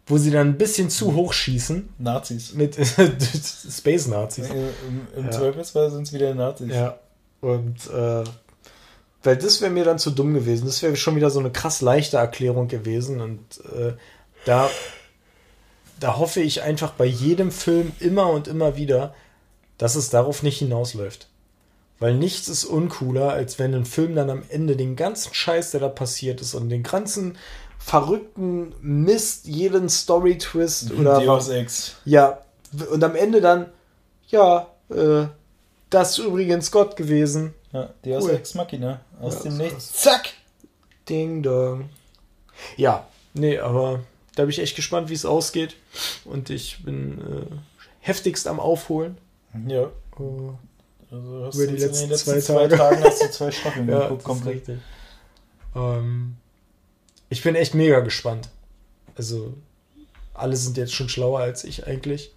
wo 0.05 0.17
sie 0.17 0.31
dann 0.31 0.49
ein 0.49 0.57
bisschen 0.57 0.89
zu 0.89 1.15
hoch 1.15 1.31
schießen 1.31 1.89
Nazis. 1.99 2.53
mit 2.53 2.75
Space-Nazis. 3.71 4.47
Im, 4.49 5.07
im 5.15 5.25
Ja. 5.25 5.31
Zweifelsfall 5.31 5.91
sind 5.91 6.03
es 6.07 6.13
wieder 6.13 6.33
Nazis. 6.35 6.73
Ja. 6.73 6.97
Und 7.39 7.77
äh, 7.89 8.23
weil 9.24 9.38
das 9.38 9.61
wäre 9.61 9.71
mir 9.71 9.86
dann 9.86 9.99
zu 9.99 10.11
dumm 10.11 10.34
gewesen. 10.34 10.65
Das 10.65 10.82
wäre 10.84 10.95
schon 10.95 11.15
wieder 11.15 11.30
so 11.30 11.39
eine 11.39 11.51
krass 11.51 11.82
leichte 11.82 12.17
Erklärung 12.17 12.67
gewesen. 12.67 13.21
Und 13.21 13.39
äh, 13.74 13.93
da, 14.45 14.69
da 15.99 16.17
hoffe 16.17 16.41
ich 16.41 16.61
einfach 16.61 16.91
bei 16.91 17.05
jedem 17.05 17.51
Film 17.51 17.93
immer 17.99 18.30
und 18.30 18.47
immer 18.47 18.76
wieder, 18.76 19.15
dass 19.78 19.95
es 19.95 20.09
darauf 20.09 20.43
nicht 20.43 20.59
hinausläuft. 20.59 21.30
Weil 21.99 22.15
nichts 22.15 22.49
ist 22.49 22.65
uncooler, 22.65 23.32
als 23.32 23.59
wenn 23.59 23.74
ein 23.74 23.86
Film 23.86 24.15
dann 24.15 24.30
am 24.30 24.43
Ende 24.49 24.76
den 24.76 24.97
ganzen 24.97 25.34
Scheiß, 25.34 25.71
der 25.71 25.80
da 25.80 25.89
passiert 25.89 26.41
ist 26.41 26.53
und 26.53 26.69
den 26.69 26.84
ganzen 26.84 27.38
verrückten 27.80 28.74
Mist, 28.82 29.45
jeden 29.45 29.89
Story-Twist 29.89 30.91
oder 30.93 31.21
Deus 31.21 31.49
Ex. 31.49 31.95
ja, 32.05 32.39
und 32.91 33.03
am 33.03 33.15
Ende 33.15 33.41
dann, 33.41 33.67
ja, 34.28 34.67
äh, 34.89 35.28
das 35.89 36.17
ist 36.17 36.26
übrigens 36.26 36.71
Gott 36.71 36.95
gewesen. 36.95 37.53
Ja, 37.74 37.93
Deus 38.05 38.24
Cool. 38.24 38.32
Ex 38.32 38.53
Machina. 38.53 39.01
Aus 39.19 39.36
Ja, 39.36 39.41
dem 39.49 39.57
Nichts. 39.57 39.91
Zack! 39.93 40.30
Ding 41.09 41.43
dong. 41.43 41.89
Ja, 42.78 43.07
nee, 43.34 43.57
aber 43.59 44.01
da 44.36 44.43
bin 44.43 44.51
ich 44.51 44.59
echt 44.59 44.76
gespannt, 44.76 45.09
wie 45.09 45.13
es 45.15 45.26
ausgeht. 45.26 45.76
Und 46.24 46.49
ich 46.49 46.84
bin 46.84 47.19
äh, 47.19 47.55
heftigst 47.99 48.47
am 48.47 48.59
Aufholen. 48.59 49.17
Ja. 49.67 49.84
Äh, 49.84 50.51
Also 51.11 51.45
hast 51.45 51.55
Über 51.55 51.65
du 51.67 51.71
die 51.74 51.78
letzten 51.84 51.99
den 52.05 52.09
letzten 52.11 52.32
zwei 52.32 52.39
zwei, 52.41 52.67
Tage. 52.67 52.78
Tagen 52.78 53.03
hast 53.03 53.21
du 53.24 53.32
zwei 53.32 53.51
Staffeln 53.51 53.89
ja, 53.89 54.03
geguckt, 54.03 54.24
komplett. 54.24 54.63
Ähm, 55.76 56.36
ich 57.30 57.41
bin 57.43 57.55
echt 57.55 57.74
mega 57.74 57.99
gespannt. 57.99 58.49
Also, 59.15 59.53
alle 60.34 60.55
sind 60.55 60.78
jetzt 60.78 60.93
schon 60.93 61.09
schlauer 61.09 61.39
als 61.39 61.63
ich 61.63 61.86
eigentlich, 61.86 62.32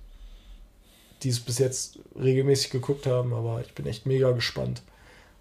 die 1.23 1.29
es 1.31 1.41
bis 1.41 1.59
jetzt 1.59 1.99
regelmäßig 2.19 2.71
geguckt 2.71 3.07
haben, 3.07 3.33
aber 3.33 3.61
ich 3.63 3.75
bin 3.75 3.87
echt 3.87 4.05
mega 4.07 4.33
gespannt, 4.33 4.83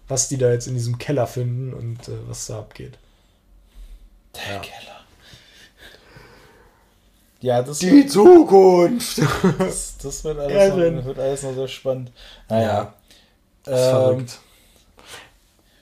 was 0.08 0.28
die 0.28 0.38
da 0.38 0.50
jetzt 0.52 0.66
in 0.68 0.74
diesem 0.74 0.98
Keller 0.98 1.26
finden 1.26 1.72
und 1.74 2.08
äh, 2.08 2.12
was 2.28 2.46
da 2.46 2.58
abgeht. 2.60 2.98
Der 4.34 4.54
Ja. 4.54 4.60
Keller. 4.60 4.96
Ja, 7.40 7.62
das, 7.62 7.78
Die 7.78 7.90
wird, 7.92 8.10
Zukunft! 8.10 9.18
das, 9.58 9.96
das 10.02 10.24
wird, 10.24 10.38
alles 10.38 10.74
noch, 10.74 11.04
wird 11.04 11.18
alles 11.18 11.42
noch 11.42 11.54
sehr 11.54 11.68
spannend. 11.68 12.12
Naja. 12.48 12.94
Das 13.64 13.74
ist 13.80 13.86
Ähm, 13.86 13.90
verrückt. 13.90 14.38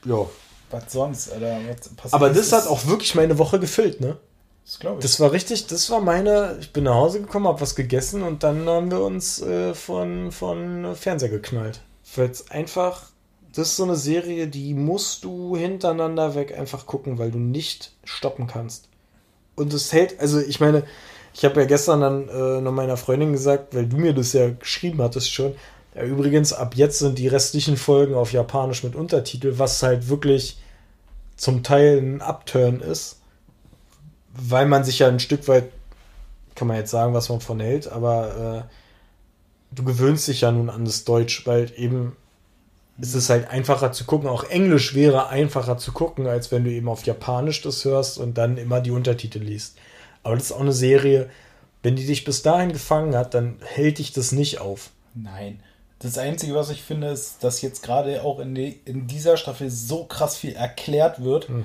Ja. 0.05 0.27
was 0.71 0.93
sonst, 0.93 1.33
Alter? 1.33 1.61
Was 1.69 1.89
passiert 1.91 2.15
Aber 2.15 2.31
ist, 2.31 2.53
das 2.53 2.65
hat 2.65 2.71
auch 2.71 2.87
wirklich 2.87 3.15
meine 3.15 3.39
Woche 3.39 3.59
gefüllt, 3.61 4.01
ne? 4.01 4.19
Das 4.65 4.79
glaube 4.79 4.99
ich. 4.99 5.03
Das 5.03 5.21
war 5.21 5.33
richtig, 5.33 5.67
das 5.67 5.91
war 5.91 6.01
meine. 6.01 6.57
Ich 6.61 6.73
bin 6.73 6.85
nach 6.85 6.95
Hause 6.95 7.21
gekommen, 7.21 7.47
hab 7.47 7.61
was 7.61 7.75
gegessen 7.75 8.23
und 8.23 8.43
dann 8.43 8.69
haben 8.69 8.91
wir 8.91 9.01
uns 9.03 9.41
äh, 9.43 9.75
von, 9.75 10.33
von 10.33 10.97
Fernseher 10.97 11.29
geknallt. 11.29 11.81
Weil 12.17 12.31
es 12.31 12.51
einfach, 12.51 13.11
das 13.55 13.69
ist 13.69 13.77
so 13.77 13.85
eine 13.85 13.97
Serie, 13.97 14.49
die 14.49 14.75
musst 14.75 15.25
du 15.25 15.57
hintereinander 15.57 16.35
weg 16.35 16.57
einfach 16.59 16.87
gucken, 16.87 17.19
weil 17.19 17.31
du 17.31 17.39
nicht 17.39 17.93
stoppen 18.05 18.47
kannst. 18.47 18.89
Und 19.55 19.73
es 19.73 19.93
hält, 19.93 20.19
also 20.21 20.41
ich 20.41 20.61
meine, 20.61 20.85
ich 21.33 21.45
habe 21.45 21.61
ja 21.61 21.67
gestern 21.67 22.01
dann 22.01 22.29
äh, 22.29 22.61
noch 22.61 22.73
meiner 22.73 22.97
Freundin 22.97 23.33
gesagt, 23.33 23.75
weil 23.75 23.87
du 23.87 23.97
mir 23.97 24.15
das 24.15 24.33
ja 24.33 24.51
geschrieben 24.51 25.01
hattest 25.03 25.33
schon. 25.33 25.55
Ja, 25.95 26.03
übrigens, 26.03 26.53
ab 26.53 26.75
jetzt 26.75 26.99
sind 26.99 27.19
die 27.19 27.29
restlichen 27.29 27.77
Folgen 27.77 28.15
auf 28.15 28.33
Japanisch 28.33 28.83
mit 28.83 28.97
Untertitel, 28.97 29.55
was 29.59 29.83
halt 29.83 30.09
wirklich 30.09 30.59
zum 31.37 31.63
Teil 31.63 31.99
ein 31.99 32.21
Upturn 32.21 32.81
ist 32.81 33.19
weil 34.35 34.67
man 34.67 34.85
sich 34.85 34.99
ja 34.99 35.09
ein 35.09 35.21
Stück 35.21 35.49
weit, 35.49 35.71
kann 36.55 36.69
man 36.69 36.77
jetzt 36.77 36.91
sagen, 36.91 37.15
was 37.15 37.29
man 37.29 37.41
von 37.41 37.61
hält, 37.61 37.89
aber 37.89 38.65
äh, 38.65 39.75
du 39.75 39.85
gewöhnst 39.85 40.29
dich 40.29 40.43
ja 40.43 40.53
nun 40.53 40.71
an 40.71 40.85
das 40.85 41.05
Deutsch, 41.05 41.47
weil 41.47 41.73
eben 41.77 42.17
ist 43.01 43.15
es 43.15 43.29
halt 43.31 43.51
einfacher 43.51 43.93
zu 43.93 44.05
gucken. 44.05 44.29
Auch 44.29 44.45
Englisch 44.45 44.95
wäre 44.95 45.29
einfacher 45.29 45.79
zu 45.79 45.93
gucken, 45.93 46.27
als 46.27 46.53
wenn 46.53 46.65
du 46.65 46.71
eben 46.71 46.89
auf 46.89 47.05
Japanisch 47.05 47.61
das 47.63 47.85
hörst 47.85 48.19
und 48.19 48.39
dann 48.39 48.57
immer 48.57 48.81
die 48.81 48.93
Untertitel 48.93 49.41
liest. 49.41 49.77
Aber 50.23 50.37
das 50.37 50.45
ist 50.47 50.53
auch 50.53 50.61
eine 50.61 50.73
Serie, 50.73 51.29
wenn 51.83 51.97
die 51.97 52.07
dich 52.07 52.25
bis 52.25 52.43
dahin 52.43 52.73
gefangen 52.73 53.15
hat, 53.17 53.35
dann 53.35 53.57
hält 53.65 53.99
dich 53.99 54.13
das 54.13 54.33
nicht 54.33 54.61
auf. 54.61 54.91
Nein. 55.15 55.61
Das 55.99 56.19
Einzige, 56.19 56.55
was 56.55 56.71
ich 56.71 56.83
finde, 56.83 57.09
ist, 57.09 57.43
dass 57.45 57.63
jetzt 57.63 57.83
gerade 57.83 58.23
auch 58.23 58.39
in, 58.39 58.55
die, 58.55 58.81
in 58.85 59.07
dieser 59.07 59.37
Staffel 59.37 59.71
so 59.71 60.05
krass 60.05 60.37
viel 60.37 60.55
erklärt 60.55 61.23
wird, 61.23 61.49
Hm. 61.49 61.65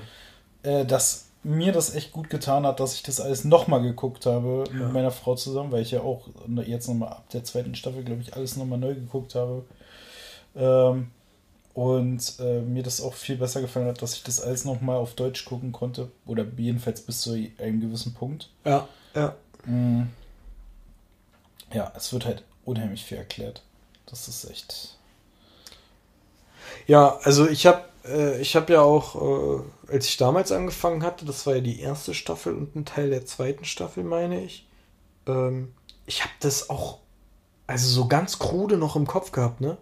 äh, 0.62 0.84
dass 0.84 1.26
mir 1.42 1.72
das 1.72 1.94
echt 1.94 2.12
gut 2.12 2.28
getan 2.28 2.66
hat, 2.66 2.80
dass 2.80 2.94
ich 2.94 3.02
das 3.02 3.18
alles 3.20 3.44
nochmal 3.44 3.80
geguckt 3.82 4.26
habe 4.26 4.64
Ja. 4.68 4.84
mit 4.84 4.92
meiner 4.92 5.10
Frau 5.10 5.34
zusammen, 5.36 5.72
weil 5.72 5.82
ich 5.82 5.90
ja 5.90 6.00
auch 6.00 6.28
jetzt 6.66 6.86
nochmal 6.88 7.10
ab 7.10 7.24
der 7.32 7.44
zweiten 7.44 7.74
Staffel, 7.74 8.02
glaube 8.04 8.20
ich, 8.20 8.34
alles 8.34 8.56
nochmal 8.56 8.78
neu 8.78 8.94
geguckt 8.94 9.34
habe. 9.34 9.64
Ähm, 10.56 11.08
und 11.74 12.34
äh, 12.40 12.60
mir 12.60 12.82
das 12.82 13.00
auch 13.00 13.14
viel 13.14 13.36
besser 13.36 13.60
gefallen 13.60 13.86
hat, 13.86 14.02
dass 14.02 14.14
ich 14.14 14.22
das 14.22 14.40
alles 14.40 14.64
nochmal 14.64 14.96
auf 14.96 15.14
Deutsch 15.14 15.44
gucken 15.44 15.72
konnte. 15.72 16.10
Oder 16.26 16.44
jedenfalls 16.56 17.00
bis 17.02 17.20
zu 17.22 17.32
einem 17.58 17.80
gewissen 17.80 18.14
Punkt. 18.14 18.50
Ja, 18.64 18.88
ja. 19.14 19.36
Mm. 19.64 20.04
Ja, 21.72 21.92
es 21.96 22.12
wird 22.12 22.26
halt 22.26 22.42
unheimlich 22.64 23.04
viel 23.04 23.18
erklärt. 23.18 23.62
Das 24.06 24.26
ist 24.26 24.50
echt. 24.50 24.96
Ja, 26.86 27.18
also 27.22 27.48
ich 27.48 27.66
habe 27.66 27.82
äh, 28.04 28.40
ich 28.40 28.56
habe 28.56 28.72
ja 28.72 28.82
auch, 28.82 29.60
äh, 29.60 29.92
als 29.92 30.06
ich 30.06 30.16
damals 30.16 30.52
angefangen 30.52 31.02
hatte, 31.02 31.24
das 31.24 31.46
war 31.46 31.56
ja 31.56 31.60
die 31.60 31.80
erste 31.80 32.14
Staffel 32.14 32.54
und 32.54 32.76
ein 32.76 32.84
Teil 32.84 33.10
der 33.10 33.26
zweiten 33.26 33.64
Staffel, 33.64 34.04
meine 34.04 34.42
ich. 34.42 34.66
Ähm, 35.26 35.72
ich 36.06 36.22
habe 36.22 36.32
das 36.40 36.70
auch, 36.70 36.98
also 37.66 37.88
so 37.88 38.08
ganz 38.08 38.38
krude 38.38 38.76
noch 38.76 38.96
im 38.96 39.06
Kopf 39.06 39.32
gehabt, 39.32 39.60
ne? 39.60 39.76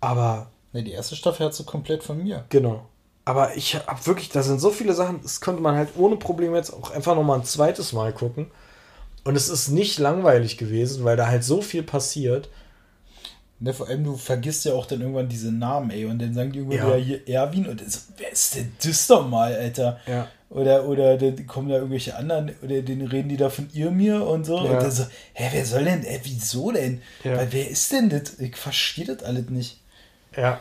Aber 0.00 0.50
Ne, 0.78 0.84
die 0.84 0.92
erste 0.92 1.16
Staffel 1.16 1.46
hat 1.46 1.54
sie 1.54 1.64
komplett 1.64 2.02
von 2.04 2.22
mir. 2.22 2.44
genau. 2.50 2.86
Aber 3.24 3.54
ich 3.58 3.74
habe 3.74 4.06
wirklich, 4.06 4.30
da 4.30 4.42
sind 4.42 4.58
so 4.58 4.70
viele 4.70 4.94
Sachen, 4.94 5.20
das 5.22 5.42
könnte 5.42 5.60
man 5.60 5.76
halt 5.76 5.90
ohne 5.98 6.16
Probleme 6.16 6.56
jetzt 6.56 6.72
auch 6.72 6.92
einfach 6.92 7.14
nochmal 7.14 7.38
ein 7.40 7.44
zweites 7.44 7.92
Mal 7.92 8.10
gucken. 8.14 8.46
Und 9.24 9.36
es 9.36 9.50
ist 9.50 9.68
nicht 9.68 9.98
langweilig 9.98 10.56
gewesen, 10.56 11.04
weil 11.04 11.16
da 11.18 11.26
halt 11.26 11.44
so 11.44 11.60
viel 11.60 11.82
passiert. 11.82 12.48
Ne, 13.60 13.74
vor 13.74 13.86
allem, 13.88 14.04
du 14.04 14.16
vergisst 14.16 14.64
ja 14.64 14.72
auch 14.72 14.86
dann 14.86 15.00
irgendwann 15.02 15.28
diese 15.28 15.52
Namen, 15.52 15.90
ey. 15.90 16.06
Und 16.06 16.20
dann 16.20 16.32
sagen 16.32 16.52
die 16.52 16.60
irgendwann 16.60 16.88
Ja. 16.90 16.94
hier 16.94 17.28
Erwin 17.28 17.66
und 17.68 17.82
so, 17.90 17.98
wer 18.16 18.32
ist 18.32 18.54
denn 18.54 18.72
das 18.82 19.06
doch 19.08 19.28
mal, 19.28 19.52
Alter? 19.54 20.00
Ja. 20.06 20.28
Oder, 20.48 20.84
oder 20.88 21.18
dann 21.18 21.46
kommen 21.46 21.68
da 21.68 21.74
irgendwelche 21.74 22.16
anderen, 22.16 22.54
oder 22.62 22.80
den 22.80 23.02
reden 23.02 23.28
die 23.28 23.36
da 23.36 23.50
von 23.50 23.68
ihr 23.74 23.90
mir 23.90 24.26
und 24.26 24.44
so. 24.44 24.56
Ja. 24.56 24.62
Und 24.62 24.82
dann 24.82 24.90
so, 24.90 25.04
hä, 25.34 25.48
wer 25.52 25.66
soll 25.66 25.84
denn, 25.84 26.02
ey, 26.04 26.20
wieso 26.22 26.72
denn? 26.72 27.02
Ja. 27.24 27.36
Weil 27.36 27.52
wer 27.52 27.68
ist 27.68 27.92
denn 27.92 28.08
das? 28.08 28.38
Ich 28.38 28.56
verstehe 28.56 29.04
das 29.04 29.22
alles 29.22 29.50
nicht. 29.50 29.80
Ja. 30.34 30.60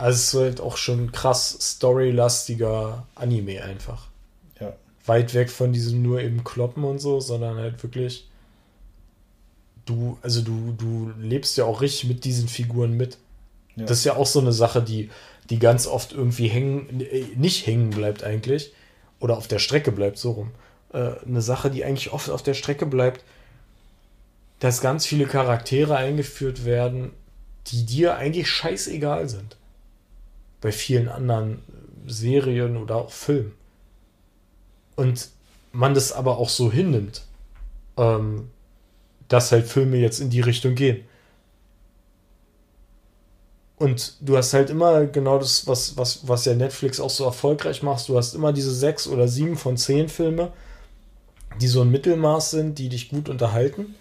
Also 0.00 0.16
es 0.16 0.34
ist 0.34 0.40
halt 0.40 0.60
auch 0.60 0.78
schon 0.78 1.12
krass 1.12 1.58
storylastiger 1.60 3.06
Anime 3.14 3.62
einfach. 3.62 4.08
Ja. 4.58 4.72
Weit 5.04 5.34
weg 5.34 5.50
von 5.50 5.74
diesem 5.74 6.00
nur 6.00 6.22
eben 6.22 6.42
Kloppen 6.42 6.84
und 6.84 7.00
so, 7.00 7.20
sondern 7.20 7.58
halt 7.58 7.82
wirklich. 7.82 8.26
Du, 9.84 10.16
also 10.22 10.40
du, 10.40 10.72
du 10.72 11.12
lebst 11.18 11.58
ja 11.58 11.64
auch 11.64 11.82
richtig 11.82 12.08
mit 12.08 12.24
diesen 12.24 12.48
Figuren 12.48 12.96
mit. 12.96 13.18
Ja. 13.76 13.84
Das 13.84 13.98
ist 13.98 14.04
ja 14.04 14.16
auch 14.16 14.26
so 14.26 14.40
eine 14.40 14.54
Sache, 14.54 14.82
die, 14.82 15.10
die 15.50 15.58
ganz 15.58 15.86
oft 15.86 16.12
irgendwie 16.12 16.48
hängen, 16.48 17.00
äh, 17.02 17.26
nicht 17.36 17.66
hängen 17.66 17.90
bleibt 17.90 18.24
eigentlich. 18.24 18.72
Oder 19.18 19.36
auf 19.36 19.48
der 19.48 19.58
Strecke 19.58 19.92
bleibt, 19.92 20.16
so 20.16 20.32
rum. 20.32 20.50
Äh, 20.94 21.12
eine 21.26 21.42
Sache, 21.42 21.70
die 21.70 21.84
eigentlich 21.84 22.10
oft 22.10 22.30
auf 22.30 22.42
der 22.42 22.54
Strecke 22.54 22.86
bleibt, 22.86 23.22
dass 24.60 24.80
ganz 24.80 25.04
viele 25.04 25.26
Charaktere 25.26 25.96
eingeführt 25.96 26.64
werden, 26.64 27.10
die 27.66 27.84
dir 27.84 28.16
eigentlich 28.16 28.48
scheißegal 28.48 29.28
sind. 29.28 29.56
Bei 30.60 30.72
vielen 30.72 31.08
anderen 31.08 31.62
Serien 32.06 32.76
oder 32.76 32.96
auch 32.96 33.10
Filmen. 33.10 33.52
Und 34.96 35.30
man 35.72 35.94
das 35.94 36.12
aber 36.12 36.38
auch 36.38 36.48
so 36.48 36.70
hinnimmt, 36.70 37.22
ähm, 37.96 38.50
dass 39.28 39.52
halt 39.52 39.66
Filme 39.66 39.96
jetzt 39.96 40.20
in 40.20 40.30
die 40.30 40.40
Richtung 40.40 40.74
gehen. 40.74 41.04
Und 43.76 44.16
du 44.20 44.36
hast 44.36 44.52
halt 44.52 44.68
immer 44.68 45.06
genau 45.06 45.38
das, 45.38 45.66
was, 45.66 45.96
was, 45.96 46.28
was 46.28 46.44
ja 46.44 46.54
Netflix 46.54 47.00
auch 47.00 47.08
so 47.08 47.24
erfolgreich 47.24 47.82
macht. 47.82 48.08
Du 48.08 48.18
hast 48.18 48.34
immer 48.34 48.52
diese 48.52 48.74
sechs 48.74 49.06
oder 49.06 49.26
sieben 49.26 49.56
von 49.56 49.78
zehn 49.78 50.10
Filme, 50.10 50.52
die 51.62 51.66
so 51.66 51.80
ein 51.80 51.90
Mittelmaß 51.90 52.50
sind, 52.50 52.78
die 52.78 52.90
dich 52.90 53.08
gut 53.08 53.30
unterhalten. 53.30 53.94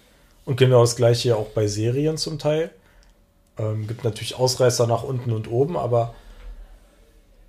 Und 0.43 0.57
genau 0.57 0.81
das 0.81 0.97
gleiche 0.97 1.29
ja 1.29 1.35
auch 1.35 1.49
bei 1.49 1.67
Serien 1.67 2.17
zum 2.17 2.39
Teil. 2.39 2.71
Ähm, 3.57 3.87
gibt 3.87 4.03
natürlich 4.03 4.35
Ausreißer 4.35 4.85
nach 4.85 5.03
unten 5.03 5.31
und 5.31 5.49
oben, 5.49 5.77
aber 5.77 6.13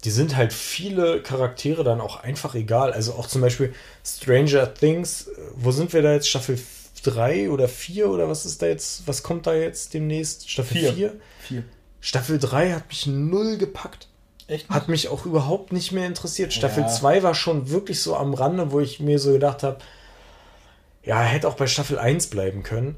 die 0.04 0.10
sind 0.10 0.36
halt 0.36 0.52
viele 0.52 1.22
Charaktere 1.22 1.84
dann 1.84 2.00
auch 2.00 2.22
einfach 2.22 2.54
egal. 2.54 2.92
Also 2.92 3.12
auch 3.14 3.26
zum 3.26 3.40
Beispiel 3.40 3.74
Stranger 4.04 4.72
Things, 4.72 5.28
äh, 5.28 5.32
wo 5.54 5.72
sind 5.72 5.92
wir 5.92 6.02
da 6.02 6.12
jetzt? 6.12 6.28
Staffel 6.28 6.58
3 7.02 7.50
oder 7.50 7.68
4 7.68 8.08
oder 8.08 8.28
was 8.28 8.44
ist 8.46 8.62
da 8.62 8.66
jetzt? 8.66 9.06
Was 9.06 9.22
kommt 9.22 9.46
da 9.46 9.54
jetzt 9.54 9.94
demnächst? 9.94 10.50
Staffel 10.50 10.78
Vier. 10.78 10.92
4? 10.92 11.12
Vier. 11.40 11.64
Staffel 12.00 12.38
3 12.38 12.72
hat 12.72 12.88
mich 12.88 13.06
null 13.06 13.58
gepackt. 13.58 14.08
Echt? 14.46 14.68
Hat 14.68 14.88
mich 14.88 15.08
auch 15.08 15.26
überhaupt 15.26 15.72
nicht 15.72 15.92
mehr 15.92 16.06
interessiert. 16.06 16.52
Staffel 16.52 16.82
Ja. 16.82 16.88
2 16.88 17.22
war 17.22 17.34
schon 17.34 17.70
wirklich 17.70 18.02
so 18.02 18.16
am 18.16 18.34
Rande, 18.34 18.72
wo 18.72 18.80
ich 18.80 19.00
mir 19.00 19.18
so 19.18 19.32
gedacht 19.32 19.62
habe, 19.62 19.78
ja, 21.04 21.20
hätte 21.22 21.48
auch 21.48 21.54
bei 21.54 21.66
Staffel 21.66 21.98
1 21.98 22.28
bleiben 22.28 22.62
können. 22.62 22.96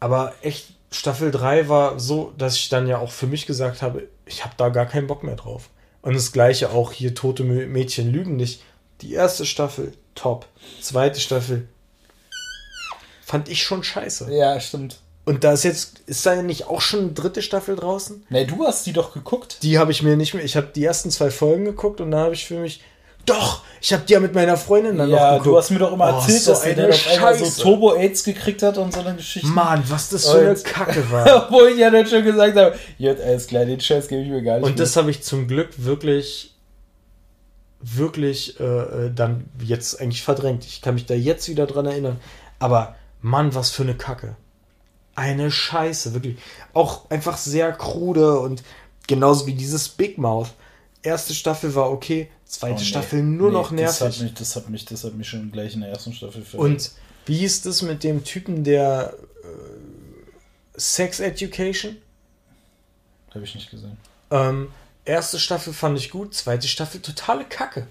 Aber 0.00 0.34
echt, 0.42 0.74
Staffel 0.90 1.30
3 1.30 1.68
war 1.68 1.98
so, 2.00 2.32
dass 2.38 2.56
ich 2.56 2.68
dann 2.68 2.86
ja 2.86 2.98
auch 2.98 3.10
für 3.10 3.26
mich 3.26 3.46
gesagt 3.46 3.82
habe, 3.82 4.08
ich 4.24 4.44
habe 4.44 4.54
da 4.56 4.68
gar 4.70 4.86
keinen 4.86 5.06
Bock 5.06 5.22
mehr 5.22 5.36
drauf. 5.36 5.68
Und 6.06 6.14
das 6.14 6.30
gleiche 6.30 6.70
auch 6.70 6.92
hier, 6.92 7.16
Tote 7.16 7.42
Mädchen 7.42 8.12
lügen 8.12 8.36
nicht. 8.36 8.62
Die 9.00 9.12
erste 9.12 9.44
Staffel, 9.44 9.92
top. 10.14 10.46
Zweite 10.80 11.18
Staffel, 11.18 11.66
fand 13.24 13.48
ich 13.48 13.64
schon 13.64 13.82
scheiße. 13.82 14.32
Ja, 14.32 14.60
stimmt. 14.60 15.00
Und 15.24 15.42
da 15.42 15.52
ist 15.52 15.64
jetzt, 15.64 15.98
ist 16.06 16.24
da 16.24 16.40
nicht 16.42 16.68
auch 16.68 16.80
schon 16.80 17.00
eine 17.00 17.12
dritte 17.12 17.42
Staffel 17.42 17.74
draußen? 17.74 18.24
Ne, 18.28 18.46
du 18.46 18.64
hast 18.64 18.86
die 18.86 18.92
doch 18.92 19.14
geguckt. 19.14 19.58
Die 19.64 19.80
habe 19.80 19.90
ich 19.90 20.04
mir 20.04 20.16
nicht 20.16 20.32
mehr. 20.32 20.44
Ich 20.44 20.56
habe 20.56 20.68
die 20.72 20.84
ersten 20.84 21.10
zwei 21.10 21.32
Folgen 21.32 21.64
geguckt 21.64 22.00
und 22.00 22.12
dann 22.12 22.20
habe 22.20 22.34
ich 22.34 22.46
für 22.46 22.60
mich. 22.60 22.84
Doch, 23.26 23.62
ich 23.80 23.92
habe 23.92 24.04
die 24.06 24.12
ja 24.14 24.20
mit 24.20 24.34
meiner 24.34 24.56
Freundin 24.56 24.96
dann 24.96 25.10
noch 25.10 25.16
Ja, 25.18 25.30
geguckt. 25.32 25.46
du 25.46 25.56
hast 25.58 25.70
mir 25.70 25.78
doch 25.80 25.92
immer 25.92 26.06
Oh, 26.14 26.18
erzählt, 26.20 26.40
so 26.42 26.52
dass 26.52 26.62
sie 26.62 26.68
eine 26.70 26.82
dann 26.82 26.90
auf 26.92 27.08
einmal 27.12 27.34
so 27.38 27.44
Scheiße. 27.44 27.62
Turbo-Aids 27.62 28.24
gekriegt 28.24 28.62
hat 28.62 28.78
und 28.78 28.94
so 28.94 29.00
eine 29.00 29.14
Geschichte. 29.16 29.48
Mann, 29.48 29.82
was 29.88 30.08
das 30.08 30.28
für 30.28 30.38
eine 30.38 30.50
Und- 30.50 30.64
Kacke 30.64 31.04
war. 31.10 31.44
Obwohl 31.46 31.68
ich 31.70 31.78
ja 31.78 31.90
dann 31.90 32.06
schon 32.06 32.24
gesagt 32.24 32.56
habe, 32.56 32.78
ja, 32.98 33.12
alles 33.12 33.46
klar, 33.48 33.64
den 33.64 33.80
Scheiß 33.80 34.08
gebe 34.08 34.22
ich 34.22 34.28
mir 34.28 34.42
gar 34.42 34.58
nicht 34.58 34.64
Und 34.66 34.78
das 34.78 34.96
habe 34.96 35.10
ich 35.10 35.22
zum 35.22 35.46
Glück 35.48 35.70
wirklich, 35.76 36.54
wirklich 37.80 38.58
äh, 38.60 38.64
äh, 39.06 39.12
dann 39.14 39.44
jetzt 39.62 40.00
eigentlich 40.00 40.22
verdrängt. 40.22 40.64
Ich 40.64 40.80
kann 40.82 40.94
mich 40.94 41.06
da 41.06 41.14
jetzt 41.14 41.48
wieder 41.48 41.66
dran 41.66 41.86
erinnern. 41.86 42.18
Aber 42.58 42.94
Mann, 43.20 43.54
was 43.54 43.70
für 43.70 43.82
eine 43.82 43.94
Kacke. 43.94 44.36
Eine 45.14 45.50
Scheiße, 45.50 46.14
wirklich. 46.14 46.36
Auch 46.74 47.10
einfach 47.10 47.36
sehr 47.36 47.72
krude 47.72 48.38
und 48.38 48.62
genauso 49.06 49.46
wie 49.46 49.54
dieses 49.54 49.88
Big 49.88 50.18
Mouth. 50.18 50.48
Erste 51.06 51.34
Staffel 51.34 51.72
war 51.76 51.92
okay, 51.92 52.28
zweite 52.44 52.74
Oh, 52.74 52.78
nee. 52.80 52.84
Staffel 52.84 53.22
nur 53.22 53.48
Nee, 53.50 53.54
noch 53.54 53.70
Das 53.76 54.00
hat, 54.00 54.08
nervig. 54.08 54.22
mich, 54.22 54.34
das, 54.34 54.56
hat 54.56 54.68
mich, 54.68 54.84
das 54.86 55.04
hat 55.04 55.14
mich 55.14 55.28
schon 55.28 55.52
gleich 55.52 55.74
in 55.74 55.80
der 55.82 55.90
ersten 55.90 56.12
Staffel 56.12 56.42
verletzt. 56.44 56.96
Und 56.96 57.28
wie 57.28 57.38
hieß 57.38 57.62
das 57.62 57.82
mit 57.82 58.02
dem 58.02 58.24
Typen 58.24 58.64
der 58.64 59.14
äh, 59.44 60.78
Sex 60.78 61.20
Education? 61.20 61.96
Habe 63.32 63.44
ich 63.44 63.54
nicht 63.54 63.70
gesehen. 63.70 63.96
Ähm, 64.32 64.72
erste 65.04 65.38
Staffel 65.38 65.72
fand 65.72 65.96
ich 65.96 66.10
gut, 66.10 66.34
zweite 66.34 66.66
Staffel 66.66 67.00
totale 67.00 67.44
Kacke. 67.44 67.86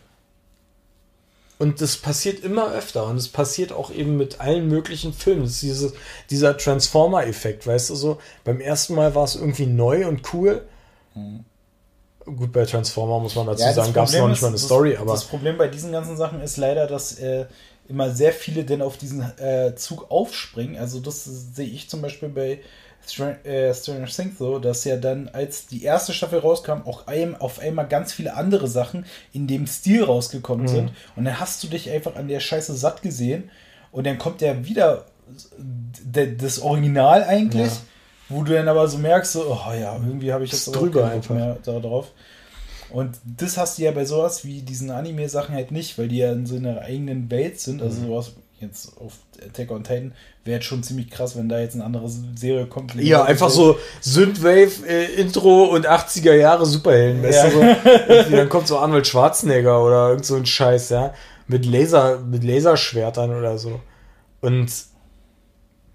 Und 1.57 1.79
das 1.79 1.95
passiert 1.95 2.43
immer 2.43 2.69
öfter 2.73 3.05
und 3.05 3.15
es 3.15 3.29
passiert 3.29 3.71
auch 3.71 3.89
eben 3.91 4.17
mit 4.17 4.41
allen 4.41 4.67
möglichen 4.67 5.13
Filmen. 5.13 5.43
Das 5.43 5.51
ist 5.53 5.61
dieses, 5.61 5.93
dieser 6.29 6.57
Transformer-Effekt, 6.57 7.65
weißt 7.65 7.91
du 7.91 7.95
so? 7.95 8.19
Beim 8.43 8.59
ersten 8.59 8.93
Mal 8.93 9.15
war 9.15 9.23
es 9.23 9.35
irgendwie 9.35 9.67
neu 9.67 10.05
und 10.05 10.33
cool. 10.33 10.67
Gut, 12.25 12.51
bei 12.51 12.65
Transformer 12.65 13.19
muss 13.19 13.35
man 13.35 13.45
dazu 13.47 13.61
Ja, 13.61 13.67
das 13.67 13.75
sagen, 13.75 13.93
gab 13.93 14.07
es 14.07 14.17
noch 14.17 14.27
nicht 14.27 14.41
mal 14.41 14.47
eine 14.47 14.55
ist- 14.55 14.65
Story, 14.65 14.91
das, 14.93 15.01
aber 15.01 15.11
Das 15.13 15.25
Problem 15.25 15.57
bei 15.57 15.67
diesen 15.67 15.91
ganzen 15.91 16.17
Sachen 16.17 16.41
ist 16.41 16.57
leider, 16.57 16.87
dass 16.87 17.19
äh, 17.19 17.45
immer 17.87 18.09
sehr 18.09 18.33
viele 18.33 18.63
denn 18.63 18.81
auf 18.81 18.97
diesen 18.97 19.21
äh, 19.39 19.75
Zug 19.75 20.09
aufspringen. 20.09 20.77
Also 20.77 20.99
das 20.99 21.23
sehe 21.25 21.67
ich 21.67 21.87
zum 21.89 22.01
Beispiel 22.01 22.29
bei 22.29 22.59
Str 23.07 23.45
äh, 23.45 23.71
Stranger 23.75 24.07
Things 24.07 24.39
so, 24.39 24.57
dass 24.57 24.83
ja 24.85 24.97
dann, 24.97 25.29
als 25.29 25.67
die 25.67 25.83
erste 25.83 26.11
Staffel 26.13 26.39
rauskam, 26.39 26.81
auch 26.85 27.05
ein, 27.05 27.39
auf 27.39 27.59
einmal 27.59 27.87
ganz 27.87 28.11
viele 28.11 28.33
andere 28.33 28.67
Sachen 28.67 29.05
in 29.31 29.45
dem 29.45 29.67
Stil 29.67 29.99
Mhm. 30.01 30.05
rausgekommen 30.05 30.67
sind. 30.67 30.91
Und 31.15 31.25
dann 31.25 31.39
hast 31.39 31.61
du 31.63 31.67
dich 31.67 31.91
einfach 31.91 32.15
an 32.15 32.27
der 32.27 32.39
Scheiße 32.39 32.73
satt 32.75 33.03
gesehen. 33.03 33.51
Und 33.91 34.07
dann 34.07 34.17
kommt 34.17 34.41
ja 34.41 34.65
wieder 34.65 35.05
das 36.37 36.59
Original 36.59 37.23
eigentlich, 37.23 37.67
Ja. 37.71 37.77
Wo 38.29 38.43
du 38.43 38.53
dann 38.53 38.67
aber 38.67 38.87
so 38.87 38.97
merkst, 38.97 39.33
so, 39.33 39.45
oh 39.51 39.73
ja, 39.73 39.95
irgendwie 39.95 40.33
habe 40.33 40.43
ich 40.43 40.51
jetzt 40.51 40.67
drüber 40.75 41.05
einfach. 41.09 41.35
mehr 41.35 41.57
darauf. 41.63 42.11
Und 42.91 43.17
das 43.25 43.57
hast 43.57 43.77
du 43.77 43.83
ja 43.83 43.91
bei 43.91 44.05
sowas 44.05 44.45
wie 44.45 44.61
diesen 44.61 44.91
Anime-Sachen 44.91 45.53
halt 45.55 45.71
nicht, 45.71 45.97
weil 45.97 46.07
die 46.07 46.17
ja 46.17 46.31
in 46.31 46.45
so 46.45 46.55
einer 46.55 46.81
eigenen 46.81 47.29
Welt 47.31 47.59
sind. 47.59 47.81
Also 47.81 48.01
Mhm. 48.01 48.07
sowas 48.07 48.31
jetzt 48.61 48.93
auf 49.01 49.13
Attack 49.45 49.69
on 49.71 49.83
Titan 49.83 50.13
wäre 50.45 50.55
jetzt 50.57 50.65
schon 50.67 50.81
ziemlich 50.81 51.09
krass, 51.09 51.35
wenn 51.35 51.49
da 51.49 51.59
jetzt 51.59 51.75
eine 51.75 51.83
andere 51.83 52.07
Serie 52.07 52.67
kommt. 52.67 52.95
ja, 52.95 53.23
einfach 53.23 53.49
so 53.49 53.77
Synthwave, 53.99 54.85
äh, 54.87 55.05
Intro 55.19 55.65
und 55.65 55.87
80er 55.87 56.33
Jahre 56.35 56.65
Superhelden, 56.65 57.23
Ja. 57.23 57.49
so? 57.51 57.59
Dann 58.31 58.47
kommt 58.49 58.67
so 58.67 58.77
Arnold 58.77 59.05
Schwarzenegger 59.07 59.83
oder 59.83 60.09
irgend 60.09 60.25
so 60.25 60.35
ein 60.35 60.45
Scheiß, 60.45 60.89
ja, 60.89 61.13
mit 61.47 61.65
Laser, 61.65 62.19
mit 62.19 62.43
Laserschwertern 62.45 63.31
oder 63.35 63.57
so. 63.57 63.81
Und 64.41 64.71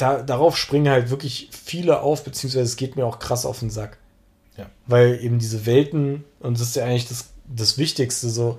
da, 0.00 0.22
darauf 0.22 0.56
springen 0.56 0.90
halt 0.90 1.10
wirklich 1.10 1.48
viele 1.52 2.00
auf, 2.00 2.24
beziehungsweise 2.24 2.64
es 2.64 2.76
geht 2.76 2.96
mir 2.96 3.06
auch 3.06 3.18
krass 3.18 3.44
auf 3.44 3.60
den 3.60 3.70
Sack. 3.70 3.98
Ja. 4.56 4.66
Weil 4.86 5.22
eben 5.22 5.38
diese 5.38 5.66
Welten, 5.66 6.24
und 6.40 6.58
das 6.58 6.68
ist 6.68 6.76
ja 6.76 6.84
eigentlich 6.84 7.08
das, 7.08 7.30
das 7.46 7.78
Wichtigste, 7.78 8.30
so, 8.30 8.58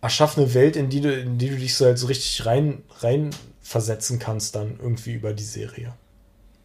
erschaff 0.00 0.38
eine 0.38 0.54
Welt, 0.54 0.76
in 0.76 0.90
die 0.90 1.00
du, 1.00 1.12
in 1.12 1.38
die 1.38 1.50
du 1.50 1.56
dich 1.56 1.74
so 1.74 1.84
halt 1.84 1.98
so 1.98 2.06
richtig 2.06 2.46
rein, 2.46 2.82
rein 3.00 3.30
versetzen 3.60 4.18
kannst, 4.18 4.54
dann 4.54 4.78
irgendwie 4.80 5.12
über 5.12 5.32
die 5.32 5.44
Serie. 5.44 5.94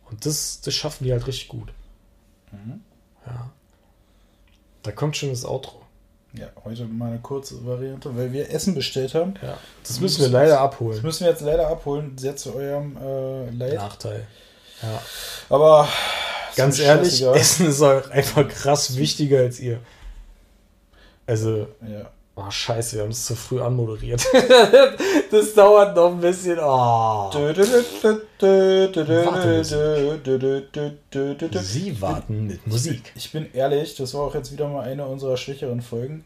Und 0.09 0.26
das, 0.26 0.61
das 0.61 0.74
schaffen 0.74 1.05
die 1.05 1.11
halt 1.11 1.28
richtig 1.28 1.47
gut. 1.47 1.74
Mhm. 2.51 2.82
Ja. 3.26 3.51
Da 4.84 4.91
kommt 4.91 5.17
schon 5.17 5.30
das 5.30 5.45
Outro. 5.45 5.83
Ja, 6.36 6.48
heute 6.66 6.86
mal 6.86 7.10
eine 7.12 7.20
kurze 7.20 7.64
Variante, 7.66 8.16
weil 8.18 8.34
wir 8.34 8.50
Essen 8.52 8.74
bestellt 8.74 9.14
haben. 9.14 9.36
Ja. 9.42 9.58
Das 9.88 10.00
müssen 10.00 10.22
wir 10.22 10.30
leider 10.30 10.54
Das 10.54 10.60
abholen. 10.62 11.02
müssen 11.04 11.26
wir 11.26 11.32
jetzt 11.32 11.42
leider 11.42 11.68
abholen, 11.68 12.18
sehr 12.18 12.36
zu 12.36 12.56
eurem 12.56 12.98
äh, 12.98 13.50
Leid. 13.52 13.76
Nachteil. 13.76 14.26
Ja. 14.82 15.02
Aber 15.50 15.88
Ganz 16.56 16.80
ehrlich. 16.80 17.22
Essen 17.24 17.68
ist 17.68 17.82
auch 17.82 18.10
einfach 18.10 18.48
krass 18.48 18.96
wichtiger 18.98 19.40
als 19.40 19.60
ihr. 19.60 19.80
Also, 21.28 21.68
Ja. 21.88 22.10
Oh 22.36 22.50
scheiße, 22.50 22.96
wir 22.98 23.04
haben 23.04 23.12
es 23.12 23.26
zu 23.26 23.36
früh 23.36 23.62
anmoderiert. 23.62 24.26
das 25.32 25.54
dauert 25.54 25.96
noch 25.96 26.12
ein 26.12 26.20
bisschen. 26.22 26.58
Oh. 26.62 27.30
Sie 31.62 32.02
warten 32.02 32.48
mit 32.48 32.68
Musik. 32.68 33.12
Ich 33.16 33.32
bin 33.32 33.48
ehrlich, 33.54 33.96
das 33.96 34.14
war 34.14 34.22
auch 34.22 34.36
jetzt 34.36 34.52
wieder 34.52 34.68
mal 34.68 34.82
eine 34.84 35.06
unserer 35.06 35.38
schwächeren 35.38 35.82
Folgen. 35.82 36.26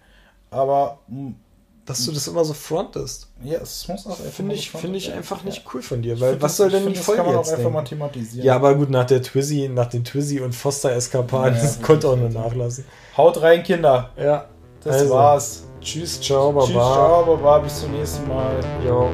aber 0.51 0.99
Dass 1.86 2.05
du 2.05 2.12
das 2.12 2.28
immer 2.28 2.43
so 2.43 2.53
frontest. 2.53 3.28
ja, 3.43 3.60
es 3.60 3.88
muss 3.88 4.05
auch 4.08 4.18
Finde 4.18 4.55
ich, 4.55 4.72
finde 4.72 4.97
ich 4.97 5.12
einfach 5.14 5.43
nicht 5.43 5.64
cool 5.74 5.82
von 5.82 6.01
dir. 6.01 6.20
Weil 6.20 6.32
find 6.32 6.41
was 6.41 6.51
das- 6.51 6.58
soll 6.58 6.70
denn 6.72 6.84
find, 6.84 6.95
die 6.95 6.99
das 6.99 7.05
Folge 7.05 7.22
kann 7.22 7.32
man 7.32 7.36
auch 7.39 7.45
jetzt 7.45 7.53
einfach 7.55 7.72
mal 7.72 7.84
thematisieren. 7.84 8.45
Ja, 8.45 8.55
aber 8.55 8.76
gut, 8.76 8.89
nach 8.89 9.05
der 9.05 9.22
Twizzy, 9.22 9.70
nach 9.74 9.88
den 9.88 10.03
Twizzy 10.03 10.39
und 10.41 10.53
Foster-Eskapaden, 10.53 11.53
das 11.60 11.82
konnte 11.82 12.08
auch 12.10 12.18
nur 12.18 12.30
nachlassen. 12.30 12.86
Haut 13.16 13.41
rein, 13.41 13.64
Kinder. 13.64 14.10
Ja, 14.18 14.45
Das 14.84 14.95
Also, 15.01 15.14
war's. 15.14 15.64
Tschüss, 15.88 16.19
ciao, 16.19 16.51
baba. 16.51 16.65
Tschüss, 16.65 16.73
ciao, 16.75 17.23
baba, 17.25 17.59
bis 17.59 17.79
zum 17.79 17.91
nächsten 17.91 18.27
Mal. 18.27 18.59
Jo. 18.85 19.09